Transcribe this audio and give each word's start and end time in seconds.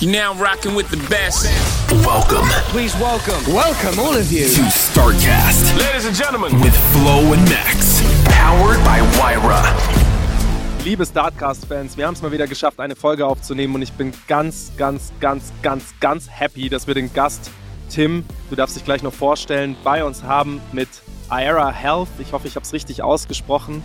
You're 0.00 0.12
now 0.12 0.34
rocking 0.34 0.74
with 0.74 0.90
the 0.90 0.96
best. 1.08 1.46
Welcome 2.04 2.46
Please 2.70 2.94
welcome, 2.98 3.40
welcome 3.52 3.98
all 3.98 4.14
of 4.14 4.30
you. 4.30 4.48
to 4.48 4.62
StarCast 4.62 5.78
Ladies 5.78 6.04
and 6.06 6.16
gentlemen, 6.16 6.52
with 6.60 6.74
Flo 6.92 7.32
and 7.32 7.42
Max. 7.48 8.02
Powered 8.24 8.82
by 8.84 9.00
Wyra. 9.18 9.62
Liebe 10.84 11.06
Startcast-Fans, 11.06 11.96
wir 11.96 12.06
haben 12.06 12.14
es 12.14 12.22
mal 12.22 12.32
wieder 12.32 12.46
geschafft, 12.46 12.80
eine 12.80 12.96
Folge 12.96 13.24
aufzunehmen 13.24 13.74
und 13.76 13.82
ich 13.82 13.92
bin 13.92 14.12
ganz, 14.26 14.72
ganz, 14.76 15.12
ganz, 15.20 15.52
ganz, 15.62 15.94
ganz 16.00 16.28
happy, 16.28 16.68
dass 16.68 16.86
wir 16.86 16.94
den 16.94 17.12
Gast 17.14 17.50
Tim, 17.88 18.24
du 18.50 18.56
darfst 18.56 18.76
dich 18.76 18.84
gleich 18.84 19.02
noch 19.02 19.12
vorstellen, 19.14 19.76
bei 19.84 20.04
uns 20.04 20.24
haben 20.24 20.60
mit 20.72 20.88
Aera 21.28 21.70
Health. 21.70 22.08
Ich 22.18 22.32
hoffe, 22.32 22.48
ich 22.48 22.56
habe 22.56 22.64
es 22.64 22.72
richtig 22.72 23.02
ausgesprochen. 23.02 23.82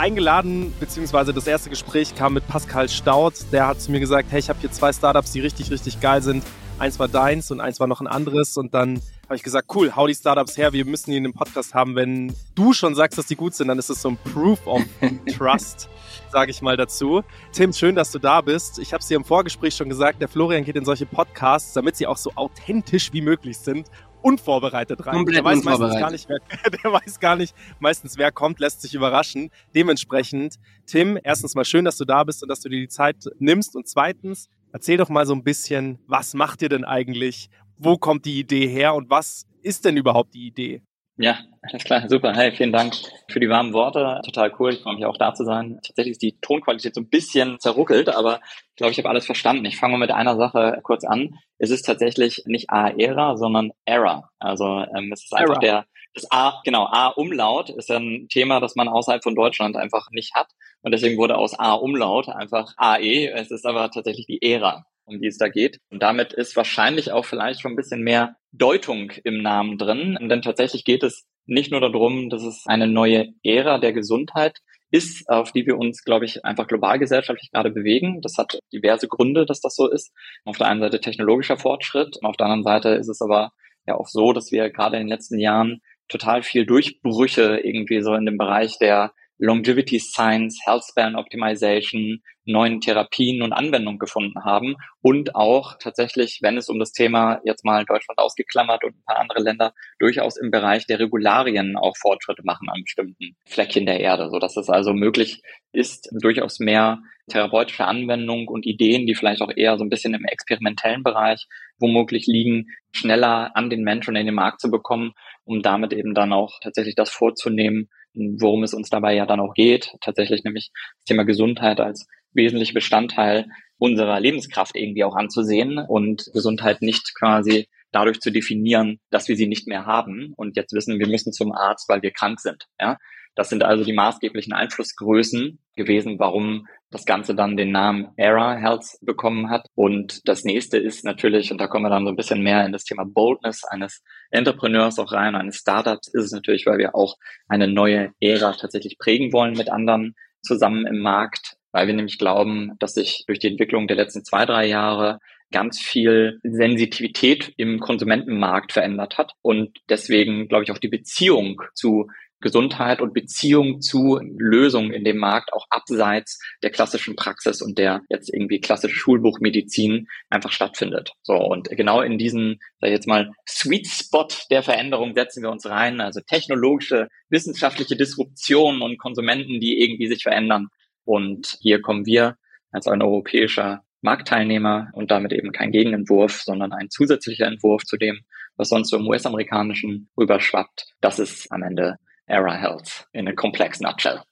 Eingeladen, 0.00 0.72
beziehungsweise 0.80 1.34
das 1.34 1.46
erste 1.46 1.68
Gespräch 1.68 2.14
kam 2.14 2.32
mit 2.32 2.48
Pascal 2.48 2.88
Staud. 2.88 3.34
Der 3.52 3.66
hat 3.66 3.82
zu 3.82 3.90
mir 3.90 4.00
gesagt, 4.00 4.28
hey, 4.30 4.38
ich 4.38 4.48
habe 4.48 4.58
hier 4.58 4.72
zwei 4.72 4.94
Startups, 4.94 5.32
die 5.32 5.40
richtig, 5.40 5.70
richtig 5.70 6.00
geil 6.00 6.22
sind. 6.22 6.42
Eins 6.78 6.98
war 6.98 7.06
deins 7.06 7.50
und 7.50 7.60
eins 7.60 7.80
war 7.80 7.86
noch 7.86 8.00
ein 8.00 8.06
anderes. 8.06 8.56
Und 8.56 8.72
dann 8.72 9.02
habe 9.24 9.36
ich 9.36 9.42
gesagt, 9.42 9.68
cool, 9.74 9.94
hau 9.94 10.06
die 10.06 10.14
Startups 10.14 10.56
her, 10.56 10.72
wir 10.72 10.86
müssen 10.86 11.10
die 11.10 11.18
in 11.18 11.24
dem 11.24 11.34
Podcast 11.34 11.74
haben. 11.74 11.96
Wenn 11.96 12.34
du 12.54 12.72
schon 12.72 12.94
sagst, 12.94 13.18
dass 13.18 13.26
die 13.26 13.36
gut 13.36 13.54
sind, 13.54 13.68
dann 13.68 13.78
ist 13.78 13.90
es 13.90 14.00
so 14.00 14.08
ein 14.08 14.16
Proof 14.32 14.66
of 14.66 14.82
Trust, 15.36 15.90
sage 16.30 16.50
ich 16.50 16.62
mal 16.62 16.76
dazu. 16.76 17.22
Tim, 17.52 17.72
schön, 17.72 17.94
dass 17.94 18.10
du 18.12 18.18
da 18.18 18.40
bist. 18.40 18.78
Ich 18.78 18.92
habe 18.92 19.00
es 19.00 19.08
dir 19.08 19.16
im 19.16 19.24
Vorgespräch 19.24 19.74
schon 19.74 19.88
gesagt, 19.88 20.20
der 20.20 20.28
Florian 20.28 20.64
geht 20.64 20.76
in 20.76 20.84
solche 20.84 21.06
Podcasts, 21.06 21.72
damit 21.72 21.96
sie 21.96 22.06
auch 22.06 22.16
so 22.16 22.32
authentisch 22.34 23.12
wie 23.12 23.20
möglich 23.20 23.58
sind, 23.58 23.88
unvorbereitet 24.22 25.06
rein. 25.06 25.14
Komplett 25.14 25.38
der 25.38 25.44
weiß 25.44 25.64
meistens 25.64 25.94
gar 25.94 26.10
nicht, 26.10 26.28
wer, 26.28 26.38
der 26.84 26.92
weiß 26.92 27.20
gar 27.20 27.36
nicht 27.36 27.54
meistens, 27.78 28.16
wer 28.18 28.32
kommt, 28.32 28.60
lässt 28.60 28.82
sich 28.82 28.94
überraschen. 28.94 29.50
Dementsprechend, 29.74 30.56
Tim, 30.86 31.18
erstens 31.22 31.54
mal 31.54 31.64
schön, 31.64 31.84
dass 31.84 31.96
du 31.96 32.04
da 32.04 32.24
bist 32.24 32.42
und 32.42 32.48
dass 32.48 32.60
du 32.60 32.68
dir 32.68 32.80
die 32.80 32.88
Zeit 32.88 33.16
nimmst. 33.38 33.76
Und 33.76 33.88
zweitens, 33.88 34.48
erzähl 34.72 34.96
doch 34.96 35.08
mal 35.08 35.26
so 35.26 35.34
ein 35.34 35.42
bisschen, 35.42 35.98
was 36.06 36.34
macht 36.34 36.62
ihr 36.62 36.68
denn 36.68 36.84
eigentlich? 36.84 37.48
Wo 37.76 37.96
kommt 37.96 38.26
die 38.26 38.38
Idee 38.38 38.68
her 38.68 38.94
und 38.94 39.10
was 39.10 39.46
ist 39.62 39.84
denn 39.84 39.96
überhaupt 39.96 40.34
die 40.34 40.46
Idee? 40.46 40.82
Ja, 41.22 41.38
alles 41.60 41.84
klar, 41.84 42.08
super. 42.08 42.32
Hey, 42.32 42.50
vielen 42.50 42.72
Dank 42.72 42.94
für 43.28 43.40
die 43.40 43.50
warmen 43.50 43.74
Worte. 43.74 44.22
Total 44.24 44.50
cool. 44.58 44.72
Ich 44.72 44.80
freue 44.80 44.94
mich 44.94 45.04
auch 45.04 45.18
da 45.18 45.34
zu 45.34 45.44
sein. 45.44 45.78
Tatsächlich 45.86 46.12
ist 46.12 46.22
die 46.22 46.40
Tonqualität 46.40 46.94
so 46.94 47.02
ein 47.02 47.10
bisschen 47.10 47.60
zerruckelt, 47.60 48.08
aber 48.08 48.40
ich 48.70 48.76
glaube, 48.76 48.92
ich 48.92 48.98
habe 48.98 49.10
alles 49.10 49.26
verstanden. 49.26 49.66
Ich 49.66 49.76
fange 49.76 49.92
mal 49.92 49.98
mit 49.98 50.12
einer 50.12 50.36
Sache 50.38 50.80
kurz 50.82 51.04
an. 51.04 51.34
Es 51.58 51.68
ist 51.68 51.82
tatsächlich 51.82 52.44
nicht 52.46 52.70
A-Era, 52.70 53.36
sondern 53.36 53.72
Era. 53.84 54.30
Also 54.38 54.64
ähm, 54.96 55.12
es 55.12 55.24
ist 55.24 55.34
einfach 55.34 55.56
Era. 55.56 55.60
der 55.60 55.84
das 56.14 56.26
A, 56.32 56.60
genau, 56.64 56.86
A-Umlaut 56.86 57.68
ist 57.68 57.90
ein 57.90 58.26
Thema, 58.30 58.58
das 58.58 58.74
man 58.74 58.88
außerhalb 58.88 59.22
von 59.22 59.34
Deutschland 59.34 59.76
einfach 59.76 60.10
nicht 60.12 60.34
hat. 60.34 60.48
Und 60.80 60.92
deswegen 60.92 61.18
wurde 61.18 61.36
aus 61.36 61.56
A-Umlaut 61.58 62.30
einfach 62.30 62.72
AE. 62.78 63.28
Es 63.28 63.50
ist 63.50 63.66
aber 63.66 63.90
tatsächlich 63.90 64.24
die 64.26 64.42
Ära, 64.42 64.86
um 65.10 65.20
die 65.20 65.28
es 65.28 65.38
da 65.38 65.48
geht. 65.48 65.78
Und 65.90 66.02
damit 66.02 66.32
ist 66.32 66.56
wahrscheinlich 66.56 67.12
auch 67.12 67.24
vielleicht 67.24 67.60
schon 67.60 67.72
ein 67.72 67.76
bisschen 67.76 68.02
mehr 68.02 68.36
Deutung 68.52 69.12
im 69.24 69.42
Namen 69.42 69.78
drin. 69.78 70.18
Denn 70.20 70.42
tatsächlich 70.42 70.84
geht 70.84 71.02
es 71.02 71.26
nicht 71.46 71.70
nur 71.70 71.80
darum, 71.80 72.30
dass 72.30 72.42
es 72.42 72.64
eine 72.66 72.86
neue 72.86 73.28
Ära 73.42 73.78
der 73.78 73.92
Gesundheit 73.92 74.58
ist, 74.90 75.28
auf 75.28 75.52
die 75.52 75.66
wir 75.66 75.78
uns, 75.78 76.04
glaube 76.04 76.24
ich, 76.24 76.44
einfach 76.44 76.66
global 76.66 76.98
gesellschaftlich 76.98 77.50
gerade 77.52 77.70
bewegen. 77.70 78.20
Das 78.22 78.36
hat 78.38 78.58
diverse 78.72 79.08
Gründe, 79.08 79.46
dass 79.46 79.60
das 79.60 79.74
so 79.76 79.88
ist. 79.88 80.12
Auf 80.44 80.58
der 80.58 80.66
einen 80.66 80.80
Seite 80.80 81.00
technologischer 81.00 81.56
Fortschritt, 81.56 82.18
auf 82.22 82.36
der 82.36 82.46
anderen 82.46 82.64
Seite 82.64 82.90
ist 82.90 83.08
es 83.08 83.20
aber 83.20 83.52
ja 83.86 83.94
auch 83.94 84.08
so, 84.08 84.32
dass 84.32 84.50
wir 84.50 84.70
gerade 84.70 84.96
in 84.96 85.02
den 85.02 85.08
letzten 85.08 85.38
Jahren 85.38 85.80
total 86.08 86.42
viel 86.42 86.66
Durchbrüche 86.66 87.60
irgendwie 87.62 88.02
so 88.02 88.14
in 88.14 88.26
dem 88.26 88.36
Bereich 88.36 88.78
der 88.78 89.12
Longevity 89.40 89.98
Science, 89.98 90.60
Health 90.66 90.84
Span 90.84 91.16
Optimization, 91.16 92.20
neuen 92.44 92.80
Therapien 92.80 93.42
und 93.42 93.52
Anwendungen 93.52 93.98
gefunden 93.98 94.44
haben. 94.44 94.76
Und 95.00 95.34
auch 95.34 95.76
tatsächlich, 95.78 96.40
wenn 96.42 96.58
es 96.58 96.68
um 96.68 96.78
das 96.78 96.92
Thema 96.92 97.40
jetzt 97.44 97.64
mal 97.64 97.84
Deutschland 97.86 98.18
ausgeklammert 98.18 98.84
und 98.84 98.96
ein 98.96 99.04
paar 99.06 99.18
andere 99.18 99.42
Länder 99.42 99.72
durchaus 99.98 100.36
im 100.36 100.50
Bereich 100.50 100.86
der 100.86 101.00
Regularien 101.00 101.76
auch 101.76 101.96
Fortschritte 101.96 102.42
machen 102.44 102.68
an 102.68 102.82
bestimmten 102.82 103.36
Fleckchen 103.46 103.86
der 103.86 104.00
Erde, 104.00 104.28
so 104.30 104.38
dass 104.38 104.56
es 104.58 104.68
also 104.68 104.92
möglich 104.92 105.40
ist, 105.72 106.10
durchaus 106.20 106.58
mehr 106.58 106.98
therapeutische 107.30 107.86
Anwendungen 107.86 108.48
und 108.48 108.66
Ideen, 108.66 109.06
die 109.06 109.14
vielleicht 109.14 109.40
auch 109.40 109.52
eher 109.54 109.78
so 109.78 109.84
ein 109.84 109.90
bisschen 109.90 110.14
im 110.14 110.24
experimentellen 110.24 111.02
Bereich 111.02 111.46
womöglich 111.78 112.26
liegen, 112.26 112.66
schneller 112.92 113.56
an 113.56 113.70
den 113.70 113.82
Menschen 113.82 114.16
in 114.16 114.26
den 114.26 114.34
Markt 114.34 114.60
zu 114.60 114.70
bekommen, 114.70 115.12
um 115.44 115.62
damit 115.62 115.92
eben 115.92 116.12
dann 116.12 116.32
auch 116.32 116.58
tatsächlich 116.60 116.94
das 116.96 117.10
vorzunehmen, 117.10 117.88
worum 118.14 118.62
es 118.62 118.74
uns 118.74 118.90
dabei 118.90 119.14
ja 119.14 119.26
dann 119.26 119.40
auch 119.40 119.54
geht, 119.54 119.94
tatsächlich 120.00 120.44
nämlich 120.44 120.70
das 120.72 121.04
Thema 121.06 121.24
Gesundheit 121.24 121.80
als 121.80 122.06
wesentlicher 122.32 122.74
Bestandteil 122.74 123.46
unserer 123.78 124.20
Lebenskraft 124.20 124.76
irgendwie 124.76 125.04
auch 125.04 125.16
anzusehen 125.16 125.78
und 125.78 126.30
Gesundheit 126.32 126.82
nicht 126.82 127.14
quasi 127.18 127.68
dadurch 127.92 128.20
zu 128.20 128.30
definieren, 128.30 129.00
dass 129.10 129.28
wir 129.28 129.36
sie 129.36 129.48
nicht 129.48 129.66
mehr 129.66 129.86
haben 129.86 130.32
und 130.36 130.56
jetzt 130.56 130.72
wissen, 130.72 130.98
wir 130.98 131.08
müssen 131.08 131.32
zum 131.32 131.52
Arzt, 131.52 131.88
weil 131.88 132.02
wir 132.02 132.12
krank 132.12 132.40
sind. 132.40 132.66
Ja? 132.80 132.98
Das 133.34 133.48
sind 133.48 133.62
also 133.62 133.84
die 133.84 133.92
maßgeblichen 133.92 134.52
Einflussgrößen 134.52 135.58
gewesen, 135.76 136.18
warum 136.18 136.66
das 136.90 137.04
Ganze 137.04 137.34
dann 137.34 137.56
den 137.56 137.70
Namen 137.70 138.08
Era 138.16 138.56
Health 138.56 138.98
bekommen 139.00 139.48
hat. 139.48 139.66
Und 139.74 140.28
das 140.28 140.44
nächste 140.44 140.78
ist 140.78 141.04
natürlich, 141.04 141.52
und 141.52 141.60
da 141.60 141.68
kommen 141.68 141.84
wir 141.84 141.90
dann 141.90 142.04
so 142.04 142.10
ein 142.10 142.16
bisschen 142.16 142.42
mehr 142.42 142.64
in 142.66 142.72
das 142.72 142.84
Thema 142.84 143.04
Boldness 143.04 143.62
eines 143.64 144.02
Entrepreneurs 144.30 144.98
auch 144.98 145.12
rein, 145.12 145.36
eines 145.36 145.56
Startups, 145.56 146.08
ist 146.08 146.24
es 146.24 146.32
natürlich, 146.32 146.66
weil 146.66 146.78
wir 146.78 146.94
auch 146.94 147.16
eine 147.48 147.68
neue 147.68 148.12
Ära 148.20 148.52
tatsächlich 148.52 148.98
prägen 148.98 149.32
wollen 149.32 149.54
mit 149.54 149.70
anderen 149.70 150.14
zusammen 150.42 150.86
im 150.86 150.98
Markt, 150.98 151.56
weil 151.72 151.86
wir 151.86 151.94
nämlich 151.94 152.18
glauben, 152.18 152.72
dass 152.80 152.94
sich 152.94 153.24
durch 153.26 153.38
die 153.38 153.48
Entwicklung 153.48 153.86
der 153.86 153.96
letzten 153.96 154.24
zwei, 154.24 154.44
drei 154.44 154.66
Jahre 154.66 155.20
ganz 155.52 155.80
viel 155.80 156.40
Sensitivität 156.42 157.52
im 157.56 157.80
Konsumentenmarkt 157.80 158.72
verändert 158.72 159.18
hat 159.18 159.32
und 159.42 159.78
deswegen, 159.88 160.48
glaube 160.48 160.64
ich, 160.64 160.70
auch 160.70 160.78
die 160.78 160.88
Beziehung 160.88 161.60
zu 161.74 162.08
Gesundheit 162.40 163.00
und 163.00 163.12
Beziehung 163.12 163.80
zu 163.80 164.18
Lösungen 164.38 164.92
in 164.92 165.04
dem 165.04 165.18
Markt 165.18 165.52
auch 165.52 165.66
abseits 165.70 166.40
der 166.62 166.70
klassischen 166.70 167.16
Praxis 167.16 167.60
und 167.62 167.78
der 167.78 168.02
jetzt 168.08 168.32
irgendwie 168.32 168.60
klassische 168.60 168.96
Schulbuchmedizin 168.96 170.08
einfach 170.30 170.52
stattfindet. 170.52 171.12
So 171.22 171.34
und 171.34 171.68
genau 171.70 172.00
in 172.00 172.18
diesen, 172.18 172.60
sag 172.80 172.88
ich 172.88 172.94
jetzt 172.94 173.06
mal, 173.06 173.32
Sweet 173.48 173.86
Spot 173.86 174.28
der 174.50 174.62
Veränderung 174.62 175.14
setzen 175.14 175.42
wir 175.42 175.50
uns 175.50 175.66
rein, 175.66 176.00
also 176.00 176.20
technologische, 176.20 177.08
wissenschaftliche 177.28 177.96
Disruption 177.96 178.82
und 178.82 178.98
Konsumenten, 178.98 179.60
die 179.60 179.80
irgendwie 179.80 180.08
sich 180.08 180.22
verändern. 180.22 180.68
Und 181.04 181.58
hier 181.60 181.80
kommen 181.80 182.06
wir 182.06 182.36
als 182.70 182.86
ein 182.86 183.02
europäischer 183.02 183.82
Marktteilnehmer 184.02 184.90
und 184.94 185.10
damit 185.10 185.32
eben 185.32 185.52
kein 185.52 185.72
Gegenentwurf, 185.72 186.40
sondern 186.42 186.72
ein 186.72 186.88
zusätzlicher 186.90 187.46
Entwurf 187.46 187.84
zu 187.84 187.96
dem, 187.96 188.20
was 188.56 188.68
sonst 188.68 188.90
so 188.90 188.96
im 188.96 189.06
US-amerikanischen 189.06 190.08
rüberschwappt. 190.16 190.86
Das 191.00 191.18
ist 191.18 191.50
am 191.52 191.62
Ende 191.62 191.96
Era 192.30 192.54
Health 192.54 193.08
in 193.12 193.26
a 193.28 193.32
complex 193.32 193.80
nutshell. 193.80 194.22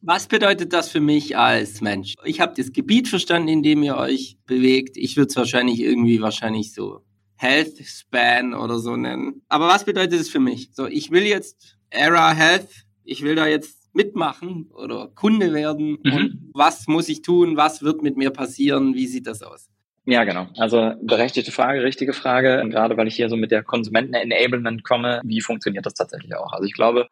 Was 0.00 0.28
bedeutet 0.28 0.72
das 0.72 0.88
für 0.88 1.00
mich 1.00 1.36
als 1.36 1.80
Mensch? 1.80 2.14
Ich 2.24 2.40
habe 2.40 2.54
das 2.56 2.72
Gebiet 2.72 3.08
verstanden, 3.08 3.48
in 3.48 3.62
dem 3.62 3.82
ihr 3.82 3.96
euch 3.96 4.36
bewegt. 4.46 4.96
Ich 4.96 5.16
würde 5.16 5.28
es 5.28 5.36
wahrscheinlich 5.36 5.80
irgendwie 5.80 6.20
wahrscheinlich 6.20 6.72
so 6.72 7.00
Health 7.36 7.78
Span 7.84 8.54
oder 8.54 8.78
so 8.78 8.96
nennen. 8.96 9.42
Aber 9.48 9.66
was 9.68 9.84
bedeutet 9.84 10.20
es 10.20 10.28
für 10.28 10.40
mich? 10.40 10.70
So, 10.72 10.86
ich 10.86 11.10
will 11.10 11.24
jetzt 11.24 11.76
Era 11.90 12.32
Health, 12.32 12.68
ich 13.04 13.22
will 13.22 13.34
da 13.34 13.46
jetzt 13.46 13.92
mitmachen 13.92 14.70
oder 14.72 15.08
Kunde 15.08 15.52
werden. 15.52 15.98
Mhm. 16.02 16.12
Und 16.12 16.50
was 16.54 16.86
muss 16.86 17.08
ich 17.08 17.22
tun? 17.22 17.56
Was 17.56 17.82
wird 17.82 18.02
mit 18.02 18.16
mir 18.16 18.30
passieren? 18.30 18.94
Wie 18.94 19.06
sieht 19.06 19.26
das 19.26 19.42
aus? 19.42 19.68
Ja, 20.04 20.24
genau. 20.24 20.46
Also 20.56 20.94
berechtigte 21.02 21.52
Frage, 21.52 21.82
richtige 21.82 22.12
Frage. 22.12 22.62
Und 22.62 22.70
gerade 22.70 22.96
weil 22.96 23.08
ich 23.08 23.16
hier 23.16 23.28
so 23.28 23.36
mit 23.36 23.50
der 23.50 23.62
Konsumenten-Enablement 23.62 24.82
komme, 24.84 25.20
wie 25.24 25.40
funktioniert 25.40 25.84
das 25.84 25.94
tatsächlich 25.94 26.34
auch? 26.34 26.52
Also 26.52 26.64
ich 26.64 26.72
glaube, 26.72 27.08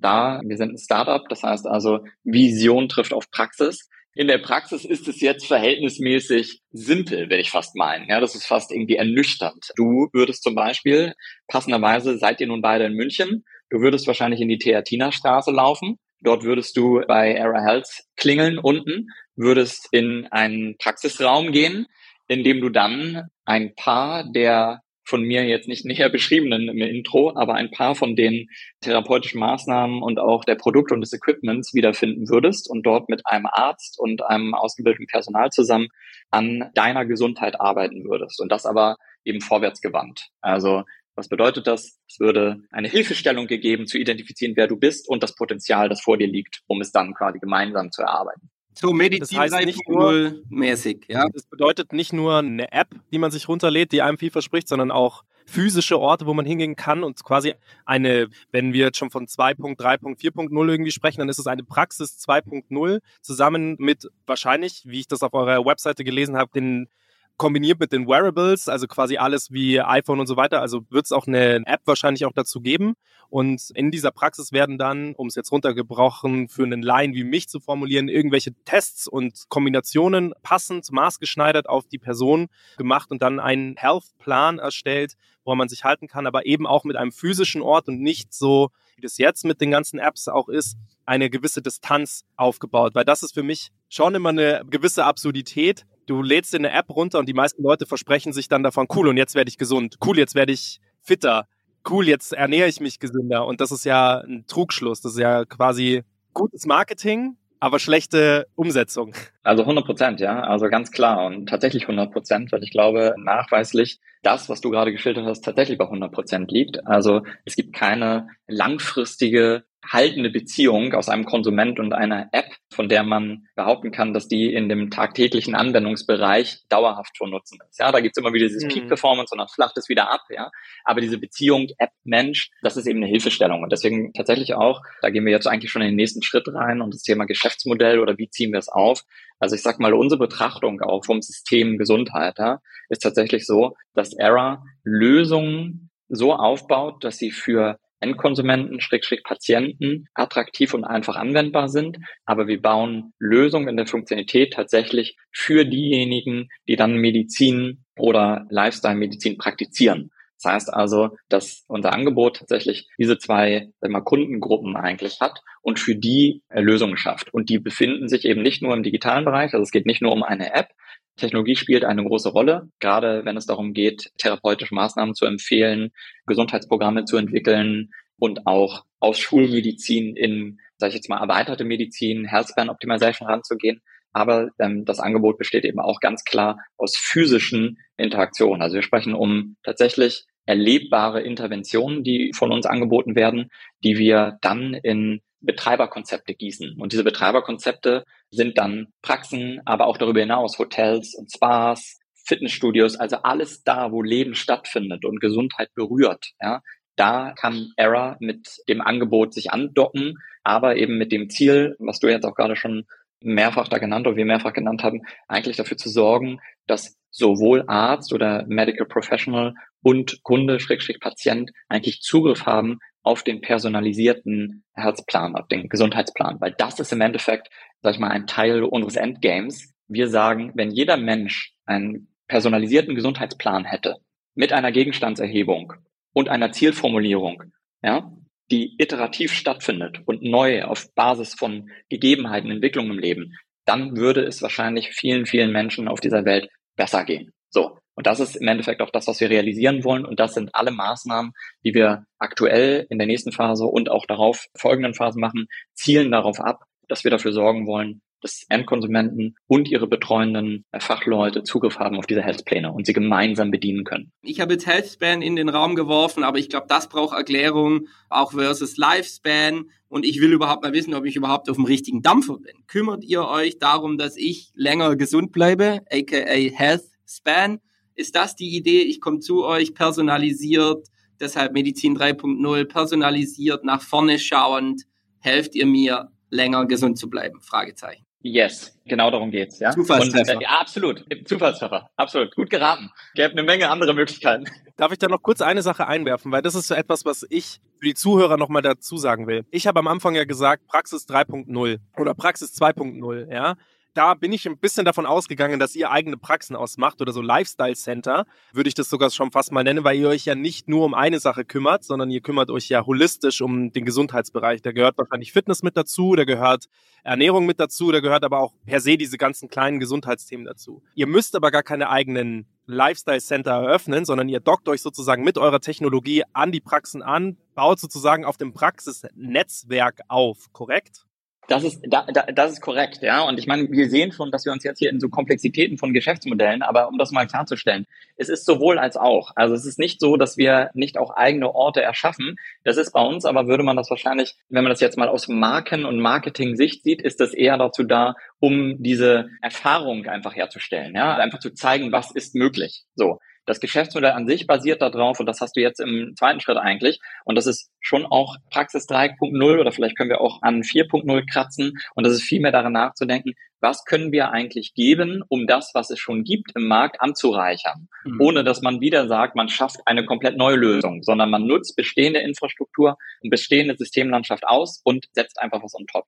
da, 0.00 0.40
wir 0.44 0.56
sind 0.56 0.72
ein 0.72 0.78
Startup, 0.78 1.22
das 1.28 1.42
heißt 1.42 1.66
also, 1.66 2.00
Vision 2.24 2.88
trifft 2.88 3.12
auf 3.12 3.30
Praxis. 3.30 3.88
In 4.16 4.28
der 4.28 4.38
Praxis 4.38 4.84
ist 4.84 5.08
es 5.08 5.20
jetzt 5.20 5.46
verhältnismäßig 5.46 6.60
simpel, 6.70 7.22
würde 7.30 7.38
ich 7.38 7.50
fast 7.50 7.74
meinen. 7.74 8.08
Ja, 8.08 8.20
das 8.20 8.34
ist 8.34 8.46
fast 8.46 8.70
irgendwie 8.70 8.96
ernüchternd. 8.96 9.72
Du 9.76 10.08
würdest 10.12 10.42
zum 10.42 10.54
Beispiel, 10.54 11.14
passenderweise 11.48 12.18
seid 12.18 12.40
ihr 12.40 12.46
nun 12.46 12.62
beide 12.62 12.84
in 12.84 12.94
München, 12.94 13.44
du 13.70 13.80
würdest 13.80 14.06
wahrscheinlich 14.06 14.40
in 14.40 14.48
die 14.48 14.58
Theatinerstraße 14.58 15.50
laufen, 15.50 15.98
Dort 16.24 16.42
würdest 16.42 16.74
du 16.78 17.02
bei 17.06 17.34
Era 17.34 17.62
Health 17.62 17.86
klingeln 18.16 18.58
unten, 18.58 19.08
würdest 19.36 19.88
in 19.92 20.26
einen 20.30 20.76
Praxisraum 20.78 21.52
gehen, 21.52 21.86
in 22.28 22.42
dem 22.42 22.62
du 22.62 22.70
dann 22.70 23.28
ein 23.44 23.74
paar 23.74 24.24
der 24.32 24.80
von 25.04 25.22
mir 25.22 25.44
jetzt 25.44 25.68
nicht 25.68 25.84
näher 25.84 26.08
beschriebenen 26.08 26.68
im 26.68 26.78
Intro, 26.78 27.32
aber 27.36 27.54
ein 27.54 27.70
paar 27.70 27.94
von 27.94 28.16
den 28.16 28.48
therapeutischen 28.80 29.40
Maßnahmen 29.40 30.02
und 30.02 30.18
auch 30.18 30.44
der 30.44 30.54
Produkte 30.54 30.94
und 30.94 31.00
des 31.00 31.12
Equipments 31.12 31.74
wiederfinden 31.74 32.28
würdest 32.28 32.68
und 32.68 32.84
dort 32.84 33.08
mit 33.08 33.26
einem 33.26 33.46
Arzt 33.46 33.98
und 33.98 34.24
einem 34.24 34.54
ausgebildeten 34.54 35.06
Personal 35.06 35.50
zusammen 35.50 35.88
an 36.30 36.70
deiner 36.74 37.04
Gesundheit 37.04 37.60
arbeiten 37.60 38.04
würdest. 38.04 38.40
Und 38.40 38.50
das 38.50 38.66
aber 38.66 38.96
eben 39.24 39.40
vorwärtsgewandt. 39.40 40.28
Also 40.40 40.84
was 41.16 41.28
bedeutet 41.28 41.66
das? 41.66 42.00
Es 42.08 42.18
würde 42.18 42.62
eine 42.70 42.88
Hilfestellung 42.88 43.46
gegeben, 43.46 43.86
zu 43.86 43.98
identifizieren, 43.98 44.56
wer 44.56 44.66
du 44.66 44.76
bist 44.76 45.08
und 45.08 45.22
das 45.22 45.34
Potenzial, 45.34 45.88
das 45.88 46.00
vor 46.00 46.18
dir 46.18 46.26
liegt, 46.26 46.62
um 46.66 46.80
es 46.80 46.90
dann 46.90 47.14
quasi 47.14 47.38
gemeinsam 47.38 47.92
zu 47.92 48.02
erarbeiten. 48.02 48.50
So 48.74 48.92
Medizin 48.92 49.38
das 49.38 49.52
heißt 49.52 49.66
nicht 49.66 49.88
nur 49.88 50.34
mäßig, 50.48 51.06
ja. 51.08 51.26
Das 51.32 51.44
bedeutet 51.44 51.92
nicht 51.92 52.12
nur 52.12 52.38
eine 52.38 52.72
App, 52.72 52.88
die 53.12 53.18
man 53.18 53.30
sich 53.30 53.48
runterlädt, 53.48 53.92
die 53.92 54.02
einem 54.02 54.18
viel 54.18 54.30
verspricht, 54.30 54.68
sondern 54.68 54.90
auch 54.90 55.24
physische 55.46 55.98
Orte, 55.98 56.26
wo 56.26 56.34
man 56.34 56.46
hingehen 56.46 56.74
kann 56.74 57.04
und 57.04 57.22
quasi 57.22 57.54
eine, 57.84 58.28
wenn 58.50 58.72
wir 58.72 58.86
jetzt 58.86 58.98
schon 58.98 59.10
von 59.10 59.26
2.3.4.0 59.26 60.68
irgendwie 60.68 60.90
sprechen, 60.90 61.20
dann 61.20 61.28
ist 61.28 61.38
es 61.38 61.46
eine 61.46 61.62
Praxis 61.62 62.18
2.0 62.26 63.00
zusammen 63.20 63.76
mit 63.78 64.08
wahrscheinlich, 64.26 64.82
wie 64.86 65.00
ich 65.00 65.08
das 65.08 65.22
auf 65.22 65.34
eurer 65.34 65.64
Webseite 65.64 66.02
gelesen 66.02 66.36
habe, 66.36 66.50
den 66.54 66.88
kombiniert 67.36 67.80
mit 67.80 67.92
den 67.92 68.06
Wearables, 68.06 68.68
also 68.68 68.86
quasi 68.86 69.16
alles 69.16 69.50
wie 69.50 69.80
iPhone 69.80 70.20
und 70.20 70.26
so 70.26 70.36
weiter. 70.36 70.60
Also 70.60 70.82
wird 70.90 71.04
es 71.04 71.12
auch 71.12 71.26
eine 71.26 71.66
App 71.66 71.80
wahrscheinlich 71.84 72.24
auch 72.26 72.32
dazu 72.32 72.60
geben. 72.60 72.94
Und 73.28 73.70
in 73.74 73.90
dieser 73.90 74.12
Praxis 74.12 74.52
werden 74.52 74.78
dann, 74.78 75.14
um 75.14 75.26
es 75.26 75.34
jetzt 75.34 75.50
runtergebrochen 75.50 76.48
für 76.48 76.62
einen 76.62 76.82
Laien 76.82 77.14
wie 77.14 77.24
mich 77.24 77.48
zu 77.48 77.58
formulieren, 77.58 78.08
irgendwelche 78.08 78.52
Tests 78.64 79.08
und 79.08 79.48
Kombinationen 79.48 80.34
passend, 80.42 80.92
maßgeschneidert 80.92 81.68
auf 81.68 81.88
die 81.88 81.98
Person 81.98 82.46
gemacht 82.76 83.10
und 83.10 83.22
dann 83.22 83.40
einen 83.40 83.76
Health-Plan 83.76 84.60
erstellt, 84.60 85.14
woran 85.42 85.58
man 85.58 85.68
sich 85.68 85.84
halten 85.84 86.06
kann, 86.06 86.26
aber 86.26 86.46
eben 86.46 86.66
auch 86.66 86.84
mit 86.84 86.96
einem 86.96 87.12
physischen 87.12 87.62
Ort 87.62 87.88
und 87.88 88.00
nicht 88.00 88.32
so, 88.32 88.70
wie 88.96 89.02
das 89.02 89.18
jetzt 89.18 89.44
mit 89.44 89.60
den 89.60 89.72
ganzen 89.72 89.98
Apps 89.98 90.28
auch 90.28 90.48
ist, 90.48 90.76
eine 91.04 91.28
gewisse 91.28 91.60
Distanz 91.60 92.24
aufgebaut. 92.36 92.94
Weil 92.94 93.04
das 93.04 93.22
ist 93.22 93.34
für 93.34 93.42
mich 93.42 93.70
schon 93.88 94.14
immer 94.14 94.30
eine 94.30 94.62
gewisse 94.70 95.04
Absurdität, 95.04 95.84
du 96.06 96.22
lädst 96.22 96.52
dir 96.52 96.58
eine 96.58 96.72
App 96.72 96.90
runter 96.90 97.18
und 97.18 97.28
die 97.28 97.34
meisten 97.34 97.62
Leute 97.62 97.86
versprechen 97.86 98.32
sich 98.32 98.48
dann 98.48 98.62
davon, 98.62 98.86
cool, 98.94 99.08
und 99.08 99.16
jetzt 99.16 99.34
werde 99.34 99.48
ich 99.48 99.58
gesund, 99.58 99.96
cool, 100.04 100.18
jetzt 100.18 100.34
werde 100.34 100.52
ich 100.52 100.80
fitter, 101.00 101.46
cool, 101.88 102.08
jetzt 102.08 102.32
ernähre 102.32 102.68
ich 102.68 102.80
mich 102.80 102.98
gesünder. 102.98 103.46
Und 103.46 103.60
das 103.60 103.72
ist 103.72 103.84
ja 103.84 104.18
ein 104.18 104.44
Trugschluss. 104.46 105.00
Das 105.00 105.12
ist 105.12 105.18
ja 105.18 105.44
quasi 105.44 106.02
gutes 106.32 106.66
Marketing, 106.66 107.36
aber 107.60 107.78
schlechte 107.78 108.46
Umsetzung. 108.54 109.14
Also 109.42 109.62
100 109.62 109.84
Prozent, 109.84 110.20
ja, 110.20 110.40
also 110.40 110.68
ganz 110.68 110.90
klar 110.90 111.24
und 111.26 111.48
tatsächlich 111.48 111.84
100 111.84 112.12
Prozent, 112.12 112.52
weil 112.52 112.62
ich 112.62 112.70
glaube 112.70 113.14
nachweislich 113.18 114.00
das, 114.22 114.48
was 114.48 114.60
du 114.60 114.70
gerade 114.70 114.92
geschildert 114.92 115.26
hast, 115.26 115.44
tatsächlich 115.44 115.78
bei 115.78 115.84
100 115.84 116.12
Prozent 116.12 116.50
liegt. 116.50 116.86
Also 116.86 117.22
es 117.44 117.56
gibt 117.56 117.74
keine 117.74 118.28
langfristige 118.46 119.64
haltende 119.90 120.30
Beziehung 120.30 120.94
aus 120.94 121.08
einem 121.08 121.24
Konsument 121.24 121.78
und 121.78 121.92
einer 121.92 122.28
App, 122.32 122.46
von 122.72 122.88
der 122.88 123.02
man 123.02 123.46
behaupten 123.54 123.90
kann, 123.90 124.12
dass 124.12 124.28
die 124.28 124.52
in 124.52 124.68
dem 124.68 124.90
tagtäglichen 124.90 125.54
Anwendungsbereich 125.54 126.64
dauerhaft 126.68 127.16
von 127.18 127.30
Nutzen 127.30 127.58
ist. 127.68 127.78
Ja, 127.78 127.92
da 127.92 128.00
gibt's 128.00 128.18
immer 128.18 128.32
wieder 128.32 128.46
dieses 128.46 128.64
mhm. 128.64 128.68
Peak 128.68 128.88
Performance 128.88 129.32
und 129.32 129.38
dann 129.38 129.48
flacht 129.48 129.76
es 129.76 129.88
wieder 129.88 130.10
ab, 130.10 130.22
ja. 130.30 130.50
Aber 130.84 131.00
diese 131.00 131.18
Beziehung 131.18 131.68
App-Mensch, 131.78 132.50
das 132.62 132.76
ist 132.76 132.86
eben 132.86 133.00
eine 133.00 133.08
Hilfestellung. 133.08 133.62
Und 133.62 133.72
deswegen 133.72 134.12
tatsächlich 134.12 134.54
auch, 134.54 134.80
da 135.02 135.10
gehen 135.10 135.24
wir 135.24 135.32
jetzt 135.32 135.46
eigentlich 135.46 135.70
schon 135.70 135.82
in 135.82 135.88
den 135.88 135.96
nächsten 135.96 136.22
Schritt 136.22 136.48
rein 136.48 136.80
und 136.80 136.94
das 136.94 137.02
Thema 137.02 137.24
Geschäftsmodell 137.24 137.98
oder 138.00 138.18
wie 138.18 138.28
ziehen 138.30 138.52
wir 138.52 138.58
es 138.58 138.68
auf. 138.68 139.04
Also 139.38 139.56
ich 139.56 139.62
sag 139.62 139.80
mal, 139.80 139.92
unsere 139.92 140.18
Betrachtung 140.18 140.80
auch 140.80 141.04
vom 141.04 141.20
System 141.20 141.78
Gesundheit 141.78 142.38
ja, 142.38 142.60
ist 142.88 143.02
tatsächlich 143.02 143.46
so, 143.46 143.76
dass 143.94 144.14
Era 144.14 144.64
Lösungen 144.84 145.90
so 146.08 146.34
aufbaut, 146.34 147.04
dass 147.04 147.18
sie 147.18 147.30
für 147.30 147.78
Endkonsumenten, 148.04 148.80
Schrägstrich 148.80 149.24
Patienten 149.24 150.06
attraktiv 150.14 150.74
und 150.74 150.84
einfach 150.84 151.16
anwendbar 151.16 151.68
sind. 151.68 151.98
Aber 152.24 152.46
wir 152.46 152.60
bauen 152.60 153.12
Lösungen 153.18 153.68
in 153.68 153.76
der 153.76 153.86
Funktionalität 153.86 154.52
tatsächlich 154.52 155.16
für 155.32 155.64
diejenigen, 155.64 156.48
die 156.68 156.76
dann 156.76 156.96
Medizin 156.96 157.84
oder 157.96 158.46
Lifestyle-Medizin 158.50 159.38
praktizieren. 159.38 160.10
Das 160.42 160.52
heißt 160.52 160.74
also, 160.74 161.16
dass 161.28 161.64
unser 161.68 161.92
Angebot 161.92 162.36
tatsächlich 162.36 162.88
diese 162.98 163.18
zwei 163.18 163.70
mal, 163.80 164.02
Kundengruppen 164.02 164.76
eigentlich 164.76 165.20
hat 165.20 165.40
und 165.62 165.78
für 165.78 165.94
die 165.94 166.42
Lösungen 166.50 166.98
schafft. 166.98 167.32
Und 167.32 167.48
die 167.48 167.58
befinden 167.58 168.08
sich 168.08 168.24
eben 168.24 168.42
nicht 168.42 168.62
nur 168.62 168.74
im 168.74 168.82
digitalen 168.82 169.24
Bereich, 169.24 169.54
also 169.54 169.62
es 169.62 169.70
geht 169.70 169.86
nicht 169.86 170.02
nur 170.02 170.12
um 170.12 170.22
eine 170.22 170.54
App, 170.54 170.68
Technologie 171.16 171.56
spielt 171.56 171.84
eine 171.84 172.04
große 172.04 172.30
Rolle, 172.30 172.68
gerade 172.80 173.24
wenn 173.24 173.36
es 173.36 173.46
darum 173.46 173.72
geht, 173.72 174.10
therapeutische 174.18 174.74
Maßnahmen 174.74 175.14
zu 175.14 175.26
empfehlen, 175.26 175.92
Gesundheitsprogramme 176.26 177.04
zu 177.04 177.16
entwickeln 177.16 177.90
und 178.18 178.46
auch 178.46 178.84
aus 179.00 179.18
Schulmedizin 179.18 180.16
in, 180.16 180.58
sage 180.76 180.90
ich 180.90 180.96
jetzt 180.96 181.08
mal, 181.08 181.20
erweiterte 181.20 181.64
Medizin, 181.64 182.26
Healthspan 182.26 182.70
Optimization 182.70 183.28
ranzugehen. 183.28 183.80
Aber 184.12 184.48
ähm, 184.60 184.84
das 184.84 185.00
Angebot 185.00 185.38
besteht 185.38 185.64
eben 185.64 185.80
auch 185.80 186.00
ganz 186.00 186.24
klar 186.24 186.58
aus 186.76 186.96
physischen 186.96 187.78
Interaktionen. 187.96 188.62
Also 188.62 188.76
wir 188.76 188.82
sprechen 188.82 189.14
um 189.14 189.56
tatsächlich 189.64 190.24
erlebbare 190.46 191.22
Interventionen, 191.22 192.04
die 192.04 192.32
von 192.34 192.52
uns 192.52 192.66
angeboten 192.66 193.16
werden, 193.16 193.50
die 193.82 193.98
wir 193.98 194.38
dann 194.40 194.74
in 194.74 195.20
Betreiberkonzepte 195.44 196.34
gießen. 196.34 196.76
Und 196.80 196.92
diese 196.92 197.04
Betreiberkonzepte 197.04 198.04
sind 198.30 198.58
dann 198.58 198.88
Praxen, 199.02 199.60
aber 199.64 199.86
auch 199.86 199.98
darüber 199.98 200.20
hinaus 200.20 200.58
Hotels 200.58 201.14
und 201.14 201.30
Spas, 201.30 201.98
Fitnessstudios, 202.26 202.96
also 202.96 203.16
alles 203.16 203.62
da, 203.62 203.92
wo 203.92 204.02
Leben 204.02 204.34
stattfindet 204.34 205.04
und 205.04 205.20
Gesundheit 205.20 205.68
berührt. 205.74 206.32
Ja, 206.40 206.62
da 206.96 207.32
kann 207.32 207.72
Era 207.76 208.16
mit 208.20 208.48
dem 208.68 208.80
Angebot 208.80 209.34
sich 209.34 209.52
andocken, 209.52 210.18
aber 210.42 210.76
eben 210.76 210.96
mit 210.96 211.12
dem 211.12 211.28
Ziel, 211.28 211.76
was 211.78 211.98
du 211.98 212.08
jetzt 212.08 212.24
auch 212.24 212.34
gerade 212.34 212.56
schon 212.56 212.86
mehrfach 213.20 213.68
da 213.68 213.78
genannt 213.78 214.06
oder 214.06 214.16
wir 214.16 214.26
mehrfach 214.26 214.52
genannt 214.52 214.82
haben, 214.82 215.02
eigentlich 215.28 215.56
dafür 215.56 215.76
zu 215.76 215.88
sorgen, 215.88 216.40
dass 216.66 216.96
sowohl 217.10 217.64
Arzt 217.68 218.12
oder 218.12 218.44
Medical 218.46 218.86
Professional 218.86 219.54
und 219.82 220.22
Kunde, 220.22 220.60
Schrägstrich 220.60 221.00
Patient 221.00 221.50
eigentlich 221.68 222.00
Zugriff 222.00 222.46
haben 222.46 222.78
auf 223.04 223.22
den 223.22 223.40
personalisierten 223.40 224.64
Herzplan, 224.72 225.36
auf 225.36 225.46
den 225.46 225.68
Gesundheitsplan, 225.68 226.40
weil 226.40 226.54
das 226.56 226.80
ist 226.80 226.92
im 226.92 227.02
Endeffekt, 227.02 227.48
sag 227.82 227.94
ich 227.94 228.00
mal, 228.00 228.10
ein 228.10 228.26
Teil 228.26 228.64
unseres 228.64 228.96
Endgames. 228.96 229.72
Wir 229.86 230.08
sagen, 230.08 230.52
wenn 230.54 230.70
jeder 230.70 230.96
Mensch 230.96 231.54
einen 231.66 232.08
personalisierten 232.26 232.94
Gesundheitsplan 232.94 233.66
hätte, 233.66 233.98
mit 234.34 234.52
einer 234.52 234.72
Gegenstandserhebung 234.72 235.74
und 236.12 236.28
einer 236.28 236.50
Zielformulierung, 236.50 237.52
ja, 237.82 238.10
die 238.50 238.74
iterativ 238.78 239.32
stattfindet 239.32 240.00
und 240.06 240.22
neu 240.22 240.64
auf 240.64 240.92
Basis 240.94 241.34
von 241.34 241.70
Gegebenheiten, 241.90 242.50
Entwicklungen 242.50 242.92
im 242.92 242.98
Leben, 242.98 243.34
dann 243.66 243.96
würde 243.96 244.22
es 244.22 244.42
wahrscheinlich 244.42 244.90
vielen, 244.90 245.26
vielen 245.26 245.52
Menschen 245.52 245.88
auf 245.88 246.00
dieser 246.00 246.24
Welt 246.24 246.48
besser 246.76 247.04
gehen. 247.04 247.32
So. 247.50 247.78
Und 247.94 248.06
das 248.06 248.20
ist 248.20 248.36
im 248.36 248.48
Endeffekt 248.48 248.80
auch 248.80 248.90
das, 248.90 249.06
was 249.06 249.20
wir 249.20 249.30
realisieren 249.30 249.84
wollen. 249.84 250.04
Und 250.04 250.20
das 250.20 250.34
sind 250.34 250.54
alle 250.54 250.70
Maßnahmen, 250.70 251.32
die 251.64 251.74
wir 251.74 252.06
aktuell 252.18 252.86
in 252.90 252.98
der 252.98 253.06
nächsten 253.06 253.32
Phase 253.32 253.64
und 253.64 253.90
auch 253.90 254.06
darauf 254.06 254.46
folgenden 254.56 254.94
Phasen 254.94 255.20
machen, 255.20 255.46
zielen 255.74 256.10
darauf 256.10 256.40
ab, 256.40 256.64
dass 256.88 257.04
wir 257.04 257.10
dafür 257.10 257.32
sorgen 257.32 257.66
wollen, 257.66 258.02
dass 258.24 258.46
Endkonsumenten 258.48 259.36
und 259.46 259.68
ihre 259.70 259.86
betreuenden 259.86 260.64
Fachleute 260.78 261.42
Zugriff 261.42 261.78
haben 261.78 261.98
auf 261.98 262.06
diese 262.06 262.22
Healthpläne 262.22 262.72
und 262.72 262.86
sie 262.86 262.94
gemeinsam 262.94 263.50
bedienen 263.50 263.84
können. 263.84 264.12
Ich 264.22 264.40
habe 264.40 264.54
jetzt 264.54 264.66
Healthspan 264.66 265.20
in 265.20 265.36
den 265.36 265.50
Raum 265.50 265.74
geworfen, 265.74 266.24
aber 266.24 266.38
ich 266.38 266.48
glaube, 266.48 266.66
das 266.68 266.88
braucht 266.88 267.14
Erklärung, 267.14 267.86
auch 268.08 268.32
versus 268.32 268.78
Lifespan. 268.78 269.66
Und 269.88 270.06
ich 270.06 270.20
will 270.20 270.32
überhaupt 270.32 270.64
mal 270.64 270.72
wissen, 270.72 270.94
ob 270.94 271.04
ich 271.04 271.16
überhaupt 271.16 271.50
auf 271.50 271.56
dem 271.56 271.66
richtigen 271.66 272.02
Dampfer 272.02 272.38
bin. 272.38 272.66
Kümmert 272.66 273.04
ihr 273.04 273.28
euch 273.28 273.58
darum, 273.58 273.98
dass 273.98 274.16
ich 274.16 274.50
länger 274.54 274.96
gesund 274.96 275.30
bleibe, 275.30 275.82
aka 275.92 276.16
Healthspan? 276.16 277.60
Ist 277.94 278.16
das 278.16 278.34
die 278.36 278.56
Idee? 278.56 278.82
Ich 278.82 279.00
komme 279.00 279.20
zu 279.20 279.44
euch 279.44 279.74
personalisiert, 279.74 280.88
deshalb 281.20 281.52
Medizin 281.52 281.96
3.0, 281.96 282.64
personalisiert, 282.64 283.64
nach 283.64 283.82
vorne 283.82 284.18
schauend, 284.18 284.82
helft 285.20 285.54
ihr 285.54 285.66
mir, 285.66 286.10
länger 286.30 286.66
gesund 286.66 286.98
zu 286.98 287.08
bleiben? 287.08 287.40
Fragezeichen. 287.40 288.04
Yes, 288.26 288.80
genau 288.86 289.10
darum 289.10 289.30
geht's, 289.30 289.58
ja. 289.58 289.70
Zufallstreffer. 289.70 290.36
Und, 290.36 290.40
äh, 290.40 290.44
ja, 290.44 290.58
absolut. 290.58 291.04
Zufallstreffer. 291.26 291.90
Absolut. 291.96 292.34
Gut 292.34 292.48
geraten. 292.48 292.90
Gäbe 293.14 293.32
eine 293.32 293.42
Menge 293.42 293.68
andere 293.68 293.92
Möglichkeiten. 293.92 294.46
Darf 294.78 294.92
ich 294.92 294.98
da 294.98 295.08
noch 295.08 295.22
kurz 295.22 295.42
eine 295.42 295.60
Sache 295.60 295.86
einwerfen, 295.86 296.32
weil 296.32 296.40
das 296.40 296.54
ist 296.54 296.68
so 296.68 296.74
etwas, 296.74 297.04
was 297.04 297.26
ich 297.28 297.60
für 297.78 297.86
die 297.86 297.94
Zuhörer 297.94 298.38
nochmal 298.38 298.62
dazu 298.62 298.96
sagen 298.96 299.26
will. 299.26 299.44
Ich 299.50 299.66
habe 299.66 299.78
am 299.78 299.88
Anfang 299.88 300.14
ja 300.14 300.24
gesagt, 300.24 300.66
Praxis 300.68 301.06
3.0 301.06 301.80
oder 301.98 302.14
Praxis 302.14 302.54
2.0, 302.58 303.30
ja. 303.30 303.56
Da 303.94 304.14
bin 304.14 304.32
ich 304.32 304.46
ein 304.46 304.58
bisschen 304.58 304.84
davon 304.84 305.06
ausgegangen, 305.06 305.60
dass 305.60 305.74
ihr 305.76 305.90
eigene 305.90 306.16
Praxen 306.16 306.56
ausmacht 306.56 307.00
oder 307.00 307.12
so 307.12 307.22
Lifestyle 307.22 307.74
Center, 307.74 308.26
würde 308.52 308.68
ich 308.68 308.74
das 308.74 308.90
sogar 308.90 309.10
schon 309.10 309.30
fast 309.30 309.52
mal 309.52 309.64
nennen, 309.64 309.84
weil 309.84 309.96
ihr 309.98 310.08
euch 310.08 310.24
ja 310.24 310.34
nicht 310.34 310.68
nur 310.68 310.84
um 310.84 310.94
eine 310.94 311.20
Sache 311.20 311.44
kümmert, 311.44 311.84
sondern 311.84 312.10
ihr 312.10 312.20
kümmert 312.20 312.50
euch 312.50 312.68
ja 312.68 312.84
holistisch 312.84 313.40
um 313.40 313.72
den 313.72 313.84
Gesundheitsbereich. 313.84 314.62
Da 314.62 314.72
gehört 314.72 314.98
wahrscheinlich 314.98 315.32
Fitness 315.32 315.62
mit 315.62 315.76
dazu, 315.76 316.16
da 316.16 316.24
gehört 316.24 316.66
Ernährung 317.04 317.46
mit 317.46 317.60
dazu, 317.60 317.92
da 317.92 318.00
gehört 318.00 318.24
aber 318.24 318.40
auch 318.40 318.52
per 318.66 318.80
se 318.80 318.96
diese 318.96 319.16
ganzen 319.16 319.48
kleinen 319.48 319.78
Gesundheitsthemen 319.78 320.44
dazu. 320.44 320.82
Ihr 320.94 321.06
müsst 321.06 321.36
aber 321.36 321.50
gar 321.50 321.62
keine 321.62 321.88
eigenen 321.88 322.46
Lifestyle 322.66 323.20
Center 323.20 323.52
eröffnen, 323.52 324.04
sondern 324.04 324.28
ihr 324.28 324.40
dockt 324.40 324.68
euch 324.68 324.82
sozusagen 324.82 325.22
mit 325.22 325.38
eurer 325.38 325.60
Technologie 325.60 326.24
an 326.32 326.50
die 326.50 326.60
Praxen 326.60 327.02
an, 327.02 327.36
baut 327.54 327.78
sozusagen 327.78 328.24
auf 328.24 328.38
dem 328.38 328.52
Praxisnetzwerk 328.54 330.00
auf, 330.08 330.52
korrekt? 330.52 331.06
Das 331.48 331.62
ist, 331.62 331.82
da, 331.86 332.06
da, 332.12 332.22
das 332.22 332.52
ist 332.52 332.60
korrekt, 332.60 333.00
ja. 333.02 333.22
Und 333.22 333.38
ich 333.38 333.46
meine, 333.46 333.70
wir 333.70 333.90
sehen 333.90 334.12
schon, 334.12 334.30
dass 334.30 334.44
wir 334.44 334.52
uns 334.52 334.64
jetzt 334.64 334.78
hier 334.78 334.90
in 334.90 335.00
so 335.00 335.08
Komplexitäten 335.08 335.78
von 335.78 335.92
Geschäftsmodellen, 335.92 336.62
aber 336.62 336.88
um 336.88 336.98
das 336.98 337.10
mal 337.10 337.26
klarzustellen, 337.26 337.86
es 338.16 338.28
ist 338.28 338.46
sowohl 338.46 338.78
als 338.78 338.96
auch. 338.96 339.32
Also 339.36 339.54
es 339.54 339.66
ist 339.66 339.78
nicht 339.78 340.00
so, 340.00 340.16
dass 340.16 340.36
wir 340.36 340.70
nicht 340.74 340.98
auch 340.98 341.10
eigene 341.10 341.54
Orte 341.54 341.82
erschaffen. 341.82 342.36
Das 342.62 342.76
ist 342.76 342.92
bei 342.92 343.02
uns, 343.02 343.24
aber 343.24 343.46
würde 343.46 343.64
man 343.64 343.76
das 343.76 343.90
wahrscheinlich, 343.90 344.36
wenn 344.48 344.64
man 344.64 344.70
das 344.70 344.80
jetzt 344.80 344.96
mal 344.96 345.08
aus 345.08 345.28
Marken- 345.28 345.84
und 345.84 346.00
Marketing-Sicht 346.00 346.82
sieht, 346.82 347.02
ist 347.02 347.20
das 347.20 347.34
eher 347.34 347.58
dazu 347.58 347.82
da, 347.84 348.14
um 348.40 348.82
diese 348.82 349.28
Erfahrung 349.42 350.06
einfach 350.06 350.34
herzustellen, 350.34 350.94
ja. 350.94 351.16
Einfach 351.16 351.40
zu 351.40 351.52
zeigen, 351.52 351.92
was 351.92 352.10
ist 352.10 352.34
möglich. 352.34 352.84
So. 352.94 353.18
Das 353.46 353.60
Geschäftsmodell 353.60 354.12
an 354.12 354.26
sich 354.26 354.46
basiert 354.46 354.82
darauf, 354.82 355.20
und 355.20 355.26
das 355.26 355.40
hast 355.40 355.56
du 355.56 355.60
jetzt 355.60 355.80
im 355.80 356.14
zweiten 356.16 356.40
Schritt 356.40 356.56
eigentlich, 356.56 357.00
und 357.24 357.36
das 357.36 357.46
ist 357.46 357.70
schon 357.80 358.06
auch 358.06 358.36
Praxis 358.50 358.86
3.0 358.88 359.60
oder 359.60 359.72
vielleicht 359.72 359.96
können 359.96 360.10
wir 360.10 360.20
auch 360.20 360.40
an 360.42 360.62
4.0 360.62 361.30
kratzen, 361.30 361.72
und 361.94 362.04
das 362.04 362.14
ist 362.14 362.22
viel 362.22 362.40
mehr 362.40 362.52
daran 362.52 362.72
nachzudenken, 362.72 363.34
was 363.60 363.84
können 363.84 364.12
wir 364.12 364.30
eigentlich 364.30 364.74
geben, 364.74 365.22
um 365.28 365.46
das, 365.46 365.70
was 365.72 365.88
es 365.88 365.98
schon 365.98 366.22
gibt 366.22 366.52
im 366.54 366.68
Markt 366.68 367.00
anzureichern, 367.00 367.88
mhm. 368.04 368.20
ohne 368.20 368.44
dass 368.44 368.60
man 368.60 368.80
wieder 368.80 369.08
sagt, 369.08 369.36
man 369.36 369.48
schafft 369.48 369.80
eine 369.86 370.04
komplett 370.04 370.36
neue 370.36 370.56
Lösung, 370.56 371.02
sondern 371.02 371.30
man 371.30 371.46
nutzt 371.46 371.74
bestehende 371.74 372.20
Infrastruktur 372.20 372.98
und 373.22 373.30
bestehende 373.30 373.74
Systemlandschaft 373.76 374.46
aus 374.46 374.82
und 374.84 375.06
setzt 375.12 375.40
einfach 375.40 375.62
was 375.62 375.74
on 375.74 375.86
top. 375.86 376.04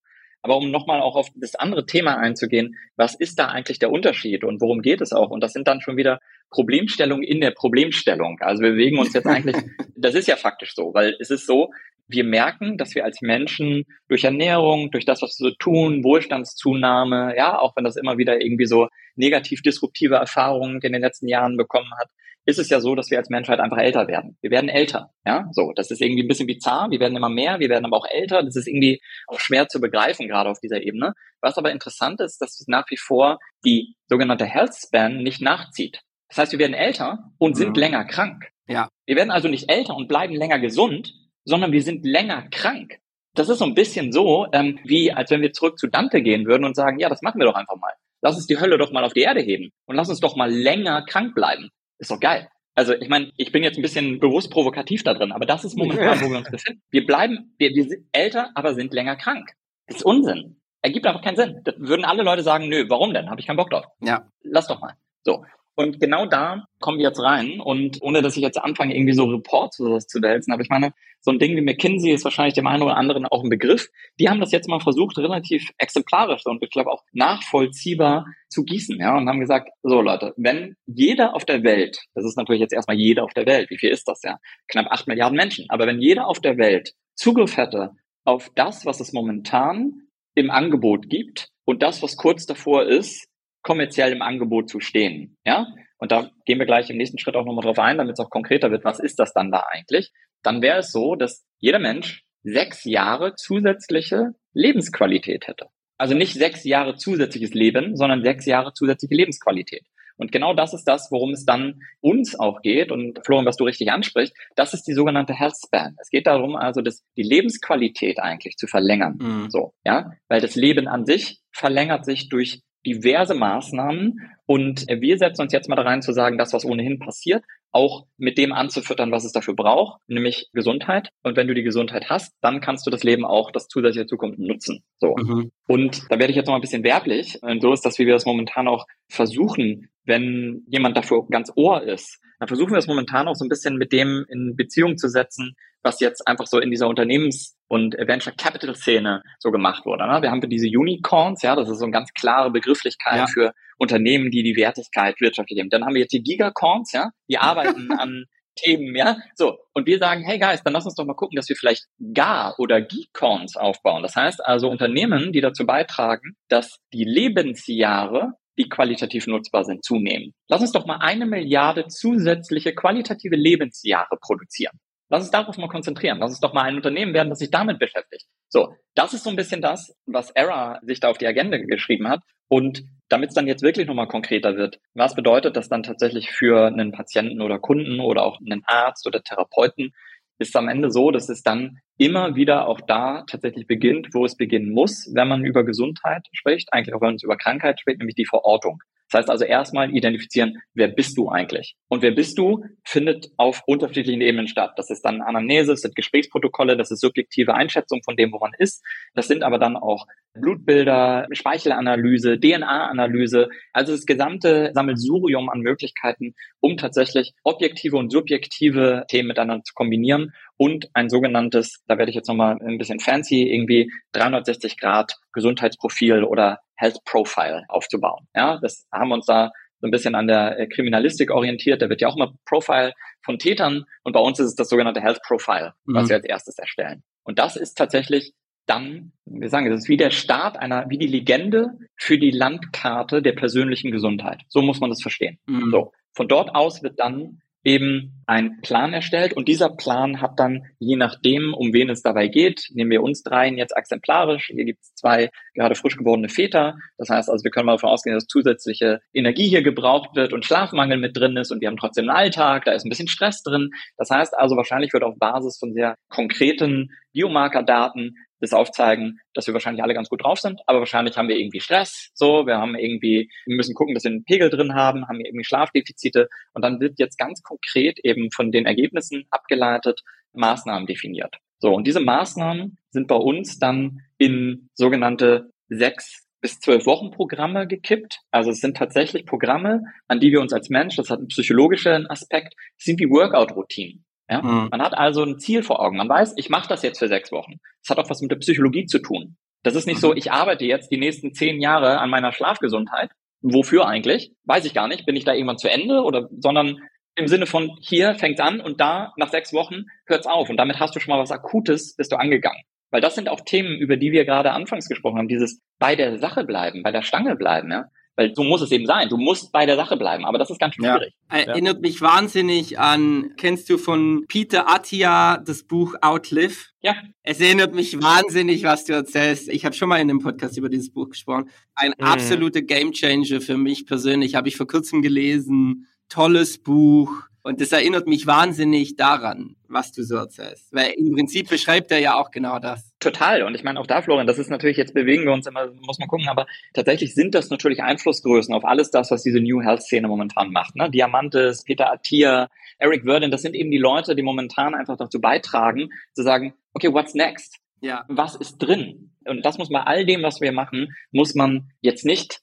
Aber 0.47 0.59
um 0.59 0.71
nochmal 0.71 1.01
auch 1.01 1.17
auf 1.17 1.27
das 1.35 1.57
andere 1.57 1.87
Thema 1.87 2.19
einzugehen, 2.19 2.77
was 2.95 3.17
ist 3.17 3.41
da 3.41 3.49
eigentlich 3.49 3.81
der 3.81 3.91
Unterschied 3.91 4.45
und 4.45 4.61
worum 4.61 4.81
geht 4.81 5.01
es 5.01 5.13
auch? 5.13 5.31
Und 5.31 5.41
das 5.41 5.53
sind 5.53 5.67
dann 5.67 5.81
schon 5.81 5.97
wieder 5.97 6.21
Problemstellungen 6.51 7.25
in 7.25 7.41
der 7.41 7.51
Problemstellung. 7.51 8.39
Also 8.39 8.63
wir 8.63 8.71
bewegen 8.71 9.01
uns 9.01 9.13
jetzt 9.13 9.27
eigentlich, 9.27 9.57
das 9.97 10.15
ist 10.15 10.29
ja 10.29 10.37
faktisch 10.37 10.77
so, 10.77 10.95
weil 10.95 11.17
es 11.19 11.31
ist 11.31 11.49
so, 11.49 11.73
wir 12.07 12.23
merken, 12.23 12.79
dass 12.79 12.95
wir 12.95 13.05
als 13.05 13.23
Menschen 13.23 13.87
durch 14.07 14.23
Ernährung, 14.23 14.93
durch 14.93 15.05
das, 15.05 15.21
was 15.21 15.37
wir 15.41 15.51
so 15.51 15.57
tun, 15.57 16.05
Wohlstandszunahme, 16.05 17.35
ja, 17.37 17.59
auch 17.59 17.75
wenn 17.75 17.83
das 17.83 17.97
immer 17.97 18.17
wieder 18.17 18.41
irgendwie 18.41 18.67
so 18.67 18.87
negativ 19.17 19.63
disruptive 19.63 20.15
Erfahrungen 20.15 20.81
in 20.81 20.93
den 20.93 21.03
letzten 21.03 21.27
Jahren 21.27 21.57
bekommen 21.57 21.91
hat, 21.99 22.09
ist 22.47 22.59
es 22.61 22.69
ja 22.69 22.81
so, 22.81 22.95
dass 22.95 23.11
wir 23.11 23.19
als 23.19 23.29
Menschheit 23.29 23.59
einfach 23.59 23.79
älter 23.79 24.07
werden. 24.07 24.39
Wir 24.41 24.53
werden 24.53 24.69
älter, 24.69 25.11
ja, 25.27 25.49
so. 25.51 25.73
Das 25.75 25.91
ist 25.91 26.01
irgendwie 26.01 26.23
ein 26.23 26.29
bisschen 26.29 26.47
bizarr. 26.47 26.91
Wir 26.91 27.01
werden 27.01 27.17
immer 27.17 27.29
mehr, 27.29 27.59
wir 27.59 27.69
werden 27.69 27.85
aber 27.85 27.97
auch 27.97 28.07
älter. 28.09 28.43
Das 28.45 28.55
ist 28.55 28.69
irgendwie 28.69 29.01
auch 29.27 29.41
schwer 29.41 29.69
zu 29.69 29.81
begreifen, 29.81 30.29
gerade 30.29 30.49
auf 30.49 30.61
dieser 30.61 30.81
Ebene. 30.81 31.15
Was 31.41 31.59
aber 31.59 31.73
interessant 31.73 32.21
ist, 32.21 32.41
dass 32.41 32.65
nach 32.69 32.89
wie 32.89 32.97
vor 32.97 33.39
die 33.65 33.97
sogenannte 34.07 34.47
Health 34.47 34.75
Span 34.75 35.19
nicht 35.19 35.43
nachzieht. 35.43 36.01
Das 36.29 36.39
heißt, 36.39 36.53
wir 36.53 36.61
werden 36.61 36.75
älter 36.75 37.31
und 37.39 37.57
sind 37.57 37.77
ja. 37.77 37.81
länger 37.81 38.05
krank. 38.05 38.45
Ja. 38.69 38.89
Wir 39.07 39.17
werden 39.17 39.31
also 39.31 39.49
nicht 39.49 39.71
älter 39.71 39.97
und 39.97 40.09
bleiben 40.09 40.35
länger 40.35 40.61
gesund, 40.61 41.15
sondern 41.45 41.73
wir 41.73 41.83
sind 41.83 42.05
länger 42.05 42.49
krank. 42.51 42.99
Das 43.35 43.49
ist 43.49 43.59
so 43.59 43.65
ein 43.65 43.75
bisschen 43.75 44.13
so, 44.13 44.47
ähm, 44.53 44.79
wie 44.85 45.13
als 45.13 45.31
wenn 45.31 45.43
wir 45.43 45.53
zurück 45.53 45.79
zu 45.79 45.89
Dante 45.89 46.23
gehen 46.23 46.47
würden 46.47 46.65
und 46.65 46.75
sagen, 46.75 46.99
ja, 46.99 47.09
das 47.09 47.23
machen 47.23 47.41
wir 47.41 47.47
doch 47.47 47.55
einfach 47.55 47.77
mal. 47.77 47.93
Lass 48.23 48.37
uns 48.37 48.47
die 48.47 48.59
Hölle 48.59 48.79
doch 48.79 48.93
mal 48.93 49.05
auf 49.05 49.13
die 49.13 49.23
Erde 49.23 49.41
heben 49.41 49.73
und 49.85 49.97
lass 49.97 50.09
uns 50.09 50.21
doch 50.21 50.37
mal 50.37 50.51
länger 50.51 51.05
krank 51.05 51.35
bleiben. 51.35 51.71
Ist 51.99 52.11
doch 52.11 52.21
geil. 52.21 52.49
Also 52.75 52.93
ich 52.93 53.09
meine, 53.09 53.33
ich 53.37 53.53
bin 53.53 53.63
jetzt 53.63 53.79
ein 53.79 53.83
bisschen 53.83 54.21
bewusst 54.21 54.51
provokativ 54.51 55.03
da 55.03 55.15
drin, 55.15 55.33
aber 55.33 55.47
das 55.47 55.65
ist 55.65 55.77
momentan, 55.77 56.21
wo 56.21 56.29
wir 56.29 56.39
uns 56.39 56.51
befinden. 56.51 56.83
Wir 56.91 57.07
bleiben, 57.07 57.55
wir, 57.59 57.71
wir 57.75 57.85
sind 57.85 58.07
älter, 58.13 58.51
aber 58.55 58.75
sind 58.75 58.93
länger 58.93 59.17
krank. 59.17 59.51
Das 59.87 59.99
ist 59.99 60.05
Unsinn. 60.05 60.61
Ergibt 60.83 61.07
einfach 61.07 61.23
keinen 61.23 61.37
Sinn. 61.37 61.61
Da 61.65 61.73
würden 61.79 62.05
alle 62.05 62.23
Leute 62.23 62.43
sagen, 62.43 62.69
nö, 62.69 62.85
warum 62.89 63.15
denn? 63.15 63.31
Habe 63.31 63.41
ich 63.41 63.47
keinen 63.47 63.57
Bock 63.57 63.71
drauf. 63.71 63.87
Ja. 64.01 64.31
Lass 64.43 64.67
doch 64.67 64.81
mal. 64.81 64.95
So. 65.23 65.45
Und 65.77 66.01
genau 66.01 66.27
da 66.27 66.65
kommen 66.81 66.99
wir 66.99 67.07
jetzt 67.07 67.21
rein. 67.21 67.61
Und 67.61 67.99
ohne 68.01 68.23
dass 68.23 68.37
ich 68.37 68.43
jetzt 68.43 68.57
anfange, 68.57 68.97
irgendwie 68.97 69.13
so 69.13 69.25
Reports 69.25 69.79
oder 69.79 69.91
sowas 69.91 70.07
zu 70.07 70.23
wälzen, 70.23 70.53
aber 70.53 70.63
ich 70.63 70.71
meine, 70.71 70.93
so 71.21 71.31
ein 71.31 71.39
Ding 71.39 71.55
wie 71.57 71.61
McKinsey 71.61 72.13
ist 72.13 72.25
wahrscheinlich 72.25 72.55
dem 72.55 72.67
einen 72.67 72.83
oder 72.83 72.97
anderen 72.97 73.27
auch 73.27 73.43
ein 73.43 73.51
Begriff. 73.51 73.89
Die 74.19 74.29
haben 74.29 74.41
das 74.41 74.53
jetzt 74.53 74.69
mal 74.69 74.81
versucht, 74.81 75.19
relativ 75.19 75.71
exemplarisch 75.77 76.47
und 76.47 76.63
ich 76.63 76.71
glaube 76.71 76.91
auch 76.91 77.03
nachvollziehbar 77.13 78.27
zu 78.49 78.65
gießen, 78.65 78.99
ja, 78.99 79.17
und 79.17 79.29
haben 79.29 79.41
gesagt, 79.41 79.71
so 79.83 80.01
Leute, 80.01 80.33
wenn 80.37 80.77
jeder 80.87 81.35
auf 81.35 81.45
der 81.45 81.63
Welt, 81.63 81.99
das 82.15 82.25
ist 82.25 82.37
natürlich 82.37 82.61
jetzt 82.61 82.73
erstmal 82.73 82.97
jeder 82.97 83.25
auf 83.25 83.35
der 83.35 83.45
Welt, 83.45 83.71
wie 83.71 83.79
viel 83.79 83.91
ist 83.91 84.09
das 84.09 84.23
ja? 84.23 84.39
Knapp 84.69 84.87
acht 84.91 85.09
Milliarden 85.09 85.37
Menschen, 85.37 85.67
aber 85.69 85.87
wenn 85.87 86.01
jeder 86.01 86.27
auf 86.27 86.41
der 86.41 86.57
Welt 86.59 86.95
Zugriff 87.17 87.57
hätte 87.57 87.91
auf 88.25 88.51
das, 88.55 88.87
was 88.87 89.01
es 89.01 89.13
momentan 89.13 90.03
im 90.35 90.51
Angebot 90.51 91.09
gibt 91.09 91.49
und 91.65 91.83
das, 91.83 92.03
was 92.03 92.17
kurz 92.17 92.47
davor 92.47 92.85
ist, 92.85 93.27
kommerziell 93.67 94.13
im 94.13 94.23
Angebot 94.23 94.71
zu 94.71 94.79
stehen. 94.79 95.37
Ja? 95.45 95.67
Und 95.99 96.13
da 96.13 96.31
gehen 96.45 96.61
wir 96.61 96.67
gleich 96.67 96.89
im 96.89 96.97
nächsten 96.97 97.19
Schritt 97.19 97.35
auch 97.35 97.45
nochmal 97.45 97.65
drauf 97.65 97.81
ein, 97.81 97.99
damit 97.99 98.13
es 98.13 98.25
auch 98.25 98.31
konkreter 98.31 98.71
wird, 98.71 98.85
was 98.85 99.01
ist 99.01 99.19
das 99.19 99.33
dann 99.33 99.51
da 99.51 99.65
eigentlich? 99.71 100.13
Dann 100.45 100.63
wäre 100.63 100.79
es 100.79 100.93
so, 100.93 101.17
dass 101.17 101.45
jeder 101.59 101.81
Mensch 101.81 102.23
sechs 102.45 102.85
Jahre 102.85 103.35
zusätzliche 103.35 104.35
Lebensqualität 104.53 105.49
hätte. 105.49 105.67
Also 105.99 106.15
nicht 106.15 106.35
sechs 106.35 106.63
Jahre 106.63 106.95
zusätzliches 106.97 107.55
Leben, 107.55 107.97
sondern 107.97 108.23
sechs 108.23 108.47
Jahre 108.47 108.73
zusätzliche 108.73 109.15
Lebensqualität. 109.15 109.85
Und 110.17 110.31
genau 110.31 110.55
das 110.55 110.73
ist 110.73 110.85
das, 110.85 111.09
worum 111.11 111.33
es 111.33 111.45
dann 111.45 111.81
uns 112.01 112.39
auch 112.39 112.63
geht. 112.63 112.93
Und 112.93 113.19
Florian, 113.25 113.47
was 113.47 113.57
du 113.57 113.65
richtig 113.65 113.91
ansprichst, 113.91 114.35
das 114.55 114.75
ist 114.75 114.85
die 114.85 114.95
sogenannte 114.95 115.35
Health 115.35 115.57
Span. 115.67 115.97
Es 116.01 116.09
geht 116.09 116.29
darum, 116.29 116.55
also 116.55 116.83
das, 116.83 117.05
die 117.17 117.23
Lebensqualität 117.23 118.21
eigentlich 118.21 118.57
zu 118.57 118.69
verlängern. 118.69 119.19
Mhm. 119.21 119.51
So, 119.51 119.75
ja, 119.85 120.13
weil 120.29 120.41
das 120.41 120.55
Leben 120.55 120.87
an 120.87 121.05
sich 121.05 121.41
verlängert 121.51 122.05
sich 122.05 122.29
durch 122.29 122.63
diverse 122.87 123.35
Maßnahmen 123.35 124.21
und 124.47 124.87
wir 124.89 125.19
setzen 125.19 125.43
uns 125.43 125.53
jetzt 125.53 125.69
mal 125.69 125.77
da 125.77 125.83
rein 125.83 126.03
zu 126.03 126.13
sagen, 126.13 126.39
das, 126.39 126.53
was 126.53 126.65
ohnehin 126.65 127.01
passiert, 127.01 127.45
auch 127.73 128.07
mit 128.17 128.39
dem 128.39 128.53
anzufüttern, 128.53 129.11
was 129.11 129.25
es 129.25 129.33
dafür 129.33 129.55
braucht, 129.55 130.01
nämlich 130.07 130.49
Gesundheit. 130.53 131.11
Und 131.23 131.37
wenn 131.37 131.49
du 131.49 131.55
die 131.55 131.65
Gesundheit 131.65 132.09
hast, 132.09 132.33
dann 132.41 132.61
kannst 132.61 132.87
du 132.87 132.91
das 132.91 133.03
Leben 133.03 133.27
auch, 133.27 133.51
das 133.51 133.69
zusätzliche 133.69 134.07
Zukunft 134.07 134.39
nutzen. 134.39 134.85
So. 134.99 135.17
Mhm. 135.17 135.51
Und 135.67 136.05
da 136.09 136.19
werde 136.19 136.31
ich 136.31 136.37
jetzt 136.37 136.47
noch 136.47 136.55
ein 136.55 136.61
bisschen 136.61 136.85
werblich. 136.85 137.39
Und 137.43 137.61
so 137.61 137.73
ist 137.73 137.85
das, 137.85 137.99
wie 137.99 138.07
wir 138.07 138.15
das 138.15 138.25
momentan 138.25 138.69
auch 138.69 138.87
versuchen, 139.09 139.91
wenn 140.05 140.63
jemand 140.69 140.97
dafür 140.97 141.27
ganz 141.29 141.53
ohr 141.57 141.83
ist. 141.83 142.21
Dann 142.39 142.49
versuchen 142.49 142.73
wir 142.73 142.79
es 142.79 142.87
momentan 142.87 143.29
auch 143.29 143.35
so 143.35 143.45
ein 143.45 143.49
bisschen 143.49 143.77
mit 143.77 143.93
dem 143.93 144.25
in 144.29 144.57
Beziehung 144.57 144.97
zu 144.97 145.09
setzen, 145.09 145.55
was 145.83 146.01
jetzt 146.01 146.27
einfach 146.27 146.47
so 146.47 146.59
in 146.59 146.71
dieser 146.71 146.89
Unternehmens- 146.89 147.57
und 147.69 147.95
Venture 147.95 148.33
Capital 148.37 148.75
Szene 148.75 149.23
so 149.39 149.51
gemacht 149.51 149.87
wurde. 149.87 150.07
Ne? 150.07 150.23
Wir 150.23 150.31
haben 150.31 150.41
diese 150.49 150.67
Unicorns, 150.67 151.43
ja, 151.43 151.57
das 151.57 151.69
ist 151.69 151.79
so 151.79 151.85
eine 151.85 151.93
ganz 151.93 152.13
klare 152.13 152.51
Begrifflichkeit 152.51 153.19
ja. 153.19 153.27
für 153.27 153.53
Unternehmen, 153.79 154.31
die 154.31 154.43
die 154.43 154.57
Wertigkeit 154.57 155.21
wirtschaftlich 155.21 155.61
haben. 155.61 155.71
Dann 155.71 155.85
haben 155.85 155.95
wir 155.95 156.03
jetzt 156.03 156.13
die 156.13 156.23
Gigacorns, 156.23 156.93
ja, 156.93 157.11
die 157.29 157.39
arbeiten 157.39 157.91
an 157.93 158.27
Themen, 158.57 158.97
ja. 158.97 159.19
So, 159.35 159.59
und 159.75 159.87
wir 159.87 159.99
sagen, 159.99 160.23
hey 160.25 160.39
Guys, 160.39 160.63
dann 160.63 160.73
lass 160.73 160.87
uns 160.87 160.95
doch 160.95 161.05
mal 161.05 161.15
gucken, 161.15 161.37
dass 161.37 161.49
wir 161.49 161.57
vielleicht 161.57 161.87
Gar- 162.15 162.59
oder 162.59 162.81
Geekcorns 162.81 163.57
aufbauen. 163.57 164.03
Das 164.03 164.17
heißt 164.17 164.45
also 164.45 164.69
Unternehmen, 164.69 165.33
die 165.33 165.41
dazu 165.41 165.67
beitragen, 165.67 166.37
dass 166.49 166.79
die 166.93 167.05
Lebensjahre 167.05 168.33
die 168.59 168.69
qualitativ 168.69 169.27
nutzbar 169.27 169.65
sind, 169.65 169.85
zunehmen. 169.85 170.33
Lass 170.49 170.61
uns 170.61 170.73
doch 170.73 170.87
mal 170.87 170.99
eine 170.99 171.27
Milliarde 171.27 171.87
zusätzliche 171.89 172.75
qualitative 172.75 173.37
Lebensjahre 173.37 174.17
produzieren. 174.21 174.79
Lass 175.09 175.23
uns 175.23 175.31
darauf 175.31 175.57
mal 175.57 175.69
konzentrieren. 175.69 176.19
Lass 176.19 176.31
uns 176.31 176.41
doch 176.41 176.53
mal 176.53 176.63
ein 176.63 176.77
Unternehmen 176.77 177.15
werden, 177.15 177.31
das 177.31 177.39
sich 177.39 177.51
damit 177.51 177.79
beschäftigt. 177.79 178.27
So, 178.49 178.75
das 178.95 179.15
ist 179.15 179.25
so 179.25 179.31
ein 179.31 179.37
bisschen 179.37 179.63
das, 179.63 179.95
was 180.07 180.31
Era 180.31 180.81
sich 180.83 181.01
da 181.01 181.09
auf 181.09 181.19
die 181.19 181.27
Agenda 181.27 181.59
geschrieben 181.59 182.09
hat. 182.09 182.23
Und 182.49 182.85
damit 183.09 183.31
es 183.31 183.35
dann 183.35 183.47
jetzt 183.47 183.63
wirklich 183.63 183.87
nochmal 183.87 184.09
konkreter 184.09 184.57
wird, 184.57 184.81
was 184.95 185.15
bedeutet 185.15 185.57
das 185.57 185.69
dann 185.69 185.83
tatsächlich 185.83 186.31
für 186.31 186.67
einen 186.67 186.93
Patienten 186.93 187.41
oder 187.41 187.59
Kunden 187.59 188.01
oder 188.01 188.25
auch 188.25 188.41
einen 188.41 188.63
Arzt 188.67 189.07
oder 189.07 189.23
Therapeuten, 189.23 189.93
ist 190.39 190.57
am 190.57 190.69
Ende 190.69 190.91
so, 190.91 191.11
dass 191.11 191.29
es 191.29 191.43
dann 191.43 191.79
immer 191.99 192.37
wieder 192.37 192.69
auch 192.69 192.81
da 192.81 193.25
tatsächlich 193.27 193.67
beginnt, 193.67 194.09
wo 194.13 194.25
es 194.25 194.37
beginnen 194.37 194.71
muss, 194.71 195.11
wenn 195.15 195.29
man 195.29 195.45
über 195.45 195.65
Gesundheit 195.65 196.27
spricht, 196.33 196.73
eigentlich 196.73 196.95
auch 196.95 197.01
wenn 197.01 197.09
man 197.09 197.19
über 197.23 197.37
Krankheit 197.37 197.81
spricht, 197.81 197.99
nämlich 197.99 198.17
die 198.17 198.27
Verortung. 198.27 198.83
Das 199.11 199.21
heißt 199.21 199.31
also 199.31 199.45
erstmal 199.45 199.95
identifizieren, 199.95 200.59
wer 200.75 200.89
bist 200.89 201.17
du 201.17 201.29
eigentlich? 201.29 201.77
Und 201.89 202.03
wer 202.03 202.11
bist 202.11 202.39
du, 202.39 202.65
findet 202.85 203.29
auf 203.37 203.63
unterschiedlichen 203.67 204.21
Ebenen 204.21 204.49
statt. 204.49 204.73
Das 204.77 204.91
ist 204.91 205.03
dann 205.03 205.23
Anamnese, 205.23 205.73
das 205.73 205.83
sind 205.83 205.95
Gesprächsprotokolle, 205.95 206.77
das 206.77 206.91
ist 206.91 207.01
subjektive 207.01 207.55
Einschätzung 207.55 208.03
von 208.05 208.17
dem, 208.17 208.33
wo 208.33 208.39
man 208.39 208.53
ist. 208.59 208.85
Das 209.15 209.29
sind 209.29 209.43
aber 209.43 209.59
dann 209.59 209.77
auch 209.77 210.07
Blutbilder, 210.35 211.29
Speichelanalyse, 211.33 212.39
DNA-Analyse, 212.39 213.49
also 213.73 213.93
das 213.93 214.07
gesamte 214.07 214.73
Sammelsurium 214.75 215.49
an 215.49 215.61
Möglichkeiten, 215.61 216.35
um 216.61 216.77
tatsächlich 216.77 217.33
objektive 217.43 217.97
und 217.97 218.11
subjektive 218.11 219.05
Themen 219.09 219.29
miteinander 219.29 219.65
zu 219.65 219.75
kombinieren 219.75 220.33
und 220.57 220.89
ein 220.95 221.09
sogenanntes, 221.09 221.83
da 221.87 221.99
werde 221.99 222.11
ich 222.11 222.17
jetzt 222.17 222.29
nochmal 222.29 222.59
ein 222.61 222.79
bisschen 222.79 223.01
fancy, 223.01 223.51
irgendwie 223.51 223.91
360 224.13 224.79
Grad 224.79 225.17
Gesundheitsprofil 225.33 226.25
oder 226.25 226.61
Health 226.77 227.05
Profile 227.05 227.65
aufzubauen. 227.69 228.27
Ja, 228.35 228.59
das 228.59 228.87
haben 228.93 229.09
wir 229.09 229.15
uns 229.15 229.27
da 229.27 229.51
so 229.81 229.87
ein 229.87 229.91
bisschen 229.91 230.15
an 230.15 230.27
der 230.27 230.59
äh, 230.59 230.67
Kriminalistik 230.67 231.31
orientiert. 231.31 231.83
Da 231.83 231.89
wird 231.89 232.01
ja 232.01 232.09
auch 232.09 232.17
immer 232.17 232.35
Profile 232.45 232.95
von 233.23 233.39
Tätern 233.39 233.85
und 234.05 234.13
bei 234.13 234.21
uns 234.21 234.39
ist 234.39 234.47
es 234.47 234.55
das 234.55 234.69
sogenannte 234.69 235.01
Health 235.01 235.21
Profile, 235.23 235.75
was 235.85 236.05
mhm. 236.05 236.09
wir 236.09 236.17
als 236.17 236.25
erstes 236.25 236.59
erstellen. 236.59 237.03
Und 237.25 237.39
das 237.39 237.57
ist 237.57 237.77
tatsächlich 237.77 238.35
dann, 238.67 239.13
wir 239.25 239.49
sagen, 239.49 239.71
es 239.71 239.83
ist 239.83 239.89
wie 239.89 239.97
der 239.97 240.11
Start 240.11 240.59
einer, 240.59 240.89
wie 240.89 240.99
die 240.99 241.07
Legende 241.07 241.79
für 241.97 242.19
die 242.19 242.31
Landkarte 242.31 243.23
der 243.23 243.33
persönlichen 243.33 243.93
Gesundheit. 243.93 244.43
So 244.49 244.61
muss 244.61 244.81
man 244.81 244.91
das 244.91 245.03
verstehen. 245.03 245.39
Mhm. 245.47 245.71
So. 245.71 245.93
Von 246.13 246.29
dort 246.29 246.55
aus 246.55 246.83
wird 246.83 246.99
dann 246.99 247.41
eben 247.67 248.23
ein 248.27 248.61
Plan 248.63 248.93
erstellt. 248.93 249.33
Und 249.33 249.49
dieser 249.49 249.69
Plan 249.69 250.21
hat 250.21 250.39
dann, 250.39 250.63
je 250.79 250.97
nachdem, 250.97 251.53
um 251.53 251.73
wen 251.73 251.91
es 251.91 252.01
dabei 252.01 252.29
geht, 252.29 252.69
nehmen 252.73 252.91
wir 252.91 253.03
uns 253.03 253.23
dreien 253.23 253.59
jetzt 253.59 253.77
exemplarisch, 253.77 254.47
hier 254.47 254.65
gibt 254.65 254.83
es 254.83 254.95
zwei 254.95 255.31
gerade 255.55 255.75
frisch 255.75 255.97
gewordene 255.97 256.29
Väter, 256.29 256.77
das 256.97 257.09
heißt 257.09 257.29
also, 257.29 257.43
wir 257.45 257.51
können 257.51 257.67
mal 257.67 257.73
davon 257.73 257.91
ausgehen, 257.91 258.15
dass 258.15 258.27
zusätzliche 258.27 259.01
Energie 259.13 259.49
hier 259.49 259.63
gebraucht 259.63 260.15
wird 260.15 260.33
und 260.33 260.45
Schlafmangel 260.45 260.99
mit 260.99 261.17
drin 261.17 261.37
ist 261.37 261.51
und 261.51 261.61
wir 261.61 261.69
haben 261.69 261.77
trotzdem 261.77 262.09
einen 262.09 262.17
Alltag, 262.17 262.65
da 262.65 262.73
ist 262.73 262.85
ein 262.85 262.89
bisschen 262.89 263.09
Stress 263.09 263.43
drin, 263.43 263.71
das 263.97 264.11
heißt 264.11 264.37
also, 264.37 264.57
wahrscheinlich 264.57 264.93
wird 264.93 265.03
auf 265.03 265.19
Basis 265.19 265.59
von 265.59 265.73
sehr 265.73 265.97
konkreten 266.09 266.91
Biomarkerdaten 267.13 268.17
das 268.47 268.59
aufzeigen, 268.59 269.19
dass 269.35 269.47
wir 269.47 269.55
wahrscheinlich 269.55 269.83
alle 269.83 269.95
ganz 269.95 270.09
gut 270.09 270.25
drauf 270.25 270.39
sind, 270.39 270.61
aber 270.67 270.81
wahrscheinlich 270.81 271.17
haben 271.17 271.29
wir 271.29 271.39
irgendwie 271.39 271.61
Stress, 271.61 272.11
so, 272.15 272.47
wir 272.47 272.59
haben 272.59 272.75
irgendwie, 272.75 273.31
wir 273.47 273.57
müssen 273.57 273.75
gucken, 273.75 273.95
dass 273.95 274.05
wir 274.05 274.11
einen 274.11 274.25
Pegel 274.25 274.51
drin 274.51 274.75
haben, 274.75 275.07
haben 275.09 275.21
irgendwie 275.21 275.45
Schlafdefizite 275.45 276.29
und 276.55 276.65
dann 276.65 276.81
wird 276.81 276.99
jetzt 276.99 277.19
ganz 277.19 277.43
konkret 277.43 277.99
eben 278.05 278.31
von 278.31 278.53
den 278.53 278.67
Ergebnissen 278.67 279.25
abgeleitet 279.31 280.03
Maßnahmen 280.33 280.87
definiert. 280.87 281.37
So, 281.59 281.73
und 281.73 281.87
diese 281.87 282.01
Maßnahmen 282.01 282.79
sind 282.91 283.09
bei 283.09 283.17
uns 283.17 283.59
dann 283.59 284.01
in 284.19 284.69
sogenannte 284.75 285.51
sechs 285.69 286.27
bis 286.41 286.61
zwölf 286.61 286.87
Wochen 286.87 287.11
Programme 287.11 287.67
gekippt. 287.67 288.21
Also 288.31 288.51
es 288.51 288.61
sind 288.61 288.77
tatsächlich 288.77 289.27
Programme, 289.27 289.83
an 290.07 290.21
die 290.21 290.31
wir 290.31 290.41
uns 290.41 290.53
als 290.53 290.69
Mensch, 290.69 290.97
das 290.97 291.11
hat 291.11 291.19
einen 291.19 291.29
psychologischen 291.29 292.09
Aspekt, 292.09 292.55
sind 292.77 293.01
wie 293.01 293.11
Workout-Routinen. 293.11 294.06
Ja? 294.29 294.43
Mhm. 294.43 294.69
Man 294.71 294.83
hat 294.83 294.97
also 294.97 295.23
ein 295.23 295.39
Ziel 295.39 295.63
vor 295.63 295.81
Augen. 295.81 295.97
Man 295.97 296.09
weiß, 296.09 296.35
ich 296.37 296.49
mache 296.49 296.69
das 296.69 296.83
jetzt 296.83 296.99
für 296.99 297.09
sechs 297.09 297.33
Wochen. 297.33 297.55
Das 297.83 297.97
hat 297.97 298.05
auch 298.05 298.11
was 298.11 298.21
mit 298.21 298.31
der 298.31 298.37
Psychologie 298.37 298.87
zu 298.87 298.99
tun. 298.99 299.37
Das 299.63 299.75
ist 299.75 299.87
nicht 299.87 299.97
mhm. 299.97 300.01
so, 300.01 300.15
ich 300.15 300.33
arbeite 300.33 300.65
jetzt 300.65 300.91
die 300.91 300.99
nächsten 300.99 301.33
zehn 301.33 301.61
Jahre 301.61 301.99
an 301.99 302.11
meiner 302.11 302.33
Schlafgesundheit. 302.33 303.11
Wofür 303.43 303.87
eigentlich? 303.87 304.33
Weiß 304.45 304.65
ich 304.65 304.75
gar 304.75 304.89
nicht. 304.89 305.07
Bin 305.07 305.17
ich 305.17 305.25
da 305.25 305.35
irgendwann 305.35 305.59
zu 305.59 305.71
Ende 305.71 306.03
oder, 306.03 306.29
sondern 306.39 306.79
im 307.17 307.29
Sinne 307.29 307.47
von 307.47 307.77
hier 307.81 308.15
fängt's 308.15 308.41
an 308.41 308.61
und 308.61 308.81
da 308.81 309.13
nach 309.17 309.31
sechs 309.31 309.53
Wochen 309.53 309.85
hört's 310.07 310.27
auf. 310.27 310.51
Und 310.51 310.57
damit 310.57 310.79
hast 310.79 310.95
du 310.95 311.01
schon 311.01 311.13
mal 311.15 311.21
was 311.21 311.31
Akutes, 311.31 311.97
bist 311.97 312.13
du 312.13 312.17
angegangen. 312.17 312.63
Weil 312.91 313.01
das 313.01 313.15
sind 313.15 313.29
auch 313.29 313.41
Themen, 313.41 313.79
über 313.79 313.97
die 313.97 314.13
wir 314.13 314.25
gerade 314.25 314.53
anfangs 314.53 314.89
gesprochen 314.89 315.19
haben. 315.19 315.29
Dieses 315.29 315.61
bei 315.79 315.97
der 315.97 316.19
Sache 316.19 316.45
bleiben, 316.45 316.83
bei 316.83 316.93
der 316.93 317.03
Stange 317.03 317.37
bleiben, 317.37 317.71
ja. 317.71 317.87
Weil 318.17 318.35
so 318.35 318.43
muss 318.43 318.63
es 318.63 318.73
eben 318.73 318.87
sein. 318.87 319.09
Du 319.11 319.19
musst 319.19 319.53
bei 319.53 319.67
der 319.67 319.77
Sache 319.77 319.97
bleiben. 319.97 320.25
Aber 320.25 320.39
das 320.39 320.51
ist 320.51 320.59
ganz 320.59 320.75
schwierig. 320.75 321.15
Ja. 321.31 321.39
Erinnert 321.39 321.83
mich 321.83 322.01
wahnsinnig 322.01 322.79
an, 322.79 323.33
kennst 323.37 323.69
du 323.69 323.77
von 323.77 324.25
Peter 324.27 324.71
Attia 324.71 325.37
das 325.39 325.65
Buch 325.65 325.95
Outlive? 326.01 326.57
Ja. 326.81 326.97
Es 327.23 327.41
erinnert 327.41 327.75
mich 327.75 328.01
wahnsinnig, 328.03 328.63
was 328.65 328.85
du 328.85 328.95
erzählst. 328.95 329.49
Ich 329.49 329.67
habe 329.67 329.75
schon 329.75 329.91
mal 329.91 330.01
in 330.01 330.09
einem 330.09 330.21
Podcast 330.21 330.57
über 330.57 330.71
dieses 330.71 330.91
Buch 330.91 331.11
gesprochen. 331.11 331.51
Ein 331.75 331.93
mhm. 331.99 332.05
absoluter 332.05 332.63
Gamechanger 332.63 333.41
für 333.41 333.59
mich 333.59 333.87
persönlich. 333.87 334.35
Habe 334.35 334.49
ich 334.49 334.57
vor 334.57 334.67
kurzem 334.67 335.03
gelesen. 335.03 335.87
Tolles 336.09 336.63
Buch 336.63 337.25
und 337.47 337.61
das 337.61 337.71
erinnert 337.71 338.09
mich 338.09 338.27
wahnsinnig 338.27 338.97
daran, 338.97 339.55
was 339.69 339.93
du 339.93 340.03
so 340.03 340.17
erzählst. 340.17 340.75
Weil 340.75 340.95
im 340.97 341.13
Prinzip 341.13 341.49
beschreibt 341.49 341.93
er 341.93 342.01
ja 342.01 342.17
auch 342.17 342.33
genau 342.33 342.59
das. 342.59 342.93
Total. 342.99 343.45
Und 343.45 343.55
ich 343.55 343.63
meine 343.63 343.79
auch 343.79 343.87
da, 343.87 344.03
Florian, 344.03 344.27
das 344.27 344.39
ist 344.39 344.51
natürlich, 344.51 344.77
jetzt 344.77 344.95
bewegen 344.95 345.27
wir 345.27 345.33
uns 345.33 345.47
immer, 345.47 345.69
muss 345.81 346.01
man 346.01 346.09
gucken, 346.09 346.29
aber 346.29 346.49
tatsächlich 346.75 347.15
sind 347.15 347.37
das 347.37 347.49
natürlich 347.49 347.85
Einflussgrößen 347.85 348.53
auf 348.53 348.65
alles 348.65 348.91
das, 348.91 349.13
was 349.13 349.23
diese 349.23 349.39
New 349.39 349.63
Health-Szene 349.63 350.09
momentan 350.09 350.51
macht. 350.51 350.75
Ne? 350.75 350.91
Diamantes, 350.91 351.63
Peter 351.63 351.93
Attia, 351.93 352.49
Eric 352.79 353.05
Verdin, 353.05 353.31
das 353.31 353.43
sind 353.43 353.55
eben 353.55 353.71
die 353.71 353.79
Leute, 353.79 354.17
die 354.17 354.23
momentan 354.23 354.75
einfach 354.75 354.97
dazu 354.97 355.21
beitragen, 355.21 355.91
zu 356.15 356.25
sagen, 356.25 356.53
okay, 356.75 356.93
what's 356.93 357.15
next? 357.15 357.61
Ja. 357.81 358.05
Was 358.09 358.35
ist 358.35 358.59
drin? 358.59 359.13
Und 359.25 359.47
das 359.47 359.57
muss 359.57 359.71
man 359.71 359.85
all 359.85 360.05
dem, 360.05 360.25
was 360.25 360.41
wir 360.41 360.51
machen, 360.51 360.97
muss 361.13 361.37
man 361.37 361.71
jetzt 361.81 362.05
nicht 362.05 362.41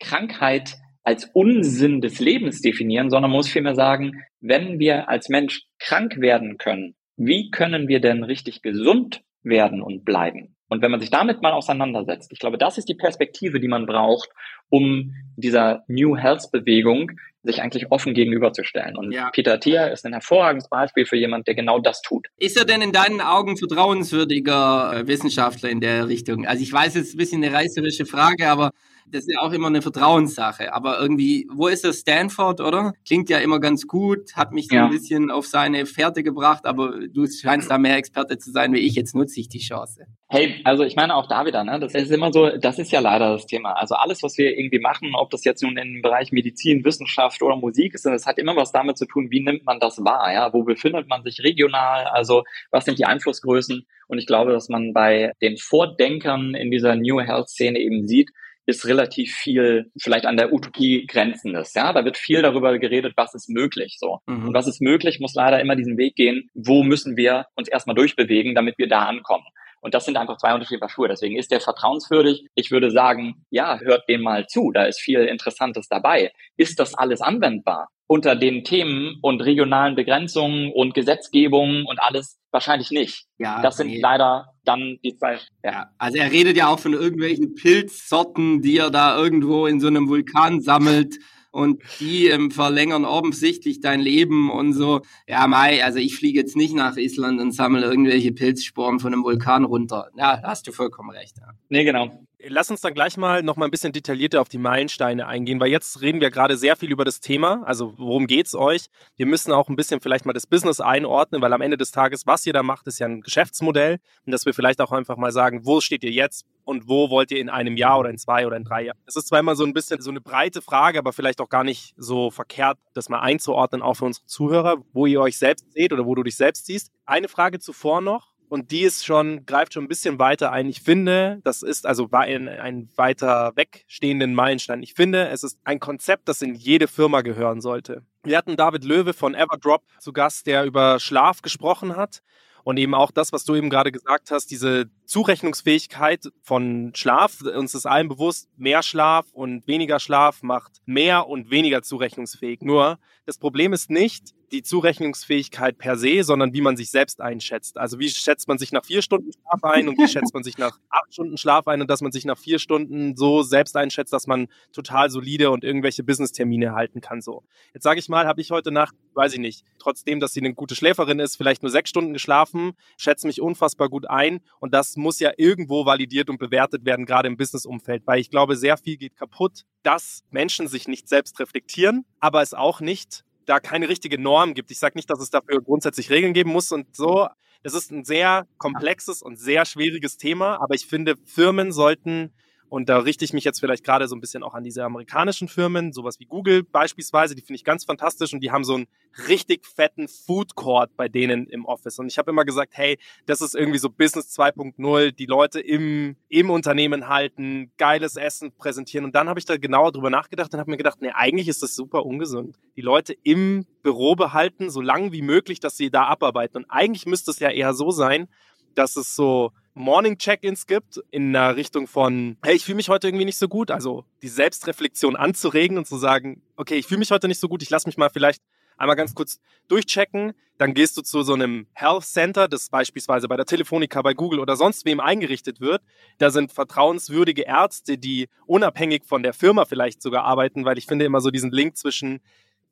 Krankheit 0.00 0.78
als 1.06 1.30
Unsinn 1.32 2.00
des 2.00 2.18
Lebens 2.18 2.60
definieren, 2.60 3.10
sondern 3.10 3.30
muss 3.30 3.48
vielmehr 3.48 3.76
sagen, 3.76 4.24
wenn 4.40 4.80
wir 4.80 5.08
als 5.08 5.28
Mensch 5.28 5.62
krank 5.78 6.16
werden 6.20 6.58
können, 6.58 6.96
wie 7.16 7.50
können 7.50 7.86
wir 7.86 8.00
denn 8.00 8.24
richtig 8.24 8.60
gesund 8.60 9.22
werden 9.44 9.82
und 9.82 10.04
bleiben? 10.04 10.56
Und 10.68 10.82
wenn 10.82 10.90
man 10.90 10.98
sich 10.98 11.10
damit 11.10 11.42
mal 11.42 11.52
auseinandersetzt, 11.52 12.32
ich 12.32 12.40
glaube, 12.40 12.58
das 12.58 12.76
ist 12.76 12.88
die 12.88 12.96
Perspektive, 12.96 13.60
die 13.60 13.68
man 13.68 13.86
braucht, 13.86 14.30
um 14.68 15.14
dieser 15.36 15.84
New 15.86 16.16
Health 16.16 16.50
Bewegung 16.50 17.12
sich 17.44 17.62
eigentlich 17.62 17.92
offen 17.92 18.12
gegenüberzustellen. 18.12 18.96
Und 18.96 19.12
ja. 19.12 19.30
Peter 19.30 19.60
Thier 19.60 19.92
ist 19.92 20.04
ein 20.04 20.12
hervorragendes 20.12 20.68
Beispiel 20.68 21.06
für 21.06 21.16
jemand, 21.16 21.46
der 21.46 21.54
genau 21.54 21.78
das 21.78 22.02
tut. 22.02 22.26
Ist 22.36 22.58
er 22.58 22.64
denn 22.64 22.82
in 22.82 22.90
deinen 22.90 23.20
Augen 23.20 23.56
vertrauenswürdiger 23.56 24.92
äh, 24.92 25.06
Wissenschaftler 25.06 25.70
in 25.70 25.80
der 25.80 26.08
Richtung? 26.08 26.48
Also 26.48 26.64
ich 26.64 26.72
weiß, 26.72 26.96
es 26.96 27.08
ist 27.08 27.14
ein 27.14 27.18
bisschen 27.18 27.44
eine 27.44 27.54
reißerische 27.54 28.06
Frage, 28.06 28.48
aber 28.48 28.72
das 29.10 29.22
ist 29.22 29.32
ja 29.32 29.40
auch 29.40 29.52
immer 29.52 29.68
eine 29.68 29.82
Vertrauenssache. 29.82 30.72
Aber 30.72 30.98
irgendwie, 31.00 31.48
wo 31.52 31.68
ist 31.68 31.84
das 31.84 31.98
Stanford, 31.98 32.60
oder? 32.60 32.94
Klingt 33.06 33.30
ja 33.30 33.38
immer 33.38 33.60
ganz 33.60 33.86
gut, 33.86 34.34
hat 34.34 34.52
mich 34.52 34.68
so 34.68 34.76
ja. 34.76 34.84
ein 34.84 34.90
bisschen 34.90 35.30
auf 35.30 35.46
seine 35.46 35.86
Fährte 35.86 36.22
gebracht, 36.22 36.66
aber 36.66 36.98
du 37.08 37.26
scheinst 37.26 37.70
da 37.70 37.78
mehr 37.78 37.96
Experte 37.96 38.38
zu 38.38 38.50
sein 38.50 38.72
wie 38.72 38.80
ich. 38.80 38.94
Jetzt 38.94 39.14
nutze 39.14 39.40
ich 39.40 39.48
die 39.48 39.58
Chance. 39.58 40.06
Hey, 40.28 40.60
also 40.64 40.82
ich 40.82 40.96
meine 40.96 41.14
auch 41.14 41.28
da 41.28 41.46
wieder, 41.46 41.62
ne? 41.62 41.78
Das 41.78 41.94
ist 41.94 42.10
immer 42.10 42.32
so, 42.32 42.50
das 42.56 42.78
ist 42.78 42.90
ja 42.90 43.00
leider 43.00 43.32
das 43.32 43.46
Thema. 43.46 43.72
Also 43.72 43.94
alles, 43.94 44.22
was 44.22 44.36
wir 44.38 44.58
irgendwie 44.58 44.80
machen, 44.80 45.14
ob 45.14 45.30
das 45.30 45.44
jetzt 45.44 45.62
nun 45.62 45.76
im 45.76 46.02
Bereich 46.02 46.32
Medizin, 46.32 46.84
Wissenschaft 46.84 47.42
oder 47.42 47.56
Musik 47.56 47.94
ist, 47.94 48.06
das 48.06 48.26
hat 48.26 48.38
immer 48.38 48.56
was 48.56 48.72
damit 48.72 48.98
zu 48.98 49.06
tun, 49.06 49.28
wie 49.30 49.40
nimmt 49.40 49.64
man 49.64 49.78
das 49.78 50.02
wahr, 50.04 50.32
ja? 50.32 50.52
Wo 50.52 50.64
befindet 50.64 51.08
man 51.08 51.22
sich 51.22 51.44
regional? 51.44 52.06
Also 52.06 52.42
was 52.72 52.84
sind 52.84 52.98
die 52.98 53.04
Einflussgrößen? 53.04 53.86
Und 54.08 54.18
ich 54.18 54.26
glaube, 54.26 54.52
dass 54.52 54.68
man 54.68 54.92
bei 54.92 55.32
den 55.42 55.56
Vordenkern 55.56 56.54
in 56.54 56.70
dieser 56.70 56.96
New 56.96 57.20
Health 57.20 57.48
Szene 57.48 57.78
eben 57.78 58.06
sieht, 58.06 58.30
ist 58.66 58.86
relativ 58.86 59.32
viel 59.32 59.90
vielleicht 60.00 60.26
an 60.26 60.36
der 60.36 60.52
Utopie 60.52 61.06
grenzendes. 61.06 61.72
Ja, 61.74 61.92
da 61.92 62.04
wird 62.04 62.16
viel 62.16 62.42
darüber 62.42 62.78
geredet, 62.78 63.14
was 63.16 63.34
ist 63.34 63.48
möglich. 63.48 63.96
So 63.98 64.20
mhm. 64.26 64.48
und 64.48 64.54
was 64.54 64.66
ist 64.66 64.82
möglich, 64.82 65.20
muss 65.20 65.34
leider 65.34 65.60
immer 65.60 65.76
diesen 65.76 65.96
Weg 65.96 66.16
gehen. 66.16 66.50
Wo 66.54 66.82
müssen 66.82 67.16
wir 67.16 67.46
uns 67.54 67.68
erstmal 67.68 67.96
durchbewegen, 67.96 68.54
damit 68.54 68.76
wir 68.78 68.88
da 68.88 69.04
ankommen? 69.04 69.44
Und 69.80 69.94
das 69.94 70.04
sind 70.04 70.16
einfach 70.16 70.36
zwei 70.38 70.52
unterschiedliche 70.52 70.80
Paar 70.80 70.88
Schuhe. 70.88 71.08
Deswegen 71.08 71.36
ist 71.36 71.52
der 71.52 71.60
vertrauenswürdig. 71.60 72.46
Ich 72.56 72.72
würde 72.72 72.90
sagen, 72.90 73.44
ja, 73.50 73.78
hört 73.78 74.08
dem 74.08 74.22
mal 74.22 74.46
zu. 74.48 74.72
Da 74.72 74.84
ist 74.84 75.00
viel 75.00 75.20
Interessantes 75.20 75.86
dabei. 75.88 76.32
Ist 76.56 76.80
das 76.80 76.94
alles 76.94 77.20
anwendbar? 77.20 77.88
Unter 78.08 78.36
den 78.36 78.62
Themen 78.62 79.18
und 79.20 79.40
regionalen 79.40 79.96
Begrenzungen 79.96 80.72
und 80.72 80.94
Gesetzgebungen 80.94 81.84
und 81.86 81.98
alles 82.00 82.38
wahrscheinlich 82.52 82.90
nicht. 82.90 83.26
Ja, 83.38 83.60
das 83.62 83.76
sind 83.76 83.88
nee. 83.88 84.00
leider 84.00 84.46
dann 84.64 84.98
die 85.04 85.16
zwei. 85.16 85.38
Ja. 85.64 85.72
ja. 85.72 85.90
also 85.98 86.18
er 86.18 86.30
redet 86.30 86.56
ja 86.56 86.68
auch 86.68 86.78
von 86.78 86.92
irgendwelchen 86.92 87.54
Pilzsorten, 87.54 88.62
die 88.62 88.78
er 88.78 88.90
da 88.90 89.18
irgendwo 89.18 89.66
in 89.66 89.80
so 89.80 89.88
einem 89.88 90.08
Vulkan 90.08 90.60
sammelt 90.60 91.16
und 91.56 91.82
die 92.00 92.28
ähm, 92.28 92.50
verlängern 92.50 93.04
offensichtlich 93.04 93.80
dein 93.80 94.00
Leben 94.00 94.50
und 94.50 94.74
so. 94.74 95.00
Ja, 95.26 95.46
Mai, 95.46 95.82
also 95.82 95.98
ich 95.98 96.14
fliege 96.14 96.38
jetzt 96.38 96.54
nicht 96.54 96.74
nach 96.74 96.96
Island 96.96 97.40
und 97.40 97.52
sammle 97.52 97.86
irgendwelche 97.86 98.32
Pilzsporen 98.32 99.00
von 99.00 99.12
einem 99.12 99.24
Vulkan 99.24 99.64
runter. 99.64 100.10
Ja, 100.16 100.36
da 100.36 100.48
hast 100.48 100.66
du 100.66 100.72
vollkommen 100.72 101.10
recht. 101.10 101.38
Ja. 101.38 101.52
Nee, 101.70 101.84
genau. 101.84 102.25
Lass 102.48 102.70
uns 102.70 102.82
dann 102.82 102.94
gleich 102.94 103.16
mal 103.16 103.42
noch 103.42 103.56
mal 103.56 103.64
ein 103.64 103.70
bisschen 103.70 103.92
detaillierter 103.92 104.40
auf 104.40 104.48
die 104.48 104.58
Meilensteine 104.58 105.26
eingehen, 105.26 105.58
weil 105.58 105.70
jetzt 105.70 106.02
reden 106.02 106.20
wir 106.20 106.30
gerade 106.30 106.56
sehr 106.56 106.76
viel 106.76 106.90
über 106.90 107.04
das 107.04 107.20
Thema. 107.20 107.62
Also 107.64 107.94
worum 107.96 108.26
geht's 108.26 108.54
euch? 108.54 108.86
Wir 109.16 109.26
müssen 109.26 109.52
auch 109.52 109.68
ein 109.68 109.76
bisschen 109.76 110.00
vielleicht 110.00 110.26
mal 110.26 110.32
das 110.34 110.46
Business 110.46 110.80
einordnen, 110.80 111.40
weil 111.40 111.52
am 111.52 111.62
Ende 111.62 111.76
des 111.76 111.92
Tages, 111.92 112.26
was 112.26 112.46
ihr 112.46 112.52
da 112.52 112.62
macht, 112.62 112.86
ist 112.86 112.98
ja 112.98 113.06
ein 113.06 113.22
Geschäftsmodell 113.22 113.98
und 114.26 114.32
dass 114.32 114.44
wir 114.44 114.52
vielleicht 114.52 114.80
auch 114.80 114.92
einfach 114.92 115.16
mal 115.16 115.32
sagen, 115.32 115.64
wo 115.64 115.80
steht 115.80 116.04
ihr 116.04 116.12
jetzt? 116.12 116.46
und 116.66 116.88
wo 116.88 117.10
wollt 117.10 117.30
ihr 117.30 117.38
in 117.38 117.48
einem 117.48 117.76
Jahr 117.76 117.98
oder 117.98 118.10
in 118.10 118.18
zwei 118.18 118.46
oder 118.46 118.56
in 118.56 118.64
drei 118.64 118.82
Jahren? 118.82 118.98
Das 119.06 119.16
ist 119.16 119.28
zwar 119.28 119.38
immer 119.38 119.56
so 119.56 119.64
ein 119.64 119.72
bisschen 119.72 120.02
so 120.02 120.10
eine 120.10 120.20
breite 120.20 120.60
Frage, 120.60 120.98
aber 120.98 121.12
vielleicht 121.12 121.40
auch 121.40 121.48
gar 121.48 121.64
nicht 121.64 121.94
so 121.96 122.30
verkehrt, 122.30 122.78
das 122.92 123.08
mal 123.08 123.20
einzuordnen, 123.20 123.82
auch 123.82 123.94
für 123.94 124.04
unsere 124.04 124.26
Zuhörer, 124.26 124.76
wo 124.92 125.06
ihr 125.06 125.20
euch 125.20 125.38
selbst 125.38 125.72
seht 125.72 125.92
oder 125.92 126.04
wo 126.04 126.14
du 126.14 126.24
dich 126.24 126.36
selbst 126.36 126.66
siehst. 126.66 126.90
Eine 127.06 127.28
Frage 127.28 127.60
zuvor 127.60 128.00
noch. 128.00 128.32
Und 128.48 128.70
die 128.70 128.82
ist 128.82 129.04
schon, 129.04 129.44
greift 129.46 129.74
schon 129.74 129.84
ein 129.84 129.88
bisschen 129.88 130.18
weiter 130.18 130.52
ein. 130.52 130.68
Ich 130.68 130.82
finde, 130.82 131.40
das 131.44 131.62
ist 131.62 131.86
also 131.86 132.08
ein, 132.12 132.48
ein 132.48 132.88
weiter 132.96 133.52
wegstehenden 133.56 134.34
Meilenstein. 134.34 134.82
Ich 134.82 134.94
finde, 134.94 135.28
es 135.28 135.42
ist 135.42 135.58
ein 135.64 135.80
Konzept, 135.80 136.28
das 136.28 136.42
in 136.42 136.54
jede 136.54 136.88
Firma 136.88 137.22
gehören 137.22 137.60
sollte. 137.60 138.02
Wir 138.22 138.36
hatten 138.36 138.56
David 138.56 138.84
Löwe 138.84 139.12
von 139.12 139.34
Everdrop 139.34 139.82
zu 139.98 140.12
Gast, 140.12 140.46
der 140.46 140.64
über 140.64 140.98
Schlaf 141.00 141.42
gesprochen 141.42 141.96
hat 141.96 142.22
und 142.66 142.78
eben 142.78 142.94
auch 142.94 143.12
das, 143.12 143.32
was 143.32 143.44
du 143.44 143.54
eben 143.54 143.70
gerade 143.70 143.92
gesagt 143.92 144.32
hast, 144.32 144.50
diese 144.50 144.90
Zurechnungsfähigkeit 145.04 146.24
von 146.42 146.90
Schlaf. 146.96 147.40
Uns 147.42 147.76
ist 147.76 147.86
allen 147.86 148.08
bewusst, 148.08 148.48
mehr 148.56 148.82
Schlaf 148.82 149.26
und 149.32 149.68
weniger 149.68 150.00
Schlaf 150.00 150.42
macht 150.42 150.82
mehr 150.84 151.28
und 151.28 151.50
weniger 151.50 151.82
zurechnungsfähig. 151.82 152.62
Nur 152.62 152.98
das 153.24 153.38
Problem 153.38 153.72
ist 153.72 153.88
nicht, 153.88 154.34
die 154.52 154.62
Zurechnungsfähigkeit 154.62 155.78
per 155.78 155.96
se, 155.96 156.22
sondern 156.22 156.52
wie 156.52 156.60
man 156.60 156.76
sich 156.76 156.90
selbst 156.90 157.20
einschätzt. 157.20 157.78
Also 157.78 157.98
wie 157.98 158.08
schätzt 158.08 158.48
man 158.48 158.58
sich 158.58 158.72
nach 158.72 158.84
vier 158.84 159.02
Stunden 159.02 159.32
Schlaf 159.32 159.64
ein 159.64 159.88
und 159.88 159.98
wie 159.98 160.08
schätzt 160.08 160.34
man 160.34 160.42
sich 160.42 160.58
nach 160.58 160.78
acht 160.88 161.12
Stunden 161.12 161.36
Schlaf 161.36 161.66
ein 161.68 161.80
und 161.80 161.90
dass 161.90 162.00
man 162.00 162.12
sich 162.12 162.24
nach 162.24 162.38
vier 162.38 162.58
Stunden 162.58 163.16
so 163.16 163.42
selbst 163.42 163.76
einschätzt, 163.76 164.12
dass 164.12 164.26
man 164.26 164.48
total 164.72 165.10
solide 165.10 165.50
und 165.50 165.64
irgendwelche 165.64 166.04
Business-Termine 166.04 166.74
halten 166.74 167.00
kann. 167.00 167.20
So. 167.20 167.42
Jetzt 167.74 167.82
sage 167.82 167.98
ich 167.98 168.08
mal, 168.08 168.26
habe 168.26 168.40
ich 168.40 168.50
heute 168.50 168.70
Nacht, 168.70 168.94
weiß 169.14 169.34
ich 169.34 169.40
nicht, 169.40 169.64
trotzdem, 169.78 170.20
dass 170.20 170.32
sie 170.32 170.40
eine 170.40 170.54
gute 170.54 170.74
Schläferin 170.74 171.18
ist, 171.18 171.36
vielleicht 171.36 171.62
nur 171.62 171.70
sechs 171.70 171.90
Stunden 171.90 172.12
geschlafen, 172.12 172.72
schätze 172.96 173.26
mich 173.26 173.40
unfassbar 173.40 173.88
gut 173.88 174.08
ein 174.08 174.40
und 174.60 174.72
das 174.72 174.96
muss 174.96 175.18
ja 175.18 175.32
irgendwo 175.36 175.86
validiert 175.86 176.30
und 176.30 176.38
bewertet 176.38 176.84
werden, 176.84 177.06
gerade 177.06 177.28
im 177.28 177.36
Business-Umfeld, 177.36 178.06
weil 178.06 178.20
ich 178.20 178.30
glaube, 178.30 178.56
sehr 178.56 178.76
viel 178.76 178.96
geht 178.96 179.16
kaputt, 179.16 179.62
dass 179.82 180.24
Menschen 180.30 180.68
sich 180.68 180.88
nicht 180.88 181.08
selbst 181.08 181.38
reflektieren, 181.40 182.04
aber 182.20 182.42
es 182.42 182.54
auch 182.54 182.80
nicht 182.80 183.25
da 183.46 183.60
keine 183.60 183.88
richtige 183.88 184.20
Norm 184.20 184.54
gibt. 184.54 184.70
Ich 184.70 184.78
sage 184.78 184.96
nicht, 184.96 185.08
dass 185.08 185.20
es 185.20 185.30
dafür 185.30 185.62
grundsätzlich 185.62 186.10
Regeln 186.10 186.34
geben 186.34 186.50
muss 186.50 186.72
und 186.72 186.94
so. 186.94 187.28
Das 187.62 187.74
ist 187.74 187.90
ein 187.90 188.04
sehr 188.04 188.46
komplexes 188.58 189.22
und 189.22 189.38
sehr 189.38 189.64
schwieriges 189.64 190.18
Thema, 190.18 190.60
aber 190.60 190.74
ich 190.74 190.86
finde, 190.86 191.16
Firmen 191.24 191.72
sollten 191.72 192.32
und 192.68 192.88
da 192.88 192.98
richte 192.98 193.24
ich 193.24 193.32
mich 193.32 193.44
jetzt 193.44 193.60
vielleicht 193.60 193.84
gerade 193.84 194.08
so 194.08 194.16
ein 194.16 194.20
bisschen 194.20 194.42
auch 194.42 194.54
an 194.54 194.64
diese 194.64 194.84
amerikanischen 194.84 195.48
Firmen, 195.48 195.92
sowas 195.92 196.18
wie 196.18 196.24
Google 196.24 196.64
beispielsweise, 196.64 197.34
die 197.34 197.42
finde 197.42 197.56
ich 197.56 197.64
ganz 197.64 197.84
fantastisch 197.84 198.32
und 198.32 198.40
die 198.40 198.50
haben 198.50 198.64
so 198.64 198.74
einen 198.74 198.86
richtig 199.28 199.66
fetten 199.66 200.08
Food 200.08 200.56
Court 200.56 200.96
bei 200.96 201.08
denen 201.08 201.46
im 201.46 201.64
Office. 201.64 201.98
Und 201.98 202.08
ich 202.08 202.18
habe 202.18 202.30
immer 202.30 202.44
gesagt, 202.44 202.72
hey, 202.76 202.98
das 203.26 203.40
ist 203.40 203.54
irgendwie 203.54 203.78
so 203.78 203.88
Business 203.88 204.36
2.0, 204.36 205.12
die 205.12 205.26
Leute 205.26 205.60
im, 205.60 206.16
im 206.28 206.50
Unternehmen 206.50 207.08
halten, 207.08 207.70
geiles 207.78 208.16
Essen 208.16 208.52
präsentieren. 208.52 209.04
Und 209.04 209.14
dann 209.14 209.28
habe 209.28 209.38
ich 209.38 209.46
da 209.46 209.56
genauer 209.56 209.92
drüber 209.92 210.10
nachgedacht 210.10 210.52
und 210.52 210.58
habe 210.60 210.70
mir 210.70 210.76
gedacht, 210.76 211.00
nee, 211.00 211.12
eigentlich 211.14 211.48
ist 211.48 211.62
das 211.62 211.74
super 211.76 212.04
ungesund. 212.04 212.56
Die 212.76 212.82
Leute 212.82 213.14
im 213.22 213.64
Büro 213.82 214.16
behalten, 214.16 214.70
so 214.70 214.80
lang 214.80 215.12
wie 215.12 215.22
möglich, 215.22 215.60
dass 215.60 215.76
sie 215.76 215.90
da 215.90 216.06
abarbeiten. 216.06 216.58
Und 216.58 216.70
eigentlich 216.70 217.06
müsste 217.06 217.30
es 217.30 217.38
ja 217.38 217.50
eher 217.50 217.74
so 217.74 217.90
sein, 217.90 218.28
dass 218.74 218.96
es 218.96 219.14
so 219.14 219.52
Morning-Check-ins 219.76 220.66
gibt 220.66 221.02
in 221.10 221.32
der 221.32 221.54
Richtung 221.54 221.86
von, 221.86 222.38
hey, 222.42 222.56
ich 222.56 222.64
fühle 222.64 222.76
mich 222.76 222.88
heute 222.88 223.08
irgendwie 223.08 223.26
nicht 223.26 223.38
so 223.38 223.46
gut. 223.46 223.70
Also 223.70 224.04
die 224.22 224.28
Selbstreflexion 224.28 225.16
anzuregen 225.16 225.76
und 225.76 225.86
zu 225.86 225.98
sagen, 225.98 226.42
okay, 226.56 226.76
ich 226.76 226.86
fühle 226.86 226.98
mich 226.98 227.10
heute 227.10 227.28
nicht 227.28 227.38
so 227.38 227.48
gut, 227.48 227.62
ich 227.62 227.70
lasse 227.70 227.86
mich 227.86 227.98
mal 227.98 228.08
vielleicht 228.08 228.42
einmal 228.78 228.96
ganz 228.96 229.14
kurz 229.14 229.40
durchchecken. 229.68 230.32
Dann 230.58 230.72
gehst 230.72 230.96
du 230.96 231.02
zu 231.02 231.22
so 231.22 231.34
einem 231.34 231.66
Health 231.74 232.04
Center, 232.04 232.48
das 232.48 232.70
beispielsweise 232.70 233.28
bei 233.28 233.36
der 233.36 233.44
Telefonica, 233.44 234.00
bei 234.00 234.14
Google 234.14 234.40
oder 234.40 234.56
sonst 234.56 234.86
wem 234.86 235.00
eingerichtet 235.00 235.60
wird. 235.60 235.82
Da 236.16 236.30
sind 236.30 236.52
vertrauenswürdige 236.52 237.42
Ärzte, 237.42 237.98
die 237.98 238.28
unabhängig 238.46 239.04
von 239.04 239.22
der 239.22 239.34
Firma 239.34 239.66
vielleicht 239.66 240.00
sogar 240.00 240.24
arbeiten, 240.24 240.64
weil 240.64 240.78
ich 240.78 240.86
finde 240.86 241.04
immer 241.04 241.20
so 241.20 241.30
diesen 241.30 241.50
Link 241.50 241.76
zwischen 241.76 242.20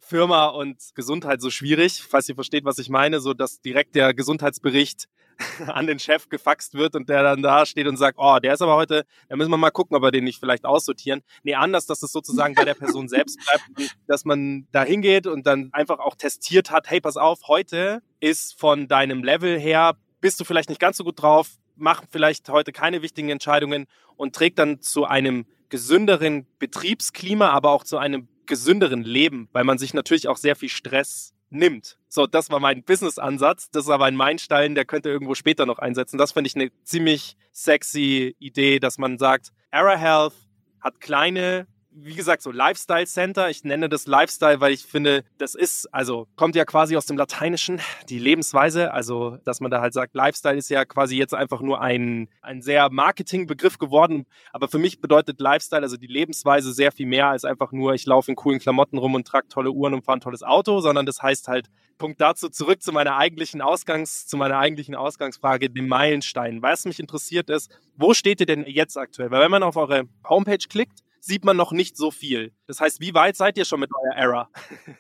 Firma 0.05 0.47
und 0.47 0.77
Gesundheit 0.95 1.41
so 1.41 1.51
schwierig, 1.51 2.03
falls 2.03 2.29
ihr 2.29 2.35
versteht, 2.35 2.65
was 2.65 2.79
ich 2.79 2.91
meine, 2.91 3.21
so 3.21 3.33
dass 3.33 3.61
direkt 3.61 3.95
der 3.95 4.13
Gesundheitsbericht 4.13 5.09
an 5.67 5.87
den 5.87 5.99
Chef 5.99 6.29
gefaxt 6.29 6.75
wird 6.75 6.95
und 6.95 7.09
der 7.09 7.23
dann 7.23 7.43
da 7.43 7.67
steht 7.67 7.87
und 7.87 7.97
sagt, 7.97 8.19
oh, 8.21 8.39
der 8.39 8.55
ist 8.55 8.63
aber 8.63 8.77
heute, 8.77 9.05
da 9.29 9.37
müssen 9.37 9.51
wir 9.51 9.57
mal 9.57 9.71
gucken, 9.71 9.97
ob 9.97 10.03
wir 10.03 10.11
den 10.11 10.25
nicht 10.25 10.39
vielleicht 10.39 10.65
aussortieren. 10.65 11.23
Nee, 11.43 11.55
anders, 11.55 11.87
dass 11.87 12.03
es 12.03 12.13
sozusagen 12.13 12.55
bei 12.55 12.65
der 12.65 12.75
Person 12.75 13.09
selbst 13.09 13.39
bleibt, 13.45 13.95
dass 14.07 14.25
man 14.25 14.69
da 14.73 14.85
hingeht 14.85 15.27
und 15.27 15.47
dann 15.47 15.71
einfach 15.73 15.99
auch 15.99 16.15
testiert 16.15 16.71
hat, 16.71 16.91
hey, 16.91 17.01
pass 17.01 17.17
auf, 17.17 17.49
heute 17.49 18.03
ist 18.21 18.59
von 18.59 18.89
deinem 18.89 19.25
Level 19.25 19.59
her, 19.59 19.97
bist 20.21 20.39
du 20.39 20.45
vielleicht 20.45 20.69
nicht 20.69 20.81
ganz 20.81 20.99
so 20.99 21.05
gut 21.05 21.21
drauf, 21.21 21.49
mach 21.77 22.05
vielleicht 22.11 22.49
heute 22.51 22.73
keine 22.73 23.03
wichtigen 23.03 23.31
Entscheidungen 23.31 23.87
und 24.17 24.35
trägt 24.35 24.59
dann 24.59 24.81
zu 24.81 25.07
einem 25.07 25.47
gesünderen 25.71 26.47
Betriebsklima, 26.59 27.51
aber 27.51 27.71
auch 27.71 27.85
zu 27.85 27.99
einem 27.99 28.29
gesünderen 28.47 29.03
Leben, 29.03 29.49
weil 29.53 29.65
man 29.65 29.79
sich 29.79 29.95
natürlich 29.95 30.29
auch 30.29 30.37
sehr 30.37 30.57
viel 30.57 30.69
Stress 30.69 31.35
nimmt. 31.51 31.99
So, 32.09 32.27
das 32.27 32.51
war 32.51 32.61
mein 32.61 32.83
Business-Ansatz. 32.83 33.71
Das 33.71 33.85
ist 33.85 33.91
aber 33.91 34.07
ein 34.07 34.17
Meilenstein, 34.17 34.75
der 34.75 34.85
könnte 34.85 35.09
irgendwo 35.09 35.35
später 35.35 35.67
noch 35.67 35.79
einsetzen. 35.79 36.19
Das 36.19 36.33
finde 36.33 36.49
ich 36.49 36.57
eine 36.57 36.71
ziemlich 36.83 37.37
sexy 37.53 38.37
Idee, 38.39 38.81
dass 38.81 38.99
man 38.99 39.19
sagt, 39.19 39.53
Era 39.71 39.97
Health 39.97 40.35
hat 40.81 41.01
kleine 41.01 41.67
wie 41.97 42.15
gesagt, 42.15 42.43
so 42.43 42.51
Lifestyle 42.51 43.07
Center. 43.07 43.49
Ich 43.49 43.63
nenne 43.63 43.89
das 43.89 44.07
Lifestyle, 44.07 44.61
weil 44.61 44.73
ich 44.73 44.85
finde, 44.85 45.25
das 45.39 45.55
ist, 45.55 45.93
also 45.95 46.27
kommt 46.35 46.57
ja 46.57 46.65
quasi 46.65 46.97
aus 46.97 47.07
dem 47.07 47.17
Lateinischen, 47.17 47.81
die 48.09 48.19
Lebensweise. 48.19 48.93
Also, 48.93 49.39
dass 49.45 49.61
man 49.61 49.71
da 49.71 49.81
halt 49.81 49.95
sagt, 49.95 50.15
Lifestyle 50.15 50.57
ist 50.57 50.71
ja 50.71 50.85
quasi 50.85 51.17
jetzt 51.17 51.35
einfach 51.35 51.61
nur 51.61 51.81
ein, 51.81 52.29
ein 52.43 52.63
sehr 52.63 52.91
Marketingbegriff 52.91 53.79
geworden. 53.79 54.27
Aber 54.53 54.69
für 54.69 54.79
mich 54.79 55.01
bedeutet 55.01 55.41
Lifestyle, 55.41 55.83
also 55.83 55.97
die 55.97 56.09
Lebensweise, 56.09 56.73
sehr 56.73 56.91
viel 56.91 57.07
mehr 57.07 57.29
als 57.29 57.45
einfach 57.45 57.71
nur, 57.71 57.95
ich 57.95 58.07
laufe 58.07 58.31
in 58.31 58.37
coolen 58.37 58.59
Klamotten 58.59 58.99
rum 58.99 59.15
und 59.15 59.27
trage 59.27 59.49
tolle 59.49 59.71
Uhren 59.71 59.95
und 59.95 60.05
fahre 60.05 60.19
ein 60.19 60.21
tolles 60.21 60.43
Auto, 60.43 60.81
sondern 60.81 61.07
das 61.07 61.23
heißt 61.23 61.47
halt, 61.47 61.71
Punkt 61.97 62.21
dazu 62.21 62.49
zurück 62.49 62.83
zu 62.83 62.91
meiner 62.91 63.17
eigentlichen 63.17 63.61
Ausgangs, 63.61 64.27
zu 64.27 64.37
meiner 64.37 64.59
eigentlichen 64.59 64.97
Ausgangsfrage, 64.97 65.71
dem 65.71 65.87
Meilenstein. 65.87 66.61
Was 66.61 66.87
mich 66.87 66.99
interessiert 66.99 67.51
ist, 67.51 67.71
wo 67.97 68.15
steht 68.15 68.41
ihr 68.41 68.47
denn 68.47 68.65
jetzt 68.67 68.97
aktuell? 68.99 69.31
Weil 69.31 69.43
wenn 69.43 69.51
man 69.51 69.63
auf 69.63 69.77
eure 69.77 70.09
Homepage 70.29 70.59
klickt, 70.59 71.04
sieht 71.25 71.45
man 71.45 71.57
noch 71.57 71.73
nicht 71.73 71.97
so 71.97 72.11
viel. 72.11 72.53
Das 72.67 72.81
heißt, 72.81 73.01
wie 73.01 73.15
weit 73.15 73.37
seid 73.37 73.57
ihr 73.57 73.65
schon 73.65 73.81
mit 73.81 73.91
eurer 73.95 74.17
Era? 74.17 74.49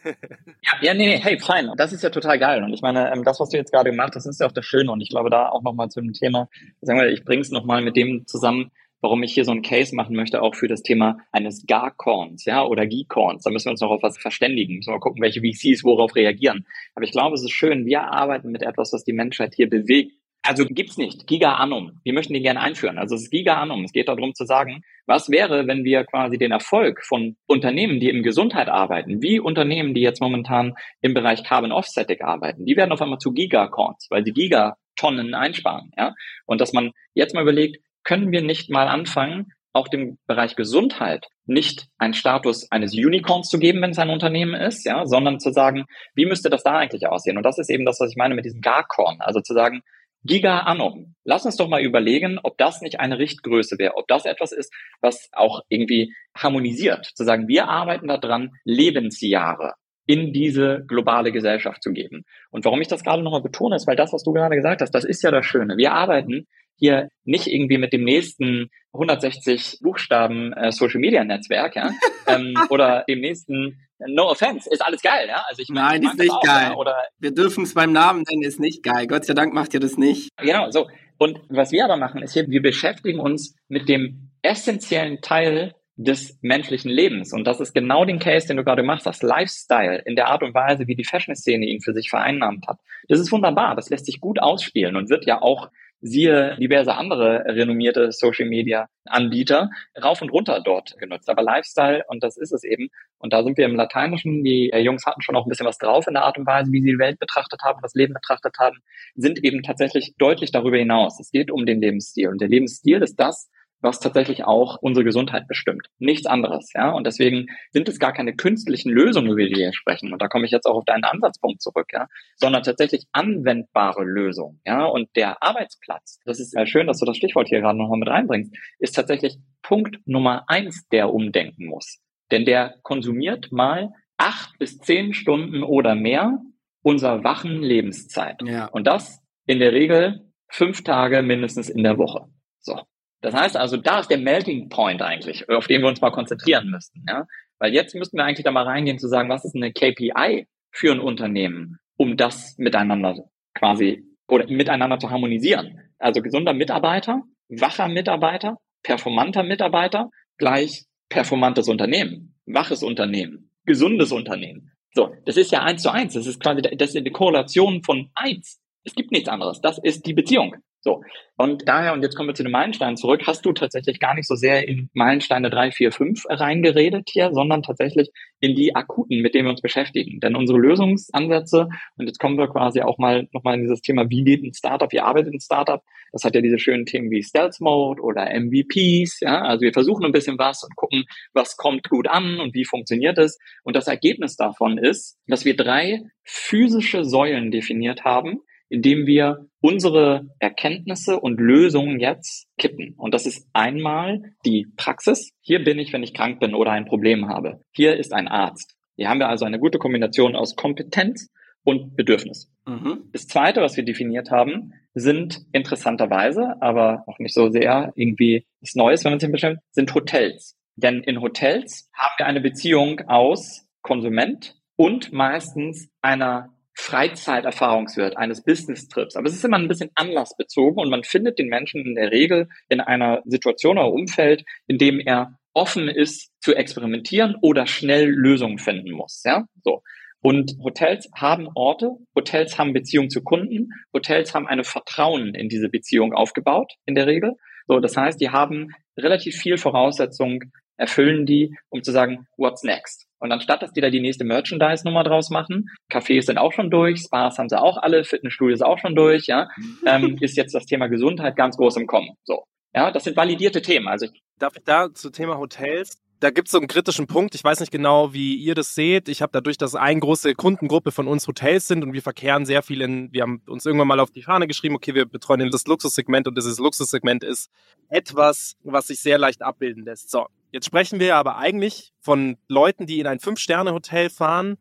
ja, 0.05 0.73
ja, 0.81 0.95
nee, 0.95 1.07
nee, 1.07 1.19
hey, 1.19 1.39
fein. 1.39 1.71
Das 1.77 1.93
ist 1.93 2.03
ja 2.03 2.11
total 2.11 2.39
geil. 2.39 2.65
Und 2.65 2.73
ich 2.73 2.81
meine, 2.81 3.13
ähm, 3.13 3.25
das, 3.25 3.41
was 3.41 3.51
du 3.51 3.59
jetzt 3.59 3.73
gerade 3.73 3.91
gemacht 3.91 4.15
hast, 4.15 4.27
ist 4.27 4.41
ja 4.41 4.47
auch 4.47 4.53
das 4.53 4.65
Schöne. 4.65 4.91
Und 4.91 5.03
ich 5.03 5.11
glaube, 5.11 5.29
da 5.29 5.51
auch 5.51 5.63
nochmal 5.63 5.91
zu 5.91 6.01
dem 6.01 6.15
Thema, 6.15 6.49
sagen 6.81 6.99
wir, 6.99 7.09
ich 7.09 7.25
bringe 7.25 7.43
es 7.43 7.51
nochmal 7.51 7.83
mit 7.83 7.97
dem 7.97 8.27
zusammen, 8.27 8.71
warum 9.03 9.23
ich 9.23 9.35
hier 9.35 9.45
so 9.45 9.53
einen 9.53 9.61
Case 9.61 9.95
machen 9.95 10.17
möchte, 10.17 10.41
auch 10.41 10.55
für 10.55 10.67
das 10.67 10.83
Thema 10.83 11.19
eines 11.31 11.67
Gar-Corns, 11.67 12.47
ja, 12.47 12.65
oder 12.65 12.87
G-Corns. 12.87 13.43
Da 13.43 13.51
müssen 13.51 13.67
wir 13.67 13.73
uns 13.73 13.83
noch 13.83 13.91
auf 13.91 14.03
was 14.03 14.17
verständigen. 14.17 14.77
Müssen 14.77 14.89
wir 14.89 14.95
mal 14.95 15.01
gucken, 15.01 15.21
welche 15.21 15.41
VCs 15.41 15.85
worauf 15.85 16.17
reagieren. 16.17 16.67
Aber 16.95 17.05
ich 17.05 17.13
glaube, 17.13 17.35
es 17.35 17.43
ist 17.43 17.53
schön, 17.53 17.85
wir 17.85 18.03
arbeiten 18.05 18.51
mit 18.51 18.63
etwas, 18.63 18.95
was 18.95 19.05
die 19.05 19.13
Menschheit 19.13 19.55
hier 19.55 19.69
bewegt 19.69 20.15
also 20.45 20.67
gibt's 20.67 20.99
nicht. 20.99 21.27
Giga 21.27 21.55
Annum. 21.55 22.01
Wir 22.05 22.13
möchten 22.13 22.35
die 22.35 22.43
gerne 22.43 22.61
einführen. 22.61 22.99
Also 22.99 23.15
es 23.15 23.23
ist 23.23 23.31
Giga 23.31 23.55
Annum. 23.55 23.83
Es 23.85 23.93
geht 23.93 24.09
darum 24.09 24.35
zu 24.35 24.45
sagen, 24.45 24.83
was 25.07 25.31
wäre, 25.31 25.67
wenn 25.67 25.85
wir 25.85 26.05
quasi 26.05 26.37
den 26.37 26.53
Erfolg 26.53 27.03
von 27.05 27.37
Unternehmen, 27.47 27.99
die 27.99 28.11
in 28.11 28.23
Gesundheit 28.23 28.69
arbeiten, 28.69 29.23
wie 29.23 29.41
Unternehmen, 29.41 29.95
die 29.95 30.03
jetzt 30.03 30.21
momentan 30.21 30.75
im 31.01 31.15
Bereich 31.15 31.45
Carbon 31.45 31.73
Offsetting 31.73 32.21
arbeiten, 32.21 32.67
die 32.67 32.77
werden 32.77 32.93
auf 32.93 33.01
einmal 33.01 33.19
zu 33.19 33.33
Gigacorns, 33.33 34.07
weil 34.11 34.25
sie 34.25 34.33
Gigatonnen 34.33 35.35
einsparen. 35.35 35.91
Ja? 35.97 36.15
Und 36.45 36.61
dass 36.61 36.75
man 36.75 36.93
jetzt 37.15 37.35
mal 37.35 37.43
überlegt, 37.43 37.79
können 38.05 38.31
wir 38.31 38.43
nicht 38.43 38.69
mal 38.71 38.87
anfangen, 38.87 39.53
auch 39.73 39.89
dem 39.89 40.19
Bereich 40.27 40.57
Gesundheit 40.57 41.27
nicht 41.47 41.89
einen 41.99 42.15
Status 42.15 42.71
eines 42.71 42.95
Unicorns 42.95 43.49
zu 43.49 43.59
geben, 43.59 43.83
wenn 43.83 43.91
es 43.91 43.99
ein 43.99 44.11
Unternehmen 44.11 44.55
ist, 44.55 44.87
ja, 44.87 45.05
sondern 45.05 45.41
zu 45.41 45.53
sagen, 45.53 45.87
wie 46.15 46.27
müsste 46.27 46.49
das 46.49 46.63
da 46.63 46.79
eigentlich 46.79 47.09
aussehen? 47.09 47.37
Und 47.37 47.45
das 47.45 47.59
ist 47.59 47.71
eben 47.71 47.85
das, 47.85 47.99
was 47.99 48.11
ich 48.11 48.17
meine 48.17 48.35
mit 48.35 48.45
diesem 48.45 48.61
Garcorn. 48.61 49.21
Also 49.21 49.41
zu 49.41 49.53
sagen, 49.53 49.83
Giga 50.25 50.61
Annum. 50.61 51.15
Lass 51.25 51.45
uns 51.45 51.57
doch 51.57 51.69
mal 51.69 51.83
überlegen, 51.83 52.39
ob 52.43 52.57
das 52.59 52.81
nicht 52.81 53.01
eine 53.01 53.19
Richtgröße 53.19 53.79
wäre, 53.79 53.97
ob 53.97 54.09
das 54.09 54.25
etwas 54.25 54.53
ist, 54.53 54.73
was 55.01 55.29
auch 55.33 55.61
irgendwie 55.69 56.15
harmonisiert. 56.37 57.07
Zu 57.15 57.25
sagen, 57.25 57.49
wir 57.49 57.69
arbeiten 57.69 58.09
daran, 58.09 58.53
Lebensjahre 58.65 59.75
in 60.07 60.33
diese 60.33 60.85
globale 60.87 61.33
Gesellschaft 61.33 61.83
zu 61.83 61.93
geben. 61.93 62.25
Und 62.51 62.65
warum 62.65 62.81
ich 62.81 62.89
das 62.89 63.05
gerade 63.05 63.23
nochmal 63.23 63.43
betone, 63.43 63.77
ist, 63.77 63.87
weil 63.87 63.97
das, 63.97 64.13
was 64.13 64.23
du 64.23 64.33
gerade 64.33 64.57
gesagt 64.57 64.83
hast, 64.83 64.91
das 64.91 65.05
ist 65.05 65.23
ja 65.23 65.31
das 65.31 65.47
Schöne. 65.47 65.77
Wir 65.77 65.93
arbeiten 65.93 66.47
hier 66.77 67.09
nicht 67.25 67.47
irgendwie 67.47 67.79
mit 67.79 67.93
dem 67.93 68.05
nächsten 68.05 68.69
160 68.93 69.79
Buchstaben 69.81 70.53
äh, 70.53 70.73
Social 70.73 71.01
Media 71.01 71.25
Netzwerk, 71.25 71.77
ja, 71.77 71.91
ähm, 72.27 72.55
oder 72.69 73.05
dem 73.09 73.21
nächsten 73.21 73.79
No 74.07 74.29
offense, 74.31 74.69
ist 74.71 74.85
alles 74.85 75.03
geil, 75.03 75.29
ja? 75.29 75.45
Also 75.49 75.63
ich 75.63 75.69
meine, 75.69 76.05
Nein, 76.05 76.13
ist 76.13 76.19
nicht 76.19 76.31
auch, 76.31 76.43
geil. 76.43 76.73
Oder 76.77 76.97
wir 77.19 77.33
dürfen 77.33 77.65
es 77.65 77.75
beim 77.75 77.93
Namen 77.93 78.25
nennen, 78.29 78.43
ist 78.43 78.61
nicht 78.61 78.83
geil. 78.83 79.07
Gott 79.07 79.25
sei 79.25 79.35
Dank 79.35 79.55
macht 79.55 79.75
ihr 79.75 79.81
das 79.81 79.97
nicht. 79.97 80.31
Genau, 80.39 80.71
so. 80.71 80.89
Und 81.19 81.41
was 81.49 81.73
wir 81.73 81.85
aber 81.85 81.97
machen, 81.97 82.23
ist 82.23 82.33
hier, 82.33 82.47
wir 82.49 82.63
beschäftigen 82.63 83.21
uns 83.21 83.55
mit 83.69 83.89
dem 83.89 84.31
essentiellen 84.43 85.21
Teil 85.21 85.75
des 85.97 86.39
menschlichen 86.43 86.91
Lebens. 86.91 87.33
Und 87.33 87.45
das 87.47 87.61
ist 87.61 87.73
genau 87.73 88.05
den 88.05 88.19
Case, 88.19 88.49
den 88.49 88.57
du 88.57 88.65
gerade 88.65 88.83
machst, 88.83 89.07
das 89.07 89.23
Lifestyle 89.23 90.03
in 90.05 90.17
der 90.17 90.29
Art 90.29 90.43
und 90.43 90.53
Weise, 90.55 90.89
wie 90.89 90.97
die 90.97 91.05
Fashion-Szene 91.05 91.67
ihn 91.67 91.81
für 91.81 91.93
sich 91.93 92.11
vereinnahmt 92.11 92.67
hat. 92.67 92.79
Das 93.09 93.21
ist 93.21 93.31
wunderbar. 93.31 93.77
Das 93.77 93.91
lässt 93.91 94.07
sich 94.07 94.21
gut 94.21 94.41
ausspielen 94.41 94.97
und 94.97 95.09
wird 95.09 95.25
ja 95.25 95.41
auch 95.41 95.71
siehe 96.05 96.55
diverse 96.61 96.95
andere 96.95 97.45
renommierte 97.47 98.13
Social 98.13 98.47
Media 98.47 98.89
Anbieter 99.07 99.71
rauf 100.03 100.21
und 100.21 100.31
runter 100.31 100.61
dort 100.63 100.99
genutzt. 100.99 101.31
Aber 101.31 101.43
Lifestyle, 101.43 102.05
und 102.09 102.23
das 102.23 102.37
ist 102.37 102.53
es 102.53 102.63
eben, 102.63 102.91
und 103.17 103.33
da 103.33 103.43
sind 103.43 103.57
wir 103.57 103.65
im 103.65 103.75
Lateinischen, 103.75 104.45
die 104.45 104.71
äh, 104.71 104.81
Jungs 104.81 105.07
hatten 105.07 105.23
schon 105.23 105.35
auch 105.35 105.47
ein 105.47 105.49
bisschen 105.49 105.67
was 105.67 105.79
drauf 105.79 106.07
in 106.07 106.13
der 106.13 106.25
Art 106.25 106.37
und 106.37 106.47
Weise, 106.47 106.71
wie 106.73 106.83
sie 106.83 106.91
die 106.91 106.99
Welt 106.99 107.19
betrachtet 107.19 107.63
haben, 107.63 107.81
das 107.81 107.95
Leben 107.95 108.13
betrachtet 108.13 108.57
haben, 108.59 108.77
sind 109.15 109.43
eben 109.43 109.63
tatsächlich 109.63 110.15
deutlich 110.19 110.53
darüber 110.53 110.77
hinaus. 110.77 111.19
Es 111.19 111.31
geht 111.31 111.51
um 111.51 111.65
den 111.65 111.81
Lebensstil. 111.81 112.29
Und 112.29 112.41
der 112.43 112.49
Lebensstil 112.49 113.03
ist 113.03 113.19
das, 113.19 113.49
was 113.85 114.01
tatsächlich 114.01 114.45
auch 114.45 114.79
unsere 114.81 115.05
Gesundheit 115.05 115.47
bestimmt. 115.47 115.87
Nichts 115.99 116.27
anderes, 116.27 116.73
ja. 116.75 116.91
Und 116.91 117.07
deswegen 117.07 117.47
sind 117.71 117.89
es 117.89 117.99
gar 117.99 118.13
keine 118.13 118.35
künstlichen 118.35 118.91
Lösungen, 118.91 119.31
über 119.31 119.43
die 119.43 119.51
wir 119.51 119.57
hier 119.57 119.73
sprechen. 119.73 120.13
Und 120.13 120.21
da 120.21 120.29
komme 120.29 120.47
ich 120.47 120.51
jetzt 120.51 120.67
auch 120.67 120.77
auf 120.77 120.85
deinen 120.85 121.05
Ansatzpunkt 121.05 121.63
zurück, 121.63 121.89
ja. 121.93 122.09
Sondern 122.37 122.63
tatsächlich 122.63 123.07
anwendbare 123.13 124.03
Lösungen, 124.03 124.61
ja. 124.65 124.85
Und 124.85 125.09
der 125.15 125.43
Arbeitsplatz, 125.43 126.19
das 126.25 126.41
ist 126.41 126.55
ja 126.55 126.67
schön, 126.67 126.87
dass 126.87 126.99
du 126.99 127.07
das 127.07 127.17
Stichwort 127.17 127.49
hier 127.49 127.61
gerade 127.61 127.79
nochmal 127.79 127.99
mit 127.99 128.09
reinbringst, 128.09 128.57
ist 128.79 128.97
tatsächlich 128.97 129.37
Punkt 129.63 129.99
Nummer 130.07 130.45
eins, 130.49 130.89
der 130.89 131.13
umdenken 131.13 131.67
muss. 131.67 132.01
Denn 132.31 132.45
der 132.45 132.77
konsumiert 132.83 133.53
mal 133.53 133.91
acht 134.17 134.59
bis 134.59 134.79
zehn 134.79 135.13
Stunden 135.13 135.63
oder 135.63 135.95
mehr 135.95 136.39
unserer 136.83 137.23
wachen 137.25 137.63
Lebenszeit. 137.63 138.41
Ja. 138.43 138.67
Und 138.67 138.87
das 138.87 139.21
in 139.47 139.59
der 139.59 139.73
Regel 139.73 140.31
fünf 140.49 140.85
Tage 140.85 141.23
mindestens 141.23 141.69
in 141.69 141.83
der 141.83 141.99
Woche. 141.99 142.27
So. 142.61 142.81
Das 143.25 143.33
heißt 143.33 143.57
also, 143.57 143.79
da 143.79 144.01
ist 144.01 144.11
der 144.11 144.19
Melting 144.19 144.69
Point 144.69 145.01
eigentlich, 145.01 145.49
auf 145.49 145.67
den 145.67 145.81
wir 145.81 145.89
uns 145.89 146.03
mal 146.03 146.11
konzentrieren 146.11 146.69
müssten. 146.69 147.07
Ja? 147.09 147.27
Weil 147.59 147.73
jetzt 147.73 147.95
müssten 147.95 148.19
wir 148.19 148.25
eigentlich 148.25 148.45
da 148.45 148.51
mal 148.51 148.65
reingehen 148.65 148.99
zu 148.99 149.09
sagen, 149.09 149.31
was 149.31 149.47
ist 149.47 149.57
eine 149.57 149.73
KPI 149.73 150.47
für 150.71 150.93
ein 150.93 151.01
Unternehmen, 151.01 151.79
um 151.97 152.19
das 152.19 152.59
miteinander 152.59 153.17
quasi 153.55 154.05
oder 154.29 154.47
miteinander 154.49 154.99
zu 154.99 155.09
harmonisieren. 155.09 155.81
Also 155.99 156.21
gesunder 156.21 156.53
Mitarbeiter, 156.53 157.23
wacher 157.49 157.89
Mitarbeiter, 157.89 158.59
performanter 158.83 159.43
Mitarbeiter 159.43 160.11
gleich 160.37 160.85
performantes 161.09 161.67
Unternehmen, 161.67 162.35
waches 162.45 162.83
Unternehmen, 162.83 163.49
gesundes 163.65 164.13
Unternehmen. 164.13 164.71
So, 164.93 165.15
das 165.25 165.39
ist 165.39 165.51
ja 165.51 165.63
eins 165.63 165.81
zu 165.81 165.91
eins. 165.91 166.13
Das 166.13 166.27
ist 166.27 166.41
quasi, 166.41 166.61
das 166.61 166.91
ist 166.91 166.97
eine 166.99 167.11
Korrelation 167.11 167.83
von 167.85 168.11
eins. 168.15 168.61
Es 168.85 168.95
gibt 168.95 169.13
nichts 169.13 169.31
anderes. 169.31 169.63
Das 169.63 169.79
ist 169.79 170.05
die 170.05 170.13
Beziehung. 170.13 170.57
So. 170.85 171.03
Und 171.37 171.67
daher, 171.67 171.95
und 171.95 172.03
jetzt 172.03 172.15
kommen 172.15 172.29
wir 172.29 172.35
zu 172.35 172.43
den 172.43 172.53
Meilensteinen 172.53 172.99
zurück, 172.99 173.23
hast 173.27 173.45
du 173.47 173.53
tatsächlich 173.55 173.99
gar 174.01 174.15
nicht 174.15 174.29
so 174.29 174.35
sehr 174.35 174.69
in 174.69 174.91
Meilensteine 174.93 175.49
3, 175.49 175.73
4, 175.73 175.93
5 175.93 176.25
reingeredet 176.29 177.09
hier, 177.11 177.33
sondern 177.33 177.63
tatsächlich 177.63 178.11
in 178.41 178.55
die 178.55 178.77
akuten, 178.77 179.23
mit 179.23 179.35
denen 179.35 179.47
wir 179.47 179.53
uns 179.53 179.63
beschäftigen. 179.63 180.21
Denn 180.21 180.37
unsere 180.37 180.59
Lösungsansätze, 180.59 181.69
und 181.97 182.07
jetzt 182.07 182.21
kommen 182.21 182.37
wir 182.37 182.49
quasi 182.49 182.83
auch 182.83 182.99
mal 182.99 183.27
nochmal 183.33 183.55
in 183.55 183.63
dieses 183.63 183.81
Thema, 183.81 184.11
wie 184.11 184.25
geht 184.25 184.45
ein 184.45 184.53
Startup, 184.53 184.93
wie 184.93 185.01
arbeitet 185.01 185.33
ein 185.33 185.41
Startup, 185.41 185.83
das 186.13 186.23
hat 186.23 186.35
ja 186.35 186.43
diese 186.43 186.59
schönen 186.59 186.85
Themen 186.85 187.11
wie 187.11 187.23
Stealth 187.23 187.61
Mode 187.61 188.03
oder 188.03 188.29
MVPs, 188.31 189.21
ja, 189.21 189.41
also 189.41 189.63
wir 189.63 189.73
versuchen 189.73 190.05
ein 190.05 190.13
bisschen 190.13 190.39
was 190.39 190.63
und 190.63 190.77
gucken, 190.77 191.05
was 191.33 191.57
kommt 191.57 191.89
gut 191.89 192.09
an 192.09 192.41
und 192.41 192.55
wie 192.55 192.67
funktioniert 192.67 193.17
es. 193.17 193.39
Und 193.63 193.75
das 193.75 193.89
Ergebnis 193.89 194.37
davon 194.37 194.77
ist, 194.77 195.19
dass 195.27 195.47
wir 195.47 195.57
drei 195.57 196.03
physische 196.25 197.05
Säulen 197.07 197.51
definiert 197.51 198.05
haben, 198.05 198.43
indem 198.75 199.07
wir 199.07 199.47
unsere 199.61 200.27
Erkenntnisse 200.41 201.19
und 201.19 201.41
Lösungen 201.41 202.01
jetzt 202.01 202.49
kippen. 202.59 202.95
Und 202.99 203.15
das 203.15 203.25
ist 203.25 203.49
einmal 203.53 204.35
die 204.45 204.67
Praxis. 204.77 205.31
Hier 205.41 205.65
bin 205.65 205.79
ich, 205.79 205.93
wenn 205.93 206.03
ich 206.03 206.13
krank 206.13 206.41
bin 206.41 206.55
oder 206.55 206.73
ein 206.73 206.85
Problem 206.85 207.29
habe. 207.29 207.61
Hier 207.73 207.97
ist 207.97 208.13
ein 208.13 208.29
Arzt. 208.29 208.75
Hier 208.97 209.09
haben 209.09 209.21
wir 209.21 209.29
also 209.29 209.45
eine 209.45 209.59
gute 209.59 209.79
Kombination 209.79 210.37
aus 210.37 210.57
Kompetenz 210.57 211.31
und 211.63 211.97
Bedürfnis. 211.97 212.51
Mhm. 212.67 213.09
Das 213.13 213.27
zweite, 213.27 213.63
was 213.63 213.77
wir 213.77 213.85
definiert 213.85 214.31
haben, 214.31 214.73
sind 214.93 215.47
interessanterweise, 215.53 216.61
aber 216.61 217.05
auch 217.07 217.19
nicht 217.19 217.35
so 217.35 217.51
sehr 217.51 217.93
irgendwie 217.97 218.47
das 218.61 218.75
Neues, 218.75 219.05
wenn 219.05 219.13
man 219.13 219.21
sich 219.21 219.31
bestimmt, 219.31 219.61
sind 219.71 219.95
Hotels. 219.95 220.57
Denn 220.77 221.03
in 221.03 221.21
Hotels 221.21 221.89
haben 221.95 222.15
wir 222.19 222.27
eine 222.27 222.41
Beziehung 222.41 223.01
aus 223.07 223.67
Konsument 223.83 224.57
und 224.77 225.13
meistens 225.13 225.89
einer 226.03 226.54
Freizeiterfahrungswert 226.75 228.17
eines 228.17 228.43
Business-Trips. 228.43 229.17
Aber 229.17 229.29
es 229.29 229.35
ist 229.35 229.45
immer 229.45 229.59
ein 229.59 229.69
bisschen 229.69 229.91
anlassbezogen 229.95 230.79
und 230.79 230.91
man 230.91 231.05
findet 231.05 231.39
den 231.39 231.49
Menschen 231.49 231.85
in 231.87 231.95
der 231.95 232.11
Regel 232.11 232.49
in 232.69 232.81
einer 232.81 233.23
Situation 233.25 233.79
oder 233.79 233.93
Umfeld, 233.93 234.45
in 234.67 234.79
dem 234.79 235.01
er 235.01 235.39
offen 235.55 235.89
ist 235.89 236.33
zu 236.41 236.55
experimentieren 236.55 237.37
oder 237.41 237.67
schnell 237.67 238.09
Lösungen 238.09 238.59
finden 238.59 238.91
muss. 238.91 239.23
Ja, 239.25 239.47
so. 239.63 239.83
Und 240.21 240.57
Hotels 240.63 241.11
haben 241.15 241.49
Orte, 241.55 241.91
Hotels 242.15 242.59
haben 242.59 242.73
Beziehungen 242.73 243.11
zu 243.11 243.23
Kunden, 243.23 243.69
Hotels 243.93 244.35
haben 244.35 244.47
eine 244.47 244.65
Vertrauen 244.65 245.35
in 245.35 245.51
diese 245.51 245.69
Beziehung 245.69 246.15
aufgebaut, 246.15 246.73
in 246.87 246.95
der 246.95 247.07
Regel. 247.07 247.35
So, 247.67 247.79
das 247.79 247.97
heißt, 247.97 248.21
die 248.21 248.31
haben 248.31 248.71
relativ 248.97 249.37
viel 249.37 249.59
Voraussetzung, 249.59 250.45
erfüllen 250.77 251.27
die, 251.27 251.55
um 251.69 251.83
zu 251.83 251.93
sagen, 251.93 252.27
what's 252.37 252.63
next? 252.63 253.07
Und 253.25 253.33
anstatt, 253.33 253.63
dass 253.63 253.73
die 253.73 253.81
da 253.81 253.89
die 253.89 254.03
nächste 254.03 254.23
Merchandise-Nummer 254.23 255.03
draus 255.03 255.31
machen, 255.31 255.71
Cafés 255.91 256.27
sind 256.27 256.37
auch 256.37 256.53
schon 256.53 256.71
durch, 256.71 257.01
Spas 257.01 257.39
haben 257.39 257.49
sie 257.49 257.59
auch 257.59 257.79
alle, 257.79 258.05
Fitnessstudios 258.05 258.61
auch 258.61 258.79
schon 258.79 258.95
durch, 258.95 259.29
ja, 259.29 259.49
ähm, 259.87 260.19
ist 260.21 260.37
jetzt 260.37 260.55
das 260.55 260.67
Thema 260.67 260.89
Gesundheit 260.89 261.35
ganz 261.35 261.57
groß 261.57 261.79
im 261.79 261.87
Kommen. 261.87 262.11
So. 262.25 262.45
Ja, 262.75 262.91
das 262.91 263.05
sind 263.05 263.17
validierte 263.17 263.63
Themen. 263.63 263.89
Also 263.89 264.09
Darf 264.39 264.57
ich 264.57 264.65
da 264.65 264.93
zu 264.93 265.09
Thema 265.09 265.39
Hotels? 265.39 266.04
Da 266.21 266.31
gibt 266.31 266.49
es 266.49 266.53
so 266.53 266.59
einen 266.59 266.69
kritischen 266.69 267.07
Punkt. 267.07 267.35
Ich 267.35 267.45
weiß 267.45 267.61
nicht 267.61 267.73
genau, 267.73 268.13
wie 268.15 268.37
ihr 268.37 268.55
das 268.55 268.75
seht. 268.75 269.09
Ich 269.09 269.21
habe 269.21 269.33
dadurch, 269.33 269.59
dass 269.59 269.75
eine 269.75 270.01
große 270.01 270.35
Kundengruppe 270.35 270.91
von 270.91 271.07
uns 271.07 271.27
Hotels 271.27 271.69
sind 271.69 271.83
und 271.83 271.93
wir 271.93 272.03
verkehren 272.03 272.47
sehr 272.47 272.63
viel 272.63 272.81
in, 272.81 273.13
wir 273.13 273.23
haben 273.23 273.43
uns 273.47 273.67
irgendwann 273.67 273.89
mal 273.89 274.01
auf 274.01 274.11
die 274.11 274.23
Fahne 274.23 274.47
geschrieben, 274.47 274.75
okay, 274.75 274.95
wir 274.95 275.07
betreuen 275.07 275.51
das 275.51 275.67
Luxussegment 275.67 276.27
und 276.27 276.37
dieses 276.37 276.59
Luxussegment 276.59 277.25
ist 277.25 277.51
etwas, 277.89 278.57
was 278.63 278.87
sich 278.87 279.01
sehr 279.01 279.19
leicht 279.19 279.43
abbilden 279.43 279.85
lässt. 279.85 280.11
So, 280.11 280.27
jetzt 280.53 280.67
sprechen 280.67 281.01
wir 281.01 281.17
aber 281.17 281.37
eigentlich 281.37 281.93
von 282.01 282.37
Leuten, 282.49 282.87
die 282.87 283.01
in 283.01 283.07
ein 283.07 283.21
Fünf-Sterne-Hotel 283.21 284.09
fahren, 284.09 284.57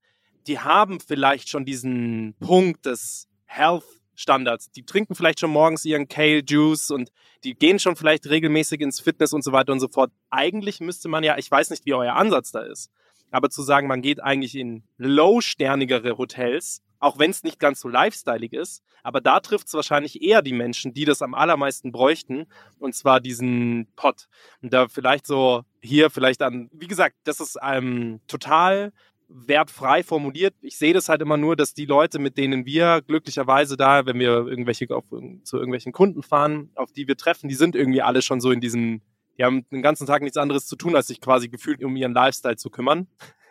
die 0.47 0.59
haben 0.59 0.99
vielleicht 0.99 1.49
schon 1.49 1.65
diesen 1.65 2.35
Punkt 2.39 2.85
des 2.85 3.29
Health 3.45 3.83
Standards. 4.15 4.71
Die 4.71 4.85
trinken 4.85 5.15
vielleicht 5.15 5.39
schon 5.39 5.51
morgens 5.51 5.85
ihren 5.85 6.07
Kale 6.07 6.43
Juice 6.45 6.91
und 6.91 7.11
die 7.43 7.55
gehen 7.55 7.79
schon 7.79 7.95
vielleicht 7.95 8.29
regelmäßig 8.29 8.81
ins 8.81 8.99
Fitness 8.99 9.33
und 9.33 9.43
so 9.43 9.51
weiter 9.51 9.73
und 9.73 9.79
so 9.79 9.87
fort. 9.87 10.11
Eigentlich 10.29 10.79
müsste 10.79 11.09
man 11.09 11.23
ja, 11.23 11.37
ich 11.37 11.49
weiß 11.49 11.69
nicht, 11.69 11.85
wie 11.85 11.93
euer 11.93 12.15
Ansatz 12.15 12.51
da 12.51 12.61
ist, 12.61 12.91
aber 13.31 13.49
zu 13.49 13.61
sagen, 13.61 13.87
man 13.87 14.01
geht 14.01 14.21
eigentlich 14.21 14.55
in 14.55 14.83
low-sternigere 14.97 16.17
Hotels, 16.17 16.81
auch 16.99 17.19
wenn 17.19 17.31
es 17.31 17.43
nicht 17.43 17.59
ganz 17.59 17.81
so 17.81 17.89
lifestyleig 17.89 18.53
ist, 18.53 18.81
aber 19.03 19.19
da 19.19 19.41
trifft 19.41 19.67
es 19.67 19.73
wahrscheinlich 19.73 20.21
eher 20.21 20.41
die 20.41 20.53
Menschen, 20.53 20.93
die 20.93 21.03
das 21.03 21.21
am 21.21 21.33
allermeisten 21.33 21.91
bräuchten, 21.91 22.45
und 22.79 22.95
zwar 22.95 23.19
diesen 23.19 23.91
Pot. 23.97 24.29
Und 24.61 24.71
da 24.71 24.87
vielleicht 24.87 25.27
so 25.27 25.63
hier 25.81 26.09
vielleicht 26.09 26.41
an, 26.41 26.69
wie 26.71 26.87
gesagt, 26.87 27.17
das 27.25 27.41
ist 27.41 27.57
ähm, 27.61 28.21
total 28.27 28.93
wertfrei 29.33 30.03
formuliert. 30.03 30.53
Ich 30.61 30.77
sehe 30.77 30.93
das 30.93 31.09
halt 31.09 31.21
immer 31.21 31.37
nur, 31.37 31.55
dass 31.55 31.73
die 31.73 31.85
Leute, 31.85 32.19
mit 32.19 32.37
denen 32.37 32.65
wir 32.65 33.01
glücklicherweise 33.01 33.75
da, 33.75 34.05
wenn 34.05 34.19
wir 34.19 34.47
irgendwelche 34.47 34.87
auf, 34.95 35.05
zu 35.43 35.57
irgendwelchen 35.57 35.91
Kunden 35.91 36.21
fahren, 36.21 36.69
auf 36.75 36.91
die 36.91 37.07
wir 37.07 37.17
treffen, 37.17 37.49
die 37.49 37.55
sind 37.55 37.75
irgendwie 37.75 38.01
alle 38.01 38.21
schon 38.21 38.39
so 38.39 38.51
in 38.51 38.61
diesem, 38.61 39.01
die 39.37 39.43
haben 39.43 39.67
den 39.71 39.81
ganzen 39.81 40.05
Tag 40.05 40.21
nichts 40.21 40.37
anderes 40.37 40.67
zu 40.67 40.75
tun, 40.75 40.95
als 40.95 41.07
sich 41.07 41.19
quasi 41.19 41.49
gefühlt 41.49 41.83
um 41.83 41.95
ihren 41.95 42.13
Lifestyle 42.13 42.57
zu 42.57 42.69
kümmern. 42.69 43.07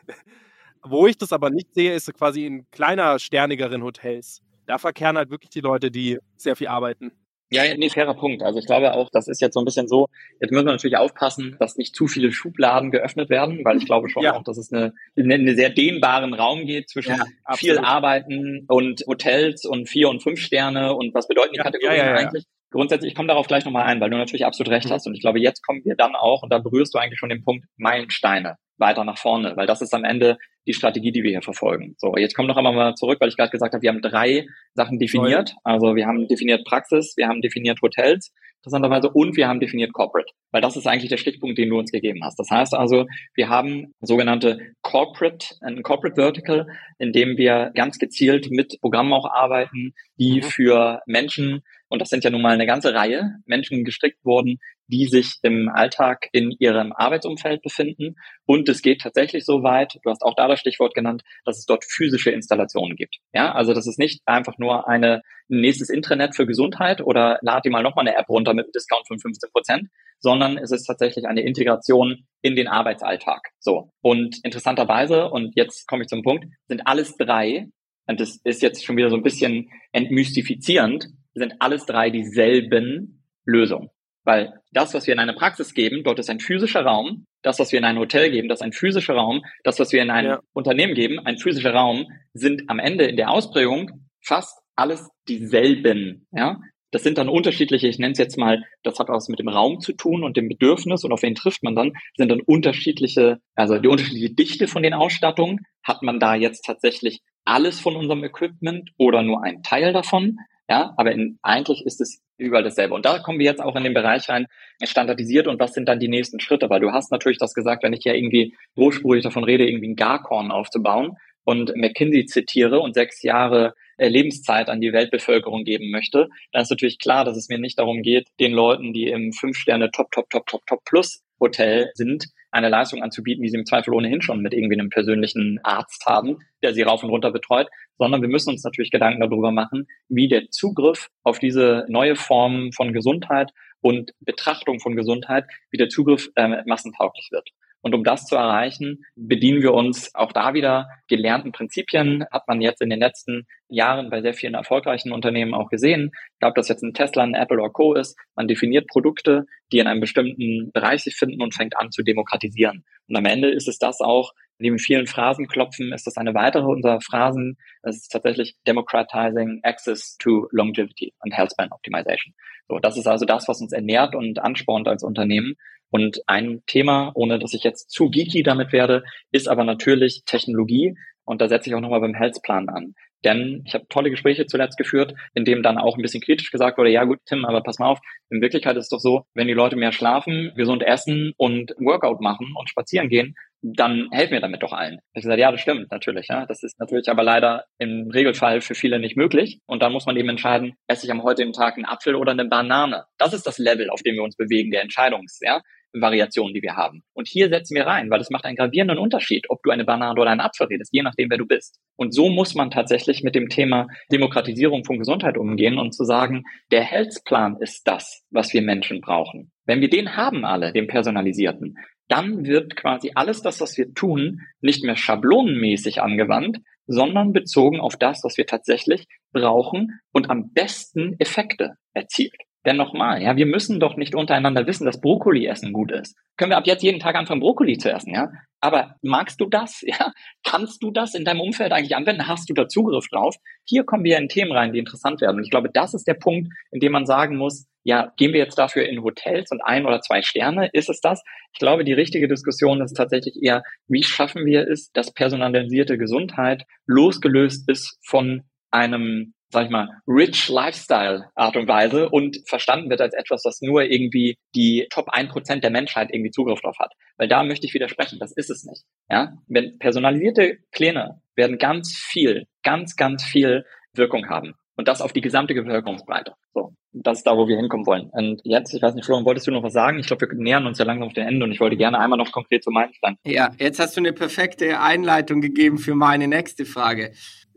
Wo 0.84 1.06
ich 1.06 1.18
das 1.18 1.32
aber 1.32 1.50
nicht 1.50 1.74
sehe, 1.74 1.94
ist 1.94 2.12
quasi 2.14 2.46
in 2.46 2.68
kleiner, 2.70 3.18
sternigeren 3.18 3.82
Hotels. 3.82 4.42
Da 4.66 4.78
verkehren 4.78 5.16
halt 5.16 5.30
wirklich 5.30 5.50
die 5.50 5.60
Leute, 5.60 5.90
die 5.90 6.18
sehr 6.36 6.56
viel 6.56 6.68
arbeiten. 6.68 7.12
Ja, 7.52 7.62
nee, 7.76 7.90
fairer 7.90 8.14
Punkt. 8.14 8.42
Also 8.42 8.58
ich 8.58 8.66
glaube 8.66 8.94
auch, 8.94 9.10
das 9.12 9.28
ist 9.28 9.40
jetzt 9.40 9.54
so 9.54 9.60
ein 9.60 9.66
bisschen 9.66 9.86
so, 9.86 10.08
jetzt 10.40 10.50
müssen 10.50 10.66
wir 10.66 10.72
natürlich 10.72 10.96
aufpassen, 10.96 11.56
dass 11.60 11.76
nicht 11.76 11.94
zu 11.94 12.06
viele 12.06 12.32
Schubladen 12.32 12.90
geöffnet 12.90 13.28
werden, 13.28 13.62
weil 13.64 13.76
ich 13.76 13.84
glaube 13.84 14.08
schon 14.08 14.22
Ja. 14.22 14.34
auch, 14.34 14.42
dass 14.42 14.56
es 14.56 14.72
eine, 14.72 14.94
eine, 15.16 15.54
sehr 15.54 15.68
dehnbaren 15.70 16.32
Raum 16.32 16.64
geht 16.66 16.88
zwischen 16.88 17.16
Ja, 17.16 17.26
viel. 17.54 17.78
Arbeiten 17.78 18.64
und 18.68 19.04
Hotels 19.06 19.66
und 19.66 19.88
vier 19.88 20.08
und 20.08 20.22
fünf 20.22 20.40
Sterne 20.40 20.94
und 20.94 21.14
was 21.14 21.28
bedeuten 21.28 21.52
die 21.52 21.58
Ja, 21.58 21.64
Kategorien 21.64 22.08
eigentlich? 22.08 22.44
Grundsätzlich, 22.70 23.10
ich 23.10 23.14
komme 23.14 23.28
darauf 23.28 23.46
gleich 23.48 23.66
nochmal 23.66 23.84
ein, 23.84 24.00
weil 24.00 24.08
du 24.08 24.16
natürlich 24.16 24.46
absolut 24.46 24.72
recht 24.72 24.90
hast 24.90 25.06
und 25.06 25.14
ich 25.14 25.20
glaube, 25.20 25.38
jetzt 25.38 25.60
kommen 25.66 25.84
wir 25.84 25.94
dann 25.94 26.14
auch, 26.16 26.42
und 26.42 26.50
da 26.50 26.58
berührst 26.58 26.94
du 26.94 26.98
eigentlich 26.98 27.18
schon 27.18 27.28
den 27.28 27.44
Punkt 27.44 27.66
Meilensteine 27.76 28.56
weiter 28.78 29.04
nach 29.04 29.18
vorne, 29.18 29.54
weil 29.56 29.66
das 29.66 29.82
ist 29.82 29.92
am 29.92 30.04
Ende 30.04 30.38
die 30.66 30.75
Strategie, 30.75 31.12
die 31.12 31.22
wir 31.22 31.31
hier 31.31 31.42
verfolgen. 31.42 31.94
So, 31.98 32.14
jetzt 32.16 32.35
kommen 32.35 32.48
noch 32.48 32.57
einmal 32.57 32.75
mal 32.75 32.94
zurück, 32.94 33.20
weil 33.20 33.29
ich 33.29 33.37
gerade 33.37 33.51
gesagt 33.51 33.75
habe, 33.75 33.83
wir 33.83 33.90
haben 33.90 34.03
drei 34.03 34.46
Sachen 34.75 34.98
definiert. 34.98 35.55
Also 35.64 35.96
wir 35.96 36.07
haben 36.07 36.29
definiert 36.29 36.64
Praxis, 36.64 37.14
wir 37.16 37.29
haben 37.29 37.40
definiert 37.42 37.81
Hotels, 37.83 38.33
interessanterweise, 38.59 39.11
und 39.11 39.37
wir 39.37 39.48
haben 39.48 39.59
definiert 39.59 39.92
Corporate, 39.92 40.33
weil 40.53 40.61
das 40.62 40.77
ist 40.77 40.87
eigentlich 40.87 41.11
der 41.11 41.16
Stichpunkt, 41.16 41.59
den 41.59 41.68
du 41.68 41.79
uns 41.79 41.90
gegeben 41.90 42.20
hast. 42.22 42.38
Das 42.38 42.48
heißt 42.48 42.75
also, 42.75 43.07
wir 43.35 43.48
haben 43.48 43.92
sogenannte 44.01 44.59
Corporate, 44.83 45.57
ein 45.62 45.83
Corporate 45.83 46.14
Vertical, 46.14 46.68
in 46.98 47.12
dem 47.12 47.37
wir 47.37 47.72
ganz 47.75 47.98
gezielt 47.98 48.51
mit 48.51 48.79
Programmen 48.81 49.12
auch 49.12 49.29
arbeiten, 49.29 49.94
die 50.18 50.37
Mhm. 50.37 50.42
für 50.42 51.01
Menschen, 51.07 51.62
und 51.88 52.01
das 52.01 52.09
sind 52.09 52.22
ja 52.22 52.31
nun 52.31 52.40
mal 52.42 52.55
eine 52.55 52.66
ganze 52.66 52.94
Reihe, 52.94 53.35
Menschen 53.46 53.85
gestrickt 53.85 54.25
wurden, 54.25 54.59
die 54.92 55.07
sich 55.07 55.38
im 55.42 55.68
Alltag 55.68 56.28
in 56.33 56.55
ihrem 56.59 56.92
Arbeitsumfeld 56.92 57.62
befinden. 57.62 58.16
Und 58.46 58.68
es 58.68 58.83
geht 58.83 59.00
tatsächlich 59.00 59.44
so 59.44 59.62
weit, 59.62 59.98
du 60.02 60.11
hast 60.11 60.22
auch 60.22 60.35
da 60.37 60.46
das 60.46 60.61
Stichwort 60.61 60.94
genannt, 60.94 61.22
dass 61.44 61.59
es 61.59 61.64
dort 61.64 61.85
physische 61.85 62.31
Installationen 62.31 62.96
gibt. 62.96 63.16
Ja, 63.33 63.52
also 63.52 63.72
das 63.74 63.87
ist 63.87 63.98
nicht 63.98 64.20
einfach 64.26 64.59
nur 64.59 64.88
eine 64.88 65.22
ein 65.52 65.61
nächstes 65.61 65.90
Intranet 65.90 66.35
für 66.35 66.46
Gesundheit 66.46 67.00
oder 67.00 67.38
lad 67.42 67.64
dir 67.64 67.70
mal 67.70 67.83
nochmal 67.83 68.07
eine 68.07 68.16
App 68.16 68.28
runter 68.28 68.55
mit 68.55 68.64
einem 68.64 68.72
Discount 68.72 69.07
von 69.07 69.18
15 69.18 69.50
Prozent, 69.50 69.88
sondern 70.18 70.57
es 70.57 70.72
ist 70.72 70.85
tatsächlich 70.85 71.26
eine 71.26 71.42
Integration 71.42 72.24
in 72.40 72.57
den 72.57 72.68
Arbeitsalltag. 72.68 73.50
So. 73.59 73.90
Und 74.00 74.40
interessanterweise, 74.44 75.28
und 75.31 75.55
jetzt 75.55 75.87
komme 75.87 76.02
ich 76.02 76.09
zum 76.09 76.22
Punkt, 76.22 76.46
sind 76.68 76.87
alles 76.87 77.16
drei, 77.16 77.68
und 78.07 78.20
das 78.20 78.40
ist 78.44 78.62
jetzt 78.62 78.85
schon 78.85 78.96
wieder 78.96 79.11
so 79.11 79.16
ein 79.16 79.22
bisschen 79.22 79.68
entmystifizierend, 79.92 81.09
sind 81.35 81.55
alles 81.61 81.87
drei 81.87 82.11
dieselben 82.11 83.24
Lösungen. 83.44 83.90
Weil 84.24 84.54
das, 84.72 84.94
was 84.94 85.06
wir 85.06 85.14
in 85.14 85.20
eine 85.20 85.35
Praxis 85.35 85.74
geben, 85.74 86.04
dort 86.04 86.18
ist 86.18 86.30
ein 86.30 86.40
physischer 86.40 86.85
Raum. 86.85 87.26
Das, 87.42 87.58
was 87.58 87.72
wir 87.72 87.78
in 87.78 87.85
ein 87.85 87.98
Hotel 87.98 88.30
geben, 88.30 88.48
das 88.48 88.61
ist 88.61 88.64
ein 88.64 88.72
physischer 88.72 89.14
Raum. 89.14 89.42
Das, 89.64 89.80
was 89.80 89.92
wir 89.92 90.02
in 90.02 90.11
ein 90.11 90.24
Ja. 90.26 90.40
Unternehmen 90.52 90.94
geben, 90.94 91.18
ein 91.18 91.38
physischer 91.38 91.74
Raum, 91.74 92.06
sind 92.32 92.68
am 92.68 92.78
Ende 92.78 93.04
in 93.04 93.16
der 93.16 93.30
Ausprägung 93.30 94.08
fast 94.24 94.58
alles 94.76 95.11
dieselben. 95.28 96.26
Ja, 96.32 96.61
das 96.92 97.02
sind 97.02 97.18
dann 97.18 97.28
unterschiedliche, 97.28 97.88
ich 97.88 97.98
nenne 97.98 98.12
es 98.12 98.18
jetzt 98.18 98.37
mal, 98.37 98.62
das 98.82 98.98
hat 98.98 99.08
was 99.08 99.28
mit 99.28 99.38
dem 99.38 99.48
Raum 99.48 99.80
zu 99.80 99.92
tun 99.92 100.22
und 100.22 100.37
dem 100.37 100.48
Bedürfnis 100.48 101.04
und 101.04 101.12
auf 101.12 101.22
wen 101.22 101.35
trifft 101.35 101.62
man 101.62 101.74
dann, 101.74 101.92
sind 102.16 102.30
dann 102.30 102.42
unterschiedliche, 102.42 103.38
also 103.54 103.78
die 103.78 103.88
unterschiedliche 103.88 104.35
Dichte 104.35 104.68
von 104.68 104.82
den 104.82 104.94
Ausstattungen 104.94 105.61
hat 105.82 106.02
man 106.02 106.20
da 106.20 106.35
jetzt 106.35 106.64
tatsächlich 106.64 107.22
alles 107.44 107.80
von 107.80 107.96
unserem 107.96 108.22
Equipment 108.24 108.90
oder 108.98 109.22
nur 109.22 109.42
ein 109.42 109.62
Teil 109.62 109.92
davon. 109.92 110.37
Ja, 110.72 110.94
aber 110.96 111.12
in, 111.12 111.38
eigentlich 111.42 111.85
ist 111.85 112.00
es 112.00 112.22
überall 112.38 112.62
dasselbe. 112.62 112.94
Und 112.94 113.04
da 113.04 113.18
kommen 113.18 113.38
wir 113.38 113.44
jetzt 113.44 113.61
auch 113.61 113.76
in 113.76 113.85
den 113.85 113.92
Bereich 113.92 114.30
rein, 114.30 114.46
standardisiert 114.82 115.46
und 115.46 115.61
was 115.61 115.74
sind 115.74 115.87
dann 115.87 116.00
die 116.00 116.08
nächsten 116.08 116.40
Schritte? 116.40 116.70
Weil 116.70 116.80
du 116.80 116.92
hast 116.92 117.12
natürlich 117.12 117.37
das 117.37 117.52
gesagt, 117.52 117.82
wenn 117.82 117.92
ich 117.92 118.04
ja 118.04 118.14
irgendwie 118.14 118.54
großspurig 118.76 119.22
davon 119.22 119.44
rede, 119.44 119.68
irgendwie 119.68 119.88
ein 119.88 119.96
Garkorn 119.96 120.50
aufzubauen 120.50 121.18
und 121.44 121.76
McKinsey 121.76 122.24
zitiere 122.24 122.80
und 122.80 122.94
sechs 122.94 123.22
Jahre 123.22 123.74
äh, 123.98 124.08
Lebenszeit 124.08 124.70
an 124.70 124.80
die 124.80 124.94
Weltbevölkerung 124.94 125.64
geben 125.64 125.90
möchte, 125.90 126.30
dann 126.52 126.62
ist 126.62 126.70
natürlich 126.70 126.98
klar, 126.98 127.26
dass 127.26 127.37
es 127.37 127.50
mir 127.50 127.58
nicht 127.58 127.78
darum 127.78 128.00
geht, 128.00 128.28
den 128.40 128.54
Leuten, 128.54 128.94
die 128.94 129.08
im 129.08 129.35
Fünf-Sterne 129.35 129.90
Top, 129.90 130.11
Top, 130.11 130.30
Top, 130.30 130.46
Top, 130.46 130.62
Top 130.66 130.80
Plus 130.87 131.22
Hotel 131.42 131.90
sind, 131.94 132.28
eine 132.50 132.68
Leistung 132.68 133.02
anzubieten, 133.02 133.42
die 133.42 133.48
sie 133.50 133.59
im 133.59 133.66
Zweifel 133.66 133.92
ohnehin 133.92 134.22
schon 134.22 134.40
mit 134.40 134.55
irgendwie 134.55 134.78
einem 134.78 134.90
persönlichen 134.90 135.59
Arzt 135.62 136.07
haben, 136.07 136.38
der 136.62 136.72
sie 136.72 136.83
rauf 136.83 137.02
und 137.02 137.11
runter 137.11 137.33
betreut, 137.33 137.68
sondern 137.98 138.22
wir 138.22 138.28
müssen 138.28 138.50
uns 138.50 138.64
natürlich 138.64 138.90
Gedanken 138.90 139.20
darüber 139.20 139.50
machen, 139.50 139.87
wie 140.09 140.28
der 140.28 140.50
Zugriff 140.50 141.11
auf 141.22 141.38
diese 141.38 141.85
neue 141.88 142.16
Form 142.16 142.72
von 142.72 142.92
Gesundheit 142.92 143.50
und 143.81 144.12
Betrachtung 144.20 144.81
von 144.81 144.96
Gesundheit, 144.96 145.44
wie 145.70 145.78
der 145.78 145.88
Zugriff 145.88 146.31
äh, 146.37 146.62
massentauglich 146.66 147.28
wird. 147.33 147.50
Und 147.82 147.94
um 147.94 148.04
das 148.04 148.26
zu 148.26 148.36
erreichen, 148.36 149.04
bedienen 149.16 149.60
wir 149.60 149.74
uns 149.74 150.14
auch 150.14 150.32
da 150.32 150.54
wieder 150.54 150.88
gelernten 151.08 151.50
Prinzipien. 151.52 152.24
Hat 152.30 152.46
man 152.46 152.60
jetzt 152.60 152.80
in 152.80 152.90
den 152.90 153.00
letzten 153.00 153.46
Jahren 153.68 154.08
bei 154.08 154.22
sehr 154.22 154.34
vielen 154.34 154.54
erfolgreichen 154.54 155.12
Unternehmen 155.12 155.52
auch 155.52 155.68
gesehen. 155.68 156.12
Ich 156.14 156.38
glaube, 156.38 156.54
dass 156.54 156.68
jetzt 156.68 156.82
ein 156.82 156.94
Tesla, 156.94 157.24
ein 157.24 157.34
Apple 157.34 157.58
oder 157.58 157.70
Co. 157.70 157.94
ist. 157.94 158.16
Man 158.36 158.46
definiert 158.46 158.86
Produkte, 158.86 159.46
die 159.72 159.80
in 159.80 159.88
einem 159.88 160.00
bestimmten 160.00 160.70
Bereich 160.72 161.02
sich 161.02 161.16
finden 161.16 161.42
und 161.42 161.54
fängt 161.54 161.76
an 161.76 161.90
zu 161.90 162.02
demokratisieren. 162.02 162.84
Und 163.08 163.16
am 163.16 163.24
Ende 163.24 163.50
ist 163.50 163.66
es 163.66 163.78
das 163.78 164.00
auch, 164.00 164.32
neben 164.58 164.78
vielen 164.78 165.06
Phrasen 165.06 165.48
klopfen, 165.48 165.92
ist 165.92 166.06
das 166.06 166.16
eine 166.16 166.34
weitere 166.34 166.64
unserer 166.64 167.00
Phrasen. 167.00 167.58
Es 167.82 167.96
ist 167.96 168.08
tatsächlich 168.12 168.54
Democratizing 168.66 169.60
Access 169.64 170.16
to 170.18 170.46
Longevity 170.52 171.12
and 171.18 171.34
Health 171.34 171.52
Span 171.52 171.72
Optimization. 171.72 172.34
So, 172.68 172.78
das 172.78 172.96
ist 172.96 173.06
also 173.06 173.26
das, 173.26 173.48
was 173.48 173.60
uns 173.60 173.72
ernährt 173.72 174.14
und 174.14 174.38
anspornt 174.38 174.86
als 174.86 175.02
Unternehmen. 175.02 175.56
Und 175.92 176.22
ein 176.26 176.62
Thema, 176.66 177.12
ohne 177.14 177.38
dass 177.38 177.52
ich 177.52 177.62
jetzt 177.62 177.90
zu 177.90 178.09
geeky 178.09 178.42
damit 178.42 178.72
werde, 178.72 179.05
ist 179.31 179.46
aber 179.46 179.62
natürlich 179.62 180.22
Technologie. 180.24 180.96
Und 181.24 181.40
da 181.40 181.48
setze 181.48 181.68
ich 181.68 181.76
auch 181.76 181.81
nochmal 181.81 182.00
beim 182.00 182.14
Healthplan 182.14 182.68
an. 182.70 182.94
Denn 183.24 183.62
ich 183.66 183.74
habe 183.74 183.87
tolle 183.88 184.11
Gespräche 184.11 184.46
zuletzt 184.46 184.78
geführt, 184.78 185.14
in 185.35 185.44
dem 185.44 185.62
dann 185.62 185.78
auch 185.78 185.96
ein 185.96 186.02
bisschen 186.02 186.22
kritisch 186.22 186.50
gesagt 186.50 186.78
wurde, 186.78 186.90
ja 186.90 187.05
gut, 187.05 187.18
Tim, 187.26 187.44
aber 187.44 187.62
pass 187.62 187.78
mal 187.78 187.88
auf, 187.88 188.00
in 188.31 188.40
Wirklichkeit 188.40 188.76
ist 188.76 188.85
es 188.85 188.88
doch 188.88 188.98
so, 188.98 189.26
wenn 189.35 189.46
die 189.46 189.52
Leute 189.52 189.76
mehr 189.76 189.92
schlafen, 189.92 190.52
gesund 190.57 190.83
essen 190.83 191.33
und 191.37 191.72
Workout 191.78 192.20
machen 192.20 192.52
und 192.59 192.68
spazieren 192.68 193.09
gehen, 193.09 193.37
dann 193.62 194.09
helfen 194.11 194.33
wir 194.33 194.40
damit 194.40 194.62
doch 194.62 194.72
allen. 194.72 194.98
Ich 195.14 195.22
gesagt, 195.22 195.38
ja, 195.38 195.52
das 195.52 195.61
stimmt 195.61 195.92
natürlich. 195.92 196.26
Ja. 196.28 196.46
Das 196.46 196.64
ist 196.64 196.81
natürlich 196.81 197.09
aber 197.09 197.22
leider 197.22 197.64
im 197.78 198.11
Regelfall 198.11 198.61
für 198.61 198.74
viele 198.74 198.98
nicht 198.98 199.16
möglich. 199.16 199.61
Und 199.66 199.83
dann 199.83 199.92
muss 199.92 200.07
man 200.07 200.16
eben 200.16 200.31
entscheiden, 200.31 200.74
esse 200.88 201.07
ich 201.07 201.12
am 201.12 201.22
heutigen 201.22 201.52
Tag 201.52 201.76
einen 201.76 201.85
Apfel 201.85 202.16
oder 202.16 202.33
eine 202.33 202.46
Banane. 202.46 203.05
Das 203.18 203.33
ist 203.33 203.46
das 203.46 203.59
Level, 203.59 203.88
auf 203.90 204.02
dem 204.02 204.16
wir 204.16 204.24
uns 204.24 204.37
bewegen, 204.37 204.72
der 204.72 204.83
Entscheidungs, 204.83 205.38
ja. 205.42 205.61
Variationen, 205.92 206.55
die 206.55 206.62
wir 206.62 206.76
haben. 206.76 207.02
Und 207.12 207.28
hier 207.28 207.48
setzen 207.48 207.74
wir 207.74 207.87
rein, 207.87 208.11
weil 208.11 208.20
es 208.20 208.31
macht 208.31 208.44
einen 208.44 208.57
gravierenden 208.57 208.98
Unterschied, 208.98 209.50
ob 209.50 209.62
du 209.62 209.70
eine 209.70 209.85
Banane 209.85 210.20
oder 210.20 210.31
einen 210.31 210.40
Apfel 210.40 210.66
redest, 210.66 210.92
je 210.92 211.02
nachdem, 211.02 211.31
wer 211.31 211.38
du 211.38 211.46
bist. 211.46 211.81
Und 211.96 212.14
so 212.14 212.28
muss 212.28 212.55
man 212.55 212.70
tatsächlich 212.70 213.22
mit 213.22 213.35
dem 213.35 213.48
Thema 213.48 213.87
Demokratisierung 214.11 214.85
von 214.85 214.98
Gesundheit 214.98 215.37
umgehen 215.37 215.78
und 215.78 215.92
zu 215.92 216.05
sagen, 216.05 216.44
der 216.70 216.83
Healthplan 216.83 217.57
ist 217.61 217.87
das, 217.87 218.22
was 218.31 218.52
wir 218.52 218.62
Menschen 218.62 219.00
brauchen. 219.00 219.52
Wenn 219.66 219.81
wir 219.81 219.90
den 219.90 220.16
haben 220.16 220.44
alle, 220.44 220.72
den 220.72 220.87
personalisierten, 220.87 221.76
dann 222.09 222.44
wird 222.44 222.76
quasi 222.76 223.12
alles 223.14 223.42
das, 223.42 223.61
was 223.61 223.76
wir 223.78 223.94
tun, 223.94 224.40
nicht 224.61 224.85
mehr 224.85 224.96
schablonenmäßig 224.96 226.02
angewandt, 226.02 226.59
sondern 226.87 227.33
bezogen 227.33 227.81
auf 227.81 227.96
das, 227.96 228.22
was 228.24 228.37
wir 228.37 228.46
tatsächlich 228.46 229.07
brauchen 229.33 230.00
und 230.12 230.28
am 230.28 230.52
besten 230.52 231.16
Effekte 231.18 231.76
erzielt. 231.94 232.35
Denn 232.64 232.77
nochmal, 232.77 233.20
ja, 233.20 233.37
wir 233.37 233.46
müssen 233.46 233.81
doch 233.81 233.96
nicht 233.96 234.14
untereinander 234.14 234.66
wissen, 234.66 234.85
dass 234.85 235.01
Brokkoli 235.01 235.46
essen 235.46 235.72
gut 235.72 235.90
ist. 235.90 236.16
Können 236.37 236.53
wir 236.53 236.57
ab 236.57 236.66
jetzt 236.66 236.83
jeden 236.83 237.01
Tag 237.01 237.16
anfangen, 237.16 237.40
Brokkoli 237.40 237.77
zu 237.77 237.90
essen, 237.92 238.14
ja? 238.14 238.31
Aber 238.61 238.94
magst 239.03 239.40
du 239.40 239.46
das? 239.46 239.83
Ja? 239.87 240.12
Kannst 240.44 240.83
du 240.83 240.90
das 240.90 241.14
in 241.14 241.25
deinem 241.25 241.40
Umfeld 241.40 241.72
eigentlich 241.72 241.96
anwenden? 241.96 242.29
Hast 242.29 242.48
du 242.48 242.55
da 242.55 242.68
Zugriff 242.68 243.09
drauf? 243.09 243.35
Hier 243.64 243.85
kommen 243.85 244.05
wir 244.05 244.16
in 244.16 244.29
Themen 244.29 244.53
rein, 244.53 244.72
die 244.72 244.79
interessant 244.79 245.20
werden. 245.20 245.38
Und 245.38 245.44
ich 245.44 245.51
glaube, 245.51 245.70
das 245.72 245.92
ist 245.92 246.07
der 246.07 246.14
Punkt, 246.14 246.48
in 246.70 246.81
dem 246.81 246.92
man 246.92 247.05
sagen 247.05 247.37
muss, 247.37 247.66
ja, 247.85 248.12
gehen 248.16 248.33
wir 248.33 248.38
jetzt 248.38 248.59
dafür 248.59 248.88
in 248.88 249.03
Hotels 249.03 249.51
und 249.51 249.61
ein 249.61 249.85
oder 249.85 250.01
zwei 250.01 250.22
Sterne? 250.22 250.70
Ist 250.72 250.88
es 250.88 251.01
das? 251.01 251.22
Ich 251.53 251.59
glaube, 251.59 251.85
die 251.85 251.92
richtige 251.92 252.29
Diskussion 252.29 252.81
ist 252.81 252.94
tatsächlich 252.94 253.42
eher, 253.42 253.62
wie 253.88 254.05
schaffen 254.05 254.46
wir 254.46 254.68
es, 254.68 254.92
dass 254.92 255.12
personalisierte 255.12 255.98
Gesundheit 255.98 256.64
losgelöst 256.87 257.68
ist 257.68 257.98
von 258.07 258.44
einem 258.70 259.35
sag 259.52 259.66
ich 259.66 259.70
mal, 259.70 259.88
rich 260.06 260.48
Lifestyle 260.48 261.26
Art 261.34 261.56
und 261.56 261.68
Weise 261.68 262.08
und 262.08 262.38
verstanden 262.46 262.90
wird 262.90 263.00
als 263.00 263.14
etwas, 263.14 263.44
was 263.44 263.60
nur 263.60 263.82
irgendwie 263.82 264.36
die 264.54 264.86
Top 264.90 265.10
1% 265.10 265.60
der 265.60 265.70
Menschheit 265.70 266.08
irgendwie 266.12 266.30
Zugriff 266.30 266.60
drauf 266.60 266.78
hat. 266.78 266.92
Weil 267.18 267.28
da 267.28 267.44
möchte 267.44 267.66
ich 267.66 267.74
widersprechen, 267.74 268.18
das 268.18 268.32
ist 268.32 268.50
es 268.50 268.64
nicht. 268.64 268.82
Ja? 269.10 269.34
Wenn 269.46 269.78
personalisierte 269.78 270.58
Pläne 270.72 271.20
werden 271.36 271.58
ganz 271.58 271.94
viel, 271.94 272.46
ganz, 272.62 272.96
ganz 272.96 273.22
viel 273.22 273.64
Wirkung 273.94 274.28
haben. 274.28 274.54
Und 274.74 274.88
das 274.88 275.02
auf 275.02 275.12
die 275.12 275.20
gesamte 275.20 275.54
Bevölkerungsbreite. 275.54 276.32
So, 276.54 276.72
das 276.92 277.18
ist 277.18 277.26
da, 277.26 277.36
wo 277.36 277.46
wir 277.46 277.56
hinkommen 277.56 277.84
wollen. 277.84 278.08
Und 278.10 278.40
jetzt, 278.44 278.72
ich 278.72 278.80
weiß 278.80 278.94
nicht, 278.94 279.04
Florian, 279.04 279.26
wolltest 279.26 279.46
du 279.46 279.50
noch 279.50 279.62
was 279.62 279.74
sagen? 279.74 279.98
Ich 279.98 280.06
glaube, 280.06 280.26
wir 280.26 280.34
nähern 280.34 280.66
uns 280.66 280.78
ja 280.78 280.86
langsam 280.86 281.08
auf 281.08 281.12
den 281.12 281.26
Ende 281.26 281.44
und 281.44 281.52
ich 281.52 281.60
wollte 281.60 281.76
gerne 281.76 281.98
einmal 281.98 282.18
noch 282.18 282.32
konkret 282.32 282.64
zu 282.64 282.70
meinen 282.70 282.94
Stand. 282.94 283.18
Ja, 283.24 283.50
jetzt 283.58 283.78
hast 283.78 283.96
du 283.96 284.00
eine 284.00 284.14
perfekte 284.14 284.80
Einleitung 284.80 285.42
gegeben 285.42 285.76
für 285.76 285.94
meine 285.94 286.26
nächste 286.26 286.64
Frage. 286.64 287.12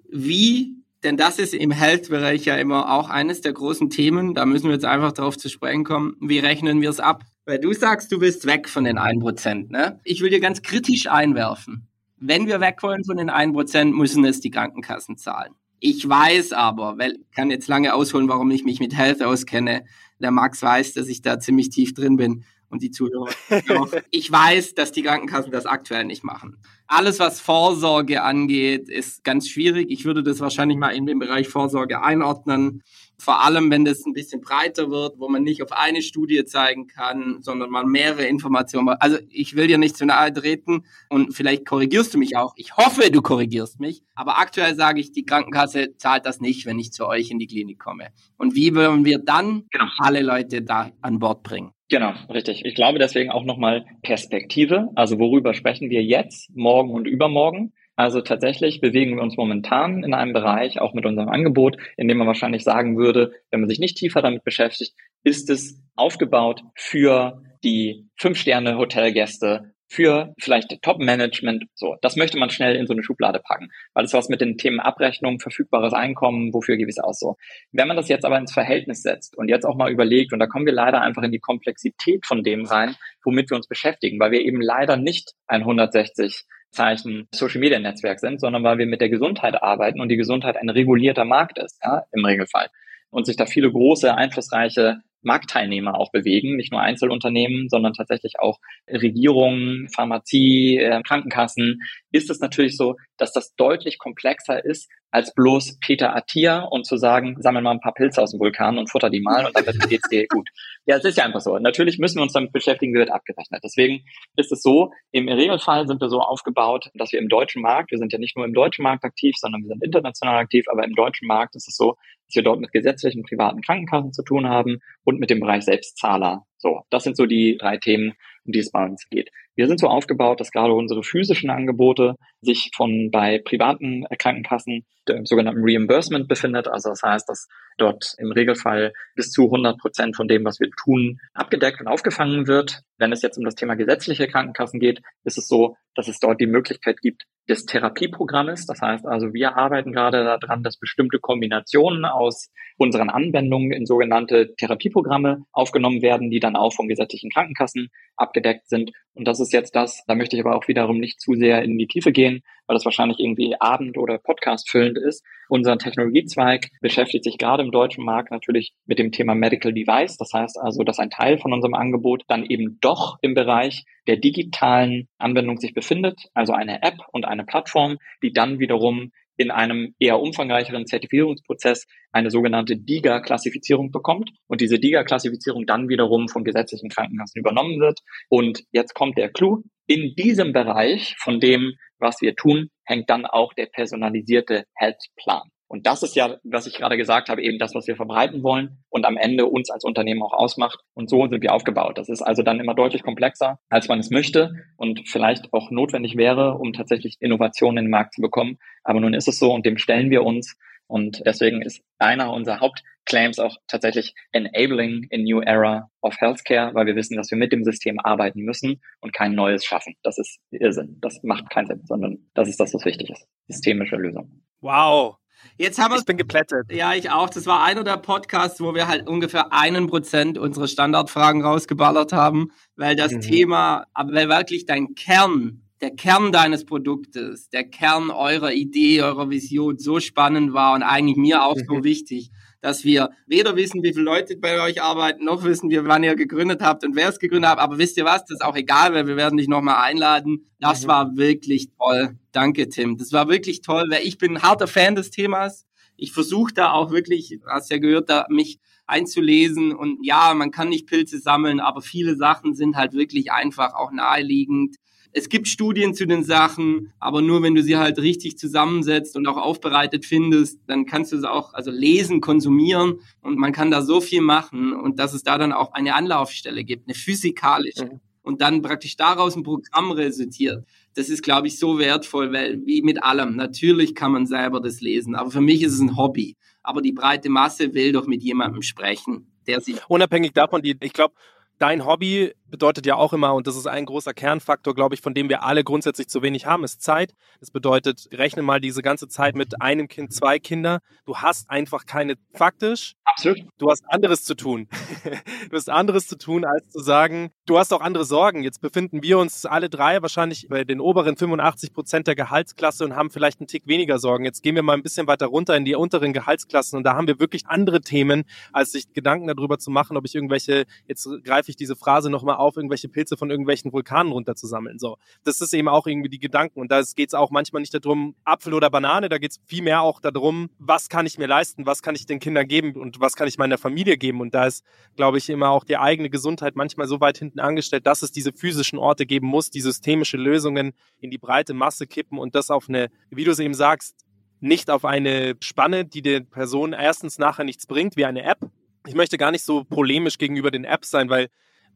Wie 0.09 0.84
denn 1.05 1.17
das 1.17 1.39
ist 1.39 1.53
im 1.53 1.71
Health-Bereich 1.71 2.45
ja 2.45 2.57
immer 2.57 2.91
auch 2.91 3.09
eines 3.09 3.41
der 3.41 3.53
großen 3.53 3.89
Themen. 3.89 4.33
Da 4.33 4.45
müssen 4.45 4.65
wir 4.65 4.73
jetzt 4.73 4.85
einfach 4.85 5.11
darauf 5.11 5.37
zu 5.37 5.49
sprechen 5.49 5.83
kommen. 5.83 6.17
Wie 6.19 6.39
rechnen 6.39 6.81
wir 6.81 6.89
es 6.89 6.99
ab? 6.99 7.23
Weil 7.45 7.59
du 7.59 7.73
sagst, 7.73 8.11
du 8.11 8.19
bist 8.19 8.45
weg 8.45 8.67
von 8.67 8.83
den 8.83 8.97
1%. 8.97 9.71
Ne? 9.71 9.99
Ich 10.03 10.21
will 10.21 10.31
dir 10.31 10.39
ganz 10.39 10.63
kritisch 10.63 11.07
einwerfen. 11.07 11.87
Wenn 12.17 12.47
wir 12.47 12.59
weg 12.59 12.81
wollen 12.81 13.05
von 13.05 13.17
den 13.17 13.29
1%, 13.29 13.93
müssen 13.93 14.25
es 14.25 14.41
die 14.41 14.49
Krankenkassen 14.49 15.17
zahlen. 15.17 15.53
Ich 15.79 16.07
weiß 16.09 16.53
aber, 16.53 16.97
weil 16.97 17.11
ich 17.11 17.31
kann 17.31 17.51
jetzt 17.51 17.67
lange 17.67 17.93
ausholen, 17.93 18.27
warum 18.27 18.49
ich 18.49 18.63
mich 18.63 18.79
mit 18.79 18.97
Health 18.97 19.21
auskenne. 19.21 19.85
Der 20.19 20.31
Max 20.31 20.63
weiß, 20.63 20.93
dass 20.93 21.07
ich 21.07 21.21
da 21.21 21.39
ziemlich 21.39 21.69
tief 21.69 21.93
drin 21.93 22.17
bin 22.17 22.43
und 22.69 22.81
die 22.81 22.91
Zuhörer. 22.91 23.29
ich 24.11 24.31
weiß, 24.31 24.73
dass 24.75 24.91
die 24.91 25.03
Krankenkassen 25.03 25.51
das 25.51 25.65
aktuell 25.65 26.05
nicht 26.05 26.23
machen. 26.23 26.57
Alles, 26.87 27.19
was 27.19 27.41
Vorsorge 27.41 28.21
angeht, 28.21 28.89
ist 28.89 29.23
ganz 29.23 29.49
schwierig. 29.49 29.89
Ich 29.89 30.05
würde 30.05 30.21
das 30.21 30.39
wahrscheinlich 30.39 30.77
mal 30.77 30.89
in 30.89 31.07
den 31.07 31.17
Bereich 31.17 31.47
Vorsorge 31.47 32.03
einordnen. 32.03 32.83
Vor 33.17 33.43
allem, 33.43 33.71
wenn 33.71 33.85
das 33.85 34.05
ein 34.05 34.13
bisschen 34.13 34.41
breiter 34.41 34.91
wird, 34.91 35.17
wo 35.17 35.27
man 35.29 35.41
nicht 35.41 35.63
auf 35.63 35.71
eine 35.71 36.01
Studie 36.01 36.43
zeigen 36.45 36.85
kann, 36.87 37.41
sondern 37.41 37.71
man 37.71 37.87
mehrere 37.87 38.25
Informationen. 38.25 38.89
Also 38.89 39.17
ich 39.29 39.55
will 39.55 39.67
dir 39.67 39.77
nicht 39.77 39.97
zu 39.97 40.05
nahe 40.05 40.31
treten 40.31 40.83
und 41.09 41.33
vielleicht 41.33 41.65
korrigierst 41.65 42.13
du 42.13 42.17
mich 42.19 42.35
auch. 42.35 42.53
Ich 42.55 42.75
hoffe, 42.77 43.09
du 43.09 43.21
korrigierst 43.21 43.79
mich. 43.79 44.03
Aber 44.13 44.37
aktuell 44.37 44.75
sage 44.75 44.99
ich, 44.99 45.11
die 45.11 45.25
Krankenkasse 45.25 45.95
zahlt 45.97 46.25
das 46.25 46.39
nicht, 46.39 46.65
wenn 46.65 46.77
ich 46.77 46.91
zu 46.91 47.07
euch 47.07 47.31
in 47.31 47.39
die 47.39 47.47
Klinik 47.47 47.79
komme. 47.79 48.09
Und 48.37 48.53
wie 48.53 48.75
wollen 48.75 49.05
wir 49.05 49.19
dann 49.19 49.65
genau. 49.71 49.85
alle 49.97 50.21
Leute 50.21 50.61
da 50.61 50.91
an 51.01 51.19
Bord 51.19 51.41
bringen? 51.41 51.71
Genau, 51.89 52.13
richtig. 52.33 52.65
Ich 52.65 52.73
glaube 52.73 52.97
deswegen 52.97 53.29
auch 53.29 53.43
nochmal 53.43 53.85
Perspektive. 54.01 54.89
Also 54.95 55.19
worüber 55.19 55.53
sprechen 55.53 55.89
wir 55.89 56.03
jetzt, 56.03 56.49
morgen 56.55 56.91
und 56.91 57.05
übermorgen? 57.05 57.73
Also 57.95 58.21
tatsächlich 58.21 58.81
bewegen 58.81 59.15
wir 59.15 59.23
uns 59.23 59.37
momentan 59.37 60.03
in 60.03 60.13
einem 60.13 60.33
Bereich, 60.33 60.81
auch 60.81 60.93
mit 60.93 61.05
unserem 61.05 61.29
Angebot, 61.29 61.77
in 61.95 62.07
dem 62.07 62.17
man 62.17 62.27
wahrscheinlich 62.27 62.63
sagen 62.63 62.97
würde, 62.97 63.31
wenn 63.51 63.61
man 63.61 63.69
sich 63.69 63.79
nicht 63.79 63.97
tiefer 63.97 64.21
damit 64.21 64.43
beschäftigt, 64.43 64.93
ist 65.23 65.49
es 65.49 65.81
aufgebaut 65.95 66.61
für 66.75 67.41
die 67.63 68.09
Fünf-Sterne-Hotelgäste 68.17 69.74
für 69.87 70.33
vielleicht 70.39 70.81
Top-Management. 70.81 71.65
So, 71.75 71.95
das 72.01 72.15
möchte 72.15 72.37
man 72.37 72.49
schnell 72.49 72.75
in 72.75 72.87
so 72.87 72.93
eine 72.93 73.03
Schublade 73.03 73.39
packen, 73.39 73.69
weil 73.93 74.05
es 74.05 74.13
was 74.13 74.29
mit 74.29 74.41
den 74.41 74.57
Themen 74.57 74.79
Abrechnung, 74.79 75.39
verfügbares 75.39 75.93
Einkommen, 75.93 76.53
wofür 76.53 76.77
gebe 76.77 76.89
ich 76.89 76.97
es 76.97 77.03
aus 77.03 77.19
so. 77.19 77.35
Wenn 77.71 77.87
man 77.87 77.97
das 77.97 78.09
jetzt 78.09 78.25
aber 78.25 78.37
ins 78.37 78.53
Verhältnis 78.53 79.01
setzt 79.01 79.37
und 79.37 79.49
jetzt 79.49 79.65
auch 79.65 79.75
mal 79.75 79.91
überlegt, 79.91 80.33
und 80.33 80.39
da 80.39 80.47
kommen 80.47 80.65
wir 80.65 80.73
leider 80.73 81.01
einfach 81.01 81.23
in 81.23 81.31
die 81.31 81.39
Komplexität 81.39 82.25
von 82.25 82.43
dem 82.43 82.65
rein, 82.65 82.95
womit 83.23 83.49
wir 83.49 83.57
uns 83.57 83.67
beschäftigen, 83.67 84.19
weil 84.19 84.31
wir 84.31 84.41
eben 84.41 84.61
leider 84.61 84.97
nicht 84.97 85.33
ein 85.47 85.61
160 85.61 86.43
Zeichen 86.71 87.27
Social 87.33 87.59
Media 87.61 87.79
Netzwerk 87.79 88.19
sind, 88.19 88.41
sondern 88.41 88.63
weil 88.63 88.77
wir 88.77 88.85
mit 88.85 89.01
der 89.01 89.09
Gesundheit 89.09 89.61
arbeiten 89.61 90.01
und 90.01 90.09
die 90.09 90.17
Gesundheit 90.17 90.57
ein 90.57 90.69
regulierter 90.69 91.25
Markt 91.25 91.57
ist, 91.57 91.79
ja, 91.83 92.03
im 92.11 92.25
Regelfall. 92.25 92.67
Und 93.09 93.25
sich 93.25 93.37
da 93.37 93.45
viele 93.45 93.71
große, 93.71 94.13
einflussreiche 94.13 94.99
Marktteilnehmer 95.25 95.99
auch 95.99 96.11
bewegen, 96.11 96.55
nicht 96.55 96.71
nur 96.71 96.81
Einzelunternehmen, 96.81 97.69
sondern 97.69 97.93
tatsächlich 97.93 98.39
auch 98.39 98.59
Regierungen, 98.89 99.89
Pharmazie, 99.89 100.77
äh, 100.77 101.01
Krankenkassen, 101.03 101.81
ist 102.11 102.29
es 102.29 102.39
natürlich 102.39 102.77
so, 102.77 102.95
dass 103.17 103.33
das 103.33 103.55
deutlich 103.55 103.97
komplexer 103.97 104.63
ist, 104.63 104.89
als 105.11 105.33
bloß 105.33 105.79
Peter 105.79 106.15
Attia 106.15 106.63
und 106.63 106.85
zu 106.85 106.97
sagen, 106.97 107.37
sammel 107.39 107.61
mal 107.61 107.71
ein 107.71 107.79
paar 107.79 107.93
Pilze 107.93 108.21
aus 108.21 108.31
dem 108.31 108.39
Vulkan 108.39 108.77
und 108.77 108.89
futter 108.89 109.09
die 109.09 109.21
mal 109.21 109.45
und 109.45 109.55
dann 109.55 109.79
geht's 109.89 110.09
dir 110.09 110.27
gut. 110.27 110.49
Ja, 110.85 110.97
es 110.97 111.05
ist 111.05 111.17
ja 111.17 111.23
einfach 111.23 111.41
so. 111.41 111.57
Natürlich 111.57 111.99
müssen 111.99 112.17
wir 112.17 112.23
uns 112.23 112.33
damit 112.33 112.51
beschäftigen, 112.51 112.93
wie 112.93 112.99
wird 112.99 113.11
abgerechnet. 113.11 113.61
Deswegen 113.63 114.03
ist 114.35 114.51
es 114.51 114.61
so, 114.61 114.91
im 115.11 115.29
Regelfall 115.29 115.87
sind 115.87 116.01
wir 116.01 116.09
so 116.09 116.19
aufgebaut, 116.19 116.89
dass 116.95 117.11
wir 117.11 117.19
im 117.19 117.29
deutschen 117.29 117.61
Markt, 117.61 117.91
wir 117.91 117.97
sind 117.97 118.11
ja 118.11 118.19
nicht 118.19 118.35
nur 118.35 118.45
im 118.45 118.53
deutschen 118.53 118.83
Markt 118.83 119.03
aktiv, 119.03 119.35
sondern 119.37 119.61
wir 119.61 119.69
sind 119.69 119.83
international 119.83 120.37
aktiv, 120.37 120.65
aber 120.69 120.83
im 120.83 120.95
deutschen 120.95 121.27
Markt 121.27 121.55
ist 121.55 121.67
es 121.67 121.75
so, 121.75 121.95
dass 122.27 122.35
wir 122.35 122.43
dort 122.43 122.59
mit 122.59 122.71
gesetzlichen 122.71 123.23
privaten 123.23 123.61
Krankenkassen 123.61 124.11
zu 124.11 124.23
tun 124.23 124.49
haben 124.49 124.79
und 125.03 125.19
mit 125.19 125.29
dem 125.29 125.39
Bereich 125.39 125.63
Selbstzahler. 125.63 126.45
So, 126.57 126.81
das 126.89 127.03
sind 127.03 127.15
so 127.15 127.25
die 127.25 127.57
drei 127.57 127.77
Themen, 127.77 128.13
um 128.45 128.51
die 128.51 128.59
es 128.59 128.71
bei 128.71 128.83
uns 128.83 129.07
geht. 129.09 129.29
Wir 129.55 129.67
sind 129.67 129.79
so 129.79 129.87
aufgebaut, 129.87 130.39
dass 130.39 130.51
gerade 130.51 130.73
unsere 130.73 131.03
physischen 131.03 131.49
Angebote 131.49 132.15
sich 132.41 132.71
von 132.75 133.09
bei 133.11 133.41
privaten 133.43 134.05
Krankenkassen 134.17 134.85
im 135.07 135.25
sogenannten 135.25 135.61
Reimbursement 135.63 136.27
befindet. 136.27 136.67
Also 136.67 136.89
das 136.89 137.01
heißt, 137.03 137.29
dass 137.29 137.47
dort 137.77 138.15
im 138.17 138.31
Regelfall 138.31 138.93
bis 139.15 139.31
zu 139.31 139.45
100 139.45 139.77
Prozent 139.77 140.15
von 140.15 140.27
dem, 140.27 140.45
was 140.45 140.59
wir 140.59 140.69
tun, 140.71 141.19
abgedeckt 141.33 141.79
und 141.81 141.87
aufgefangen 141.87 142.47
wird. 142.47 142.81
Wenn 142.97 143.11
es 143.11 143.21
jetzt 143.21 143.37
um 143.37 143.43
das 143.43 143.55
Thema 143.55 143.75
gesetzliche 143.75 144.27
Krankenkassen 144.27 144.79
geht, 144.79 145.01
ist 145.23 145.37
es 145.37 145.47
so, 145.47 145.75
dass 145.95 146.07
es 146.07 146.19
dort 146.19 146.39
die 146.39 146.47
Möglichkeit 146.47 147.01
gibt, 147.01 147.25
des 147.49 147.65
Therapieprogrammes. 147.65 148.65
Das 148.65 148.81
heißt 148.81 149.05
also, 149.05 149.33
wir 149.33 149.57
arbeiten 149.57 149.91
gerade 149.91 150.23
daran, 150.23 150.63
dass 150.63 150.77
bestimmte 150.77 151.19
Kombinationen 151.19 152.05
aus 152.05 152.49
unseren 152.77 153.09
Anwendungen 153.09 153.71
in 153.71 153.85
sogenannte 153.85 154.55
Therapieprogramme 154.55 155.45
aufgenommen 155.51 156.01
werden, 156.01 156.29
die 156.29 156.39
dann 156.39 156.55
auch 156.55 156.73
von 156.73 156.87
gesetzlichen 156.87 157.29
Krankenkassen 157.29 157.89
abgedeckt 158.15 158.67
sind. 158.67 158.91
Und 159.13 159.27
das 159.27 159.39
ist 159.39 159.44
jetzt 159.51 159.75
das, 159.75 160.03
da 160.07 160.15
möchte 160.15 160.35
ich 160.35 160.45
aber 160.45 160.55
auch 160.55 160.67
wiederum 160.67 160.99
nicht 160.99 161.19
zu 161.19 161.33
sehr 161.33 161.63
in 161.63 161.77
die 161.77 161.87
Tiefe 161.87 162.11
gehen, 162.11 162.43
weil 162.67 162.75
das 162.75 162.85
wahrscheinlich 162.85 163.19
irgendwie 163.19 163.55
Abend- 163.59 163.97
oder 163.97 164.17
Podcast 164.17 164.69
füllend 164.69 164.97
ist. 164.97 165.23
Unser 165.49 165.77
Technologiezweig 165.77 166.69
beschäftigt 166.81 167.23
sich 167.23 167.37
gerade 167.37 167.63
im 167.63 167.71
deutschen 167.71 168.03
Markt 168.03 168.31
natürlich 168.31 168.73
mit 168.85 168.99
dem 168.99 169.11
Thema 169.11 169.35
Medical 169.35 169.73
Device. 169.73 170.17
Das 170.17 170.33
heißt 170.33 170.59
also, 170.59 170.83
dass 170.83 170.99
ein 170.99 171.09
Teil 171.09 171.37
von 171.37 171.53
unserem 171.53 171.75
Angebot 171.75 172.23
dann 172.27 172.45
eben 172.45 172.77
doch 172.81 173.17
im 173.21 173.33
Bereich 173.33 173.85
der 174.07 174.17
digitalen 174.17 175.07
Anwendung 175.17 175.57
sich 175.57 175.73
befindet, 175.73 176.29
also 176.33 176.53
eine 176.53 176.81
App 176.83 176.97
und 177.11 177.25
eine 177.25 177.43
Plattform, 177.43 177.97
die 178.23 178.33
dann 178.33 178.59
wiederum 178.59 179.11
in 179.37 179.51
einem 179.51 179.95
eher 179.99 180.19
umfangreicheren 180.19 180.85
Zertifizierungsprozess 180.85 181.85
eine 182.11 182.31
sogenannte 182.31 182.77
DIGA-Klassifizierung 182.77 183.91
bekommt 183.91 184.31
und 184.47 184.61
diese 184.61 184.79
DIGA-Klassifizierung 184.79 185.65
dann 185.65 185.89
wiederum 185.89 186.27
von 186.27 186.43
gesetzlichen 186.43 186.89
Krankenkassen 186.89 187.39
übernommen 187.39 187.79
wird. 187.79 187.99
Und 188.29 188.63
jetzt 188.71 188.93
kommt 188.93 189.17
der 189.17 189.29
Clou. 189.29 189.63
In 189.87 190.15
diesem 190.15 190.51
Bereich 190.51 191.15
von 191.19 191.39
dem, 191.39 191.73
was 191.99 192.21
wir 192.21 192.35
tun, 192.35 192.69
hängt 192.85 193.09
dann 193.09 193.25
auch 193.25 193.53
der 193.53 193.67
personalisierte 193.67 194.65
Health-Plan. 194.75 195.49
Und 195.67 195.87
das 195.87 196.03
ist 196.03 196.15
ja, 196.15 196.37
was 196.43 196.67
ich 196.67 196.75
gerade 196.75 196.95
gesagt 196.97 197.29
habe, 197.29 197.41
eben 197.41 197.57
das, 197.57 197.73
was 197.73 197.87
wir 197.87 197.95
verbreiten 197.95 198.43
wollen 198.43 198.83
und 198.89 199.05
am 199.05 199.17
Ende 199.17 199.47
uns 199.47 199.71
als 199.71 199.83
Unternehmen 199.83 200.21
auch 200.21 200.33
ausmacht. 200.33 200.79
Und 200.93 201.09
so 201.09 201.27
sind 201.27 201.41
wir 201.41 201.53
aufgebaut. 201.53 201.97
Das 201.97 202.07
ist 202.07 202.21
also 202.21 202.43
dann 202.43 202.59
immer 202.59 202.75
deutlich 202.75 203.01
komplexer, 203.01 203.59
als 203.69 203.87
man 203.87 203.99
es 203.99 204.11
möchte 204.11 204.53
und 204.77 205.07
vielleicht 205.07 205.51
auch 205.53 205.71
notwendig 205.71 206.17
wäre, 206.17 206.57
um 206.57 206.73
tatsächlich 206.73 207.17
Innovationen 207.19 207.79
in 207.79 207.85
den 207.85 207.91
Markt 207.91 208.13
zu 208.13 208.21
bekommen. 208.21 208.57
Aber 208.83 208.99
nun 208.99 209.13
ist 209.13 209.27
es 209.27 209.39
so 209.39 209.51
und 209.51 209.65
dem 209.65 209.77
stellen 209.77 210.11
wir 210.11 210.23
uns. 210.23 210.55
Und 210.87 211.23
deswegen 211.25 211.63
ist 211.63 211.81
einer 211.97 212.31
unserer 212.31 212.59
Hauptclaims 212.59 213.39
auch 213.39 213.57
tatsächlich 213.67 214.13
enabling 214.31 215.07
a 215.11 215.17
new 215.17 215.41
era 215.41 215.89
of 216.01 216.15
healthcare, 216.19 216.75
weil 216.75 216.85
wir 216.85 216.95
wissen, 216.95 217.17
dass 217.17 217.31
wir 217.31 217.39
mit 217.39 217.51
dem 217.51 217.63
System 217.63 217.99
arbeiten 217.99 218.41
müssen 218.41 218.81
und 219.01 219.11
kein 219.11 219.33
neues 219.33 219.65
schaffen. 219.65 219.95
Das 220.03 220.19
ist 220.19 220.39
Irrsinn. 220.51 220.99
Das 221.01 221.23
macht 221.23 221.49
keinen 221.49 221.65
Sinn, 221.65 221.81
sondern 221.85 222.29
das 222.35 222.49
ist 222.49 222.59
das, 222.59 222.71
was 222.75 222.85
wichtig 222.85 223.09
ist. 223.09 223.27
Systemische 223.47 223.95
Lösung. 223.95 224.43
Wow. 224.61 225.17
Jetzt 225.57 225.79
haben 225.79 225.93
wir. 225.93 225.99
Ich 225.99 226.05
bin 226.05 226.17
geplättet. 226.17 226.71
Ja, 226.71 226.93
ich 226.93 227.09
auch. 227.11 227.29
Das 227.29 227.45
war 227.45 227.63
einer 227.63 227.83
der 227.83 227.97
Podcasts, 227.97 228.59
wo 228.59 228.73
wir 228.73 228.87
halt 228.87 229.07
ungefähr 229.07 229.53
einen 229.53 229.87
Prozent 229.87 230.37
unserer 230.37 230.67
Standardfragen 230.67 231.43
rausgeballert 231.43 232.13
haben, 232.13 232.51
weil 232.75 232.95
das 232.95 233.11
mhm. 233.11 233.21
Thema, 233.21 233.85
aber 233.93 234.13
weil 234.13 234.29
wirklich 234.29 234.65
dein 234.65 234.95
Kern, 234.95 235.61
der 235.81 235.91
Kern 235.91 236.31
deines 236.31 236.65
Produktes, 236.65 237.49
der 237.49 237.63
Kern 237.63 238.09
eurer 238.09 238.51
Idee, 238.51 239.01
eurer 239.01 239.29
Vision 239.29 239.77
so 239.77 239.99
spannend 239.99 240.53
war 240.53 240.73
und 240.73 240.83
eigentlich 240.83 241.17
mir 241.17 241.43
auch 241.43 241.55
mhm. 241.55 241.65
so 241.67 241.83
wichtig, 241.83 242.31
dass 242.65 242.83
wir 242.83 243.11
weder 243.27 243.55
wissen, 243.55 243.83
wie 243.83 243.93
viele 243.93 244.05
Leute 244.05 244.37
bei 244.37 244.59
euch 244.59 244.81
arbeiten, 244.81 245.23
noch 245.23 245.43
wissen 245.43 245.69
wir, 245.69 245.85
wann 245.85 246.03
ihr 246.03 246.15
gegründet 246.15 246.63
habt 246.63 246.83
und 246.83 246.95
wer 246.95 247.09
es 247.09 247.19
gegründet 247.19 247.51
hat. 247.51 247.59
Aber 247.59 247.77
wisst 247.77 247.95
ihr 247.95 248.05
was? 248.05 248.25
Das 248.25 248.39
ist 248.39 248.41
auch 248.41 248.55
egal, 248.55 248.91
weil 248.95 249.05
wir 249.05 249.17
werden 249.17 249.37
dich 249.37 249.47
nochmal 249.47 249.83
einladen. 249.83 250.49
Das 250.59 250.81
mhm. 250.83 250.87
war 250.87 251.15
wirklich 251.15 251.69
toll. 251.77 252.17
Danke, 252.31 252.67
Tim. 252.67 252.97
Das 252.97 253.13
war 253.13 253.29
wirklich 253.29 253.61
toll, 253.61 253.83
weil 253.91 254.03
ich 254.03 254.17
bin 254.17 254.37
ein 254.37 254.41
harter 254.41 254.65
Fan 254.65 254.95
des 254.95 255.11
Themas. 255.11 255.67
Ich 255.95 256.11
versuche 256.11 256.55
da 256.55 256.71
auch 256.71 256.89
wirklich, 256.89 257.37
hast 257.47 257.69
ja 257.69 257.77
gehört, 257.77 258.09
da 258.09 258.25
mich 258.29 258.57
einzulesen. 258.87 259.71
Und 259.71 259.99
ja, 260.03 260.33
man 260.33 260.49
kann 260.49 260.69
nicht 260.69 260.87
Pilze 260.87 261.19
sammeln, 261.19 261.59
aber 261.59 261.83
viele 261.83 262.15
Sachen 262.15 262.55
sind 262.55 262.77
halt 262.77 262.93
wirklich 262.93 263.31
einfach 263.31 263.75
auch 263.75 263.91
naheliegend. 263.91 264.77
Es 265.17 265.29
gibt 265.29 265.47
Studien 265.47 265.93
zu 265.93 266.05
den 266.05 266.25
Sachen, 266.25 266.91
aber 266.99 267.21
nur 267.21 267.41
wenn 267.41 267.55
du 267.55 267.63
sie 267.63 267.77
halt 267.77 267.99
richtig 267.99 268.37
zusammensetzt 268.37 269.15
und 269.15 269.25
auch 269.27 269.37
aufbereitet 269.37 270.05
findest, 270.05 270.59
dann 270.67 270.85
kannst 270.85 271.13
du 271.13 271.17
sie 271.17 271.31
auch, 271.31 271.53
also 271.53 271.71
lesen, 271.71 272.19
konsumieren 272.19 272.99
und 273.21 273.37
man 273.37 273.53
kann 273.53 273.71
da 273.71 273.81
so 273.81 274.01
viel 274.01 274.19
machen 274.19 274.73
und 274.73 274.99
dass 274.99 275.13
es 275.13 275.23
da 275.23 275.37
dann 275.37 275.53
auch 275.53 275.71
eine 275.71 275.95
Anlaufstelle 275.95 276.65
gibt, 276.65 276.89
eine 276.89 276.95
physikalische. 276.95 277.85
Mhm. 277.85 277.99
Und 278.23 278.41
dann 278.41 278.61
praktisch 278.61 278.97
daraus 278.97 279.37
ein 279.37 279.43
Programm 279.43 279.91
resultiert. 279.91 280.65
Das 280.95 281.07
ist, 281.07 281.23
glaube 281.23 281.47
ich, 281.47 281.59
so 281.59 281.79
wertvoll, 281.79 282.33
weil 282.33 282.65
wie 282.65 282.81
mit 282.81 283.01
allem, 283.01 283.37
natürlich 283.37 283.95
kann 283.95 284.11
man 284.11 284.25
selber 284.25 284.59
das 284.59 284.81
lesen, 284.81 285.15
aber 285.15 285.31
für 285.31 285.41
mich 285.41 285.61
ist 285.61 285.73
es 285.73 285.79
ein 285.79 285.95
Hobby. 285.95 286.35
Aber 286.61 286.81
die 286.81 286.91
breite 286.91 287.29
Masse 287.29 287.73
will 287.73 287.93
doch 287.93 288.05
mit 288.05 288.21
jemandem 288.21 288.63
sprechen, 288.63 289.31
der 289.47 289.61
sich. 289.61 289.77
Unabhängig 289.87 290.33
davon, 290.33 290.61
die, 290.61 290.75
ich 290.81 290.91
glaube, 290.91 291.13
dein 291.57 291.85
Hobby 291.85 292.33
bedeutet 292.49 292.85
ja 292.85 292.95
auch 292.95 293.13
immer, 293.13 293.33
und 293.33 293.47
das 293.47 293.55
ist 293.55 293.67
ein 293.67 293.85
großer 293.85 294.13
Kernfaktor, 294.13 294.73
glaube 294.73 294.95
ich, 294.95 295.01
von 295.01 295.13
dem 295.13 295.29
wir 295.29 295.43
alle 295.43 295.63
grundsätzlich 295.63 296.07
zu 296.07 296.21
wenig 296.21 296.45
haben, 296.45 296.63
ist 296.63 296.81
Zeit. 296.81 297.13
Das 297.39 297.51
bedeutet, 297.51 298.07
rechne 298.11 298.41
mal 298.43 298.61
diese 298.61 298.81
ganze 298.81 299.07
Zeit 299.07 299.35
mit 299.35 299.61
einem 299.61 299.87
Kind, 299.87 300.13
zwei 300.13 300.39
Kinder. 300.39 300.79
Du 301.05 301.17
hast 301.17 301.49
einfach 301.49 301.85
keine, 301.85 302.15
faktisch, 302.33 302.93
Absolut. 303.03 303.39
du 303.57 303.69
hast 303.69 303.83
anderes 303.87 304.23
zu 304.23 304.35
tun. 304.35 304.67
du 305.49 305.55
hast 305.55 305.69
anderes 305.69 306.07
zu 306.07 306.17
tun, 306.17 306.45
als 306.45 306.69
zu 306.69 306.79
sagen, 306.79 307.31
du 307.45 307.57
hast 307.57 307.73
auch 307.73 307.81
andere 307.81 308.05
Sorgen. 308.05 308.43
Jetzt 308.43 308.61
befinden 308.61 309.03
wir 309.03 309.17
uns 309.19 309.45
alle 309.45 309.69
drei 309.69 310.01
wahrscheinlich 310.01 310.47
bei 310.49 310.63
den 310.63 310.79
oberen 310.79 311.17
85 311.17 311.73
Prozent 311.73 312.07
der 312.07 312.15
Gehaltsklasse 312.15 312.83
und 312.85 312.95
haben 312.95 313.09
vielleicht 313.09 313.39
einen 313.39 313.47
Tick 313.47 313.67
weniger 313.67 313.99
Sorgen. 313.99 314.25
Jetzt 314.25 314.43
gehen 314.43 314.55
wir 314.55 314.63
mal 314.63 314.73
ein 314.73 314.83
bisschen 314.83 315.07
weiter 315.07 315.27
runter 315.27 315.55
in 315.55 315.65
die 315.65 315.75
unteren 315.75 316.13
Gehaltsklassen 316.13 316.77
und 316.77 316.83
da 316.83 316.95
haben 316.95 317.07
wir 317.07 317.19
wirklich 317.19 317.47
andere 317.47 317.81
Themen, 317.81 318.23
als 318.51 318.71
sich 318.71 318.93
Gedanken 318.93 319.27
darüber 319.27 319.57
zu 319.59 319.71
machen, 319.71 319.97
ob 319.97 320.05
ich 320.05 320.15
irgendwelche, 320.15 320.65
jetzt 320.87 321.07
greife 321.23 321.49
ich 321.49 321.55
diese 321.55 321.75
Phrase 321.75 322.09
nochmal 322.09 322.34
auf, 322.39 322.57
irgendwelche 322.57 322.89
Pilze 322.89 323.17
von 323.17 323.29
irgendwelchen 323.29 323.73
Vulkanen 323.73 324.11
runterzusammeln. 324.11 324.79
So, 324.79 324.97
das 325.23 325.41
ist 325.41 325.53
eben 325.53 325.67
auch 325.67 325.87
irgendwie 325.87 326.09
die 326.09 326.19
Gedanken. 326.19 326.59
Und 326.59 326.71
da 326.71 326.81
geht 326.95 327.09
es 327.09 327.13
auch 327.13 327.31
manchmal 327.31 327.61
nicht 327.61 327.73
darum, 327.73 328.15
Apfel 328.23 328.53
oder 328.53 328.69
Banane, 328.69 329.09
da 329.09 329.17
geht 329.17 329.31
es 329.31 329.39
vielmehr 329.45 329.81
auch 329.81 329.99
darum, 329.99 330.49
was 330.59 330.89
kann 330.89 331.05
ich 331.05 331.17
mir 331.17 331.27
leisten, 331.27 331.65
was 331.65 331.81
kann 331.81 331.95
ich 331.95 332.05
den 332.05 332.19
Kindern 332.19 332.47
geben 332.47 332.75
und 332.75 332.99
was 332.99 333.15
kann 333.15 333.27
ich 333.27 333.37
meiner 333.37 333.57
Familie 333.57 333.97
geben. 333.97 334.21
Und 334.21 334.33
da 334.33 334.45
ist, 334.45 334.63
glaube 334.95 335.17
ich, 335.17 335.29
immer 335.29 335.49
auch 335.49 335.63
die 335.63 335.77
eigene 335.77 336.09
Gesundheit 336.09 336.55
manchmal 336.55 336.87
so 336.87 337.01
weit 337.01 337.17
hinten 337.17 337.39
angestellt, 337.39 337.85
dass 337.87 338.01
es 338.01 338.11
diese 338.11 338.31
physischen 338.31 338.79
Orte 338.79 339.05
geben 339.05 339.27
muss, 339.27 339.49
die 339.49 339.61
systemische 339.61 340.17
Lösungen 340.17 340.73
in 340.99 341.11
die 341.11 341.17
breite 341.17 341.53
Masse 341.53 341.87
kippen 341.87 342.17
und 342.17 342.35
das 342.35 342.49
auf 342.49 342.69
eine, 342.69 342.89
wie 343.09 343.23
du 343.23 343.31
es 343.31 343.39
eben 343.39 343.53
sagst, 343.53 344.05
nicht 344.39 344.69
auf 344.69 344.85
eine 344.85 345.35
Spanne, 345.39 345.85
die 345.85 346.01
der 346.01 346.21
Person 346.21 346.73
erstens 346.73 347.17
nachher 347.17 347.43
nichts 347.43 347.67
bringt, 347.67 347.97
wie 347.97 348.05
eine 348.05 348.23
App. 348.23 348.39
Ich 348.87 348.93
möchte 348.93 349.17
gar 349.17 349.31
nicht 349.31 349.43
so 349.43 349.63
polemisch 349.63 350.17
gegenüber 350.17 350.51
den 350.51 350.65
Apps 350.65 350.91
sein, 350.91 351.09
weil 351.09 351.29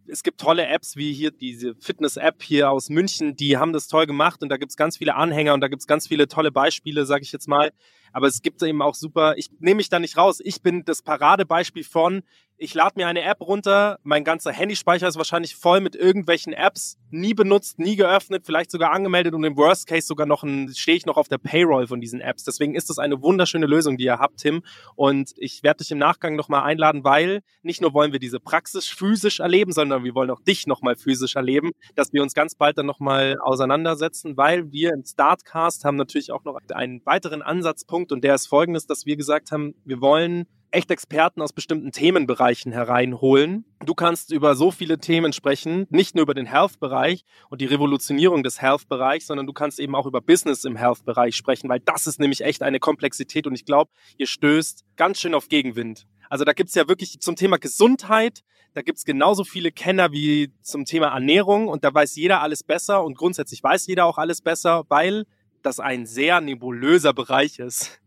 es 0.09 0.23
gibt 0.23 0.41
tolle 0.41 0.67
Apps 0.67 0.95
wie 0.95 1.13
hier 1.13 1.31
diese 1.31 1.75
Fitness-App 1.75 2.41
hier 2.43 2.69
aus 2.71 2.89
München, 2.89 3.35
die 3.35 3.57
haben 3.57 3.73
das 3.73 3.87
toll 3.87 4.05
gemacht 4.05 4.41
und 4.41 4.49
da 4.49 4.57
gibt 4.57 4.71
es 4.71 4.77
ganz 4.77 4.97
viele 4.97 5.15
Anhänger 5.15 5.53
und 5.53 5.61
da 5.61 5.67
gibt 5.67 5.81
es 5.81 5.87
ganz 5.87 6.07
viele 6.07 6.27
tolle 6.27 6.51
Beispiele, 6.51 7.05
sage 7.05 7.23
ich 7.23 7.31
jetzt 7.31 7.47
mal. 7.47 7.71
Aber 8.13 8.27
es 8.27 8.41
gibt 8.41 8.61
eben 8.63 8.81
auch 8.81 8.95
super, 8.95 9.35
ich 9.37 9.49
nehme 9.59 9.77
mich 9.77 9.89
da 9.89 9.99
nicht 9.99 10.17
raus. 10.17 10.39
Ich 10.43 10.61
bin 10.61 10.83
das 10.85 11.01
Paradebeispiel 11.01 11.83
von, 11.83 12.23
ich 12.61 12.73
lade 12.73 12.95
mir 12.97 13.07
eine 13.07 13.21
App 13.21 13.39
runter, 13.39 13.99
mein 14.03 14.25
ganzer 14.25 14.51
Handyspeicher 14.51 15.07
ist 15.07 15.15
wahrscheinlich 15.15 15.55
voll 15.55 15.79
mit 15.79 15.95
irgendwelchen 15.95 16.51
Apps, 16.51 16.97
nie 17.09 17.33
benutzt, 17.33 17.79
nie 17.79 17.95
geöffnet, 17.95 18.45
vielleicht 18.45 18.69
sogar 18.69 18.91
angemeldet 18.91 19.33
und 19.33 19.45
im 19.45 19.55
Worst 19.55 19.87
Case 19.87 20.05
sogar 20.05 20.27
noch 20.27 20.43
ein, 20.43 20.73
stehe 20.75 20.97
ich 20.97 21.05
noch 21.05 21.15
auf 21.15 21.29
der 21.29 21.37
Payroll 21.37 21.87
von 21.87 22.01
diesen 22.01 22.19
Apps. 22.19 22.43
Deswegen 22.43 22.75
ist 22.75 22.89
das 22.89 22.99
eine 22.99 23.21
wunderschöne 23.21 23.65
Lösung, 23.65 23.97
die 23.97 24.03
ihr 24.03 24.19
habt, 24.19 24.37
Tim. 24.37 24.61
Und 24.95 25.31
ich 25.37 25.63
werde 25.63 25.77
dich 25.77 25.91
im 25.91 25.99
Nachgang 25.99 26.35
nochmal 26.35 26.63
einladen, 26.63 27.05
weil 27.05 27.41
nicht 27.63 27.81
nur 27.81 27.93
wollen 27.93 28.11
wir 28.11 28.19
diese 28.19 28.41
Praxis 28.41 28.87
physisch 28.87 29.39
erleben, 29.39 29.71
sondern 29.71 30.03
wir 30.03 30.13
wollen 30.13 30.29
auch 30.29 30.41
dich 30.41 30.67
nochmal 30.67 30.97
physisch 30.97 31.37
erleben, 31.37 31.71
dass 31.95 32.11
wir 32.11 32.21
uns 32.21 32.33
ganz 32.33 32.55
bald 32.55 32.77
dann 32.77 32.85
nochmal 32.85 33.37
auseinandersetzen, 33.41 34.35
weil 34.35 34.69
wir 34.71 34.91
im 34.91 35.05
Startcast 35.05 35.85
haben 35.85 35.95
natürlich 35.95 36.33
auch 36.33 36.43
noch 36.43 36.59
einen 36.73 37.05
weiteren 37.05 37.41
Ansatzpunkt 37.41 37.98
und 38.11 38.23
der 38.23 38.35
ist 38.35 38.47
folgendes, 38.47 38.85
dass 38.85 39.05
wir 39.05 39.17
gesagt 39.17 39.51
haben, 39.51 39.75
wir 39.85 40.01
wollen 40.01 40.45
echt 40.71 40.91
Experten 40.91 41.41
aus 41.41 41.53
bestimmten 41.53 41.91
Themenbereichen 41.91 42.71
hereinholen. 42.71 43.65
Du 43.85 43.93
kannst 43.93 44.31
über 44.31 44.55
so 44.55 44.71
viele 44.71 44.99
Themen 44.99 45.33
sprechen, 45.33 45.87
nicht 45.89 46.15
nur 46.15 46.23
über 46.23 46.33
den 46.33 46.45
Health-Bereich 46.45 47.23
und 47.49 47.61
die 47.61 47.65
Revolutionierung 47.65 48.43
des 48.43 48.61
Health-Bereichs, 48.61 49.27
sondern 49.27 49.47
du 49.47 49.53
kannst 49.53 49.79
eben 49.79 49.95
auch 49.95 50.05
über 50.05 50.21
Business 50.21 50.65
im 50.65 50.75
Health-Bereich 50.75 51.35
sprechen, 51.35 51.69
weil 51.69 51.79
das 51.79 52.07
ist 52.07 52.19
nämlich 52.19 52.41
echt 52.41 52.61
eine 52.61 52.79
Komplexität 52.79 53.47
und 53.47 53.55
ich 53.55 53.65
glaube, 53.65 53.91
ihr 54.17 54.27
stößt 54.27 54.85
ganz 54.95 55.19
schön 55.19 55.33
auf 55.33 55.49
Gegenwind. 55.49 56.05
Also 56.29 56.45
da 56.45 56.53
gibt's 56.53 56.75
ja 56.75 56.87
wirklich 56.87 57.19
zum 57.19 57.35
Thema 57.35 57.57
Gesundheit, 57.57 58.43
da 58.73 58.83
gibt's 58.83 59.03
genauso 59.03 59.43
viele 59.43 59.71
Kenner 59.71 60.11
wie 60.11 60.53
zum 60.61 60.85
Thema 60.85 61.07
Ernährung 61.07 61.67
und 61.67 61.83
da 61.83 61.91
weiß 61.91 62.15
jeder 62.15 62.41
alles 62.41 62.63
besser 62.63 63.03
und 63.03 63.17
grundsätzlich 63.17 63.63
weiß 63.63 63.87
jeder 63.87 64.05
auch 64.05 64.19
alles 64.19 64.41
besser, 64.41 64.83
weil 64.89 65.25
das 65.65 65.79
ein 65.79 66.05
sehr 66.05 66.41
nebulöser 66.41 67.13
Bereich 67.13 67.59
ist. 67.59 67.99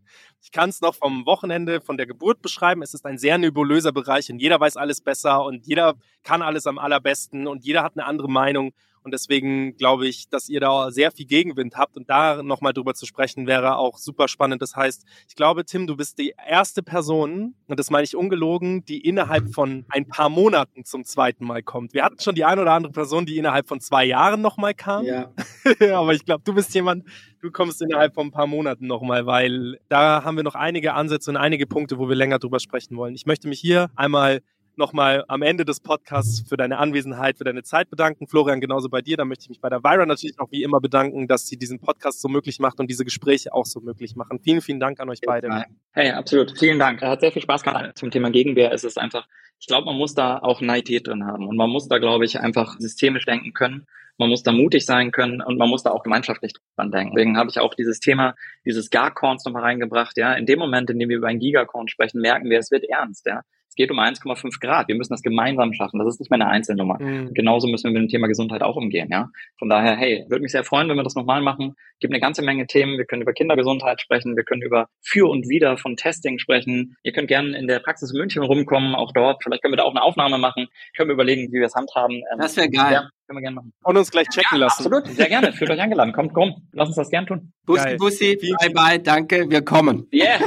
Ich 0.42 0.50
kann 0.50 0.70
es 0.70 0.80
noch 0.80 0.96
vom 0.96 1.24
Wochenende, 1.24 1.80
von 1.80 1.96
der 1.96 2.06
Geburt 2.06 2.42
beschreiben. 2.42 2.82
Es 2.82 2.94
ist 2.94 3.06
ein 3.06 3.16
sehr 3.16 3.38
nebulöser 3.38 3.92
Bereich 3.92 4.30
und 4.30 4.40
jeder 4.40 4.58
weiß 4.58 4.76
alles 4.76 5.00
besser 5.00 5.44
und 5.44 5.66
jeder 5.66 5.94
kann 6.24 6.42
alles 6.42 6.66
am 6.66 6.78
allerbesten 6.78 7.46
und 7.46 7.64
jeder 7.64 7.84
hat 7.84 7.96
eine 7.96 8.06
andere 8.06 8.28
Meinung. 8.28 8.72
Und 9.04 9.12
deswegen 9.12 9.76
glaube 9.76 10.06
ich, 10.06 10.28
dass 10.28 10.48
ihr 10.48 10.60
da 10.60 10.90
sehr 10.90 11.10
viel 11.10 11.26
Gegenwind 11.26 11.76
habt 11.76 11.96
und 11.96 12.08
da 12.08 12.42
nochmal 12.42 12.72
drüber 12.72 12.94
zu 12.94 13.06
sprechen 13.06 13.46
wäre 13.46 13.76
auch 13.76 13.98
super 13.98 14.28
spannend. 14.28 14.62
Das 14.62 14.76
heißt, 14.76 15.04
ich 15.28 15.34
glaube, 15.34 15.64
Tim, 15.64 15.86
du 15.86 15.96
bist 15.96 16.18
die 16.18 16.34
erste 16.46 16.82
Person, 16.82 17.54
und 17.66 17.78
das 17.78 17.90
meine 17.90 18.04
ich 18.04 18.16
ungelogen, 18.16 18.84
die 18.84 19.00
innerhalb 19.00 19.52
von 19.52 19.84
ein 19.88 20.08
paar 20.08 20.28
Monaten 20.28 20.84
zum 20.84 21.04
zweiten 21.04 21.44
Mal 21.44 21.62
kommt. 21.62 21.94
Wir 21.94 22.04
hatten 22.04 22.20
schon 22.20 22.34
die 22.34 22.44
eine 22.44 22.62
oder 22.62 22.72
andere 22.72 22.92
Person, 22.92 23.26
die 23.26 23.38
innerhalb 23.38 23.68
von 23.68 23.80
zwei 23.80 24.04
Jahren 24.04 24.40
nochmal 24.40 24.74
kam. 24.74 25.04
Ja. 25.04 25.32
Aber 25.94 26.14
ich 26.14 26.24
glaube, 26.24 26.42
du 26.44 26.54
bist 26.54 26.74
jemand, 26.74 27.04
du 27.40 27.50
kommst 27.50 27.82
innerhalb 27.82 28.14
von 28.14 28.28
ein 28.28 28.30
paar 28.30 28.46
Monaten 28.46 28.86
nochmal, 28.86 29.26
weil 29.26 29.78
da 29.88 30.24
haben 30.24 30.36
wir 30.36 30.44
noch 30.44 30.54
einige 30.54 30.94
Ansätze 30.94 31.30
und 31.30 31.36
einige 31.36 31.66
Punkte, 31.66 31.98
wo 31.98 32.08
wir 32.08 32.16
länger 32.16 32.38
drüber 32.38 32.60
sprechen 32.60 32.96
wollen. 32.96 33.14
Ich 33.14 33.26
möchte 33.26 33.48
mich 33.48 33.60
hier 33.60 33.90
einmal 33.96 34.42
nochmal 34.78 35.24
am 35.28 35.42
Ende 35.42 35.64
des 35.64 35.80
Podcasts 35.80 36.48
für 36.48 36.56
deine 36.56 36.78
Anwesenheit, 36.78 37.38
für 37.38 37.44
deine 37.44 37.62
Zeit 37.62 37.90
bedanken. 37.90 38.26
Florian, 38.26 38.60
genauso 38.60 38.88
bei 38.88 39.00
dir. 39.02 39.16
Da 39.16 39.24
möchte 39.24 39.44
ich 39.44 39.48
mich 39.48 39.60
bei 39.60 39.68
der 39.68 39.82
Vira 39.82 40.06
natürlich 40.06 40.38
auch 40.38 40.50
wie 40.50 40.62
immer 40.62 40.80
bedanken, 40.80 41.28
dass 41.28 41.46
sie 41.46 41.56
diesen 41.56 41.80
Podcast 41.80 42.20
so 42.20 42.28
möglich 42.28 42.58
macht 42.58 42.80
und 42.80 42.90
diese 42.90 43.04
Gespräche 43.04 43.52
auch 43.52 43.66
so 43.66 43.80
möglich 43.80 44.16
machen. 44.16 44.40
Vielen, 44.40 44.60
vielen 44.60 44.80
Dank 44.80 45.00
an 45.00 45.08
euch 45.08 45.20
beide. 45.24 45.64
Hey, 45.92 46.10
absolut. 46.10 46.58
Vielen 46.58 46.78
Dank. 46.78 47.02
Hat 47.02 47.20
sehr 47.20 47.32
viel 47.32 47.42
Spaß 47.42 47.62
gemacht. 47.62 47.92
Zum 47.96 48.10
Thema 48.10 48.30
Gegenwehr 48.30 48.72
ist 48.72 48.84
es 48.84 48.96
einfach, 48.96 49.26
ich 49.58 49.66
glaube, 49.66 49.86
man 49.86 49.96
muss 49.96 50.14
da 50.14 50.38
auch 50.38 50.60
Naivität 50.60 51.06
drin 51.06 51.24
haben 51.24 51.46
und 51.46 51.56
man 51.56 51.70
muss 51.70 51.88
da, 51.88 51.98
glaube 51.98 52.24
ich, 52.24 52.40
einfach 52.40 52.76
systemisch 52.78 53.24
denken 53.24 53.52
können. 53.52 53.86
Man 54.18 54.28
muss 54.28 54.42
da 54.42 54.52
mutig 54.52 54.84
sein 54.84 55.10
können 55.10 55.40
und 55.40 55.56
man 55.56 55.68
muss 55.68 55.82
da 55.82 55.90
auch 55.90 56.02
gemeinschaftlich 56.02 56.52
dran 56.76 56.90
denken. 56.90 57.14
Deswegen 57.14 57.36
habe 57.36 57.50
ich 57.50 57.58
auch 57.58 57.74
dieses 57.74 57.98
Thema, 57.98 58.34
dieses 58.64 58.90
Garcorns 58.90 59.44
nochmal 59.44 59.62
reingebracht. 59.62 60.16
Ja, 60.16 60.34
in 60.34 60.46
dem 60.46 60.58
Moment, 60.58 60.90
in 60.90 60.98
dem 60.98 61.08
wir 61.08 61.16
über 61.16 61.28
ein 61.28 61.38
Gigacorn 61.38 61.88
sprechen, 61.88 62.20
merken 62.20 62.50
wir, 62.50 62.58
es 62.58 62.70
wird 62.70 62.84
ernst. 62.84 63.26
Ja, 63.26 63.42
es 63.72 63.76
geht 63.76 63.90
um 63.90 63.98
1,5 63.98 64.60
Grad. 64.60 64.88
Wir 64.88 64.94
müssen 64.94 65.14
das 65.14 65.22
gemeinsam 65.22 65.72
schaffen. 65.72 65.98
Das 65.98 66.06
ist 66.06 66.20
nicht 66.20 66.30
mehr 66.30 66.38
eine 66.38 66.50
Einzelnummer. 66.50 66.98
Mhm. 67.00 67.32
Genauso 67.32 67.68
müssen 67.68 67.84
wir 67.84 67.92
mit 67.98 68.02
dem 68.02 68.12
Thema 68.12 68.26
Gesundheit 68.26 68.62
auch 68.62 68.76
umgehen. 68.76 69.08
Ja, 69.10 69.30
von 69.58 69.70
daher, 69.70 69.96
hey, 69.96 70.26
würde 70.28 70.42
mich 70.42 70.52
sehr 70.52 70.62
freuen, 70.62 70.90
wenn 70.90 70.96
wir 70.96 71.02
das 71.02 71.14
nochmal 71.14 71.40
machen. 71.40 71.74
Gibt 71.98 72.12
eine 72.12 72.20
ganze 72.20 72.42
Menge 72.42 72.66
Themen. 72.66 72.98
Wir 72.98 73.06
können 73.06 73.22
über 73.22 73.32
Kindergesundheit 73.32 74.02
sprechen. 74.02 74.36
Wir 74.36 74.44
können 74.44 74.60
über 74.60 74.88
Für 75.00 75.30
und 75.30 75.48
Wider 75.48 75.78
von 75.78 75.96
Testing 75.96 76.38
sprechen. 76.38 76.96
Ihr 77.02 77.12
könnt 77.12 77.28
gerne 77.28 77.56
in 77.56 77.66
der 77.66 77.78
Praxis 77.78 78.12
in 78.12 78.18
München 78.18 78.42
rumkommen, 78.42 78.94
auch 78.94 79.12
dort. 79.14 79.42
Vielleicht 79.42 79.62
können 79.62 79.72
wir 79.72 79.78
da 79.78 79.84
auch 79.84 79.94
eine 79.94 80.02
Aufnahme 80.02 80.36
machen. 80.36 80.66
Können 80.94 81.08
wir 81.08 81.14
überlegen, 81.14 81.50
wie 81.50 81.58
wir 81.58 81.66
es 81.66 81.74
handhaben. 81.74 82.16
Ähm, 82.30 82.40
das 82.40 82.54
wäre 82.58 82.68
geil. 82.68 82.92
Ja, 82.92 83.08
können 83.26 83.38
wir 83.38 83.40
gerne 83.40 83.54
machen. 83.54 83.72
Und 83.84 83.96
uns 83.96 84.10
gleich 84.10 84.28
checken 84.28 84.58
ja, 84.58 84.66
lassen. 84.66 84.84
Absolut, 84.84 85.06
sehr 85.06 85.28
gerne. 85.30 85.54
Fühlt 85.54 85.70
euch 85.70 85.80
eingeladen. 85.80 86.12
Kommt, 86.12 86.34
komm. 86.34 86.68
Lass 86.72 86.88
uns 86.88 86.96
das 86.96 87.08
gern 87.08 87.24
tun. 87.24 87.54
Bussi, 87.64 87.96
Bussi, 87.96 88.36
bye 88.36 88.70
bye, 88.70 88.98
danke, 88.98 89.48
wir 89.48 89.62
kommen. 89.62 90.06
Yeah. 90.12 90.38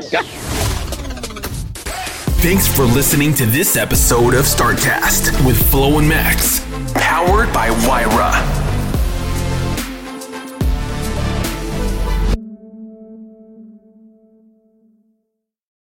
Thanks 2.45 2.67
for 2.67 2.83
listening 2.83 3.33
to 3.37 3.47
this 3.47 3.75
episode 3.75 4.35
of 4.35 4.45
StartCast 4.45 5.43
with 5.47 5.57
Flo 5.71 5.97
and 5.97 6.07
Max, 6.07 6.63
powered 6.93 7.51
by 7.51 7.71
Wyra. 7.87 8.64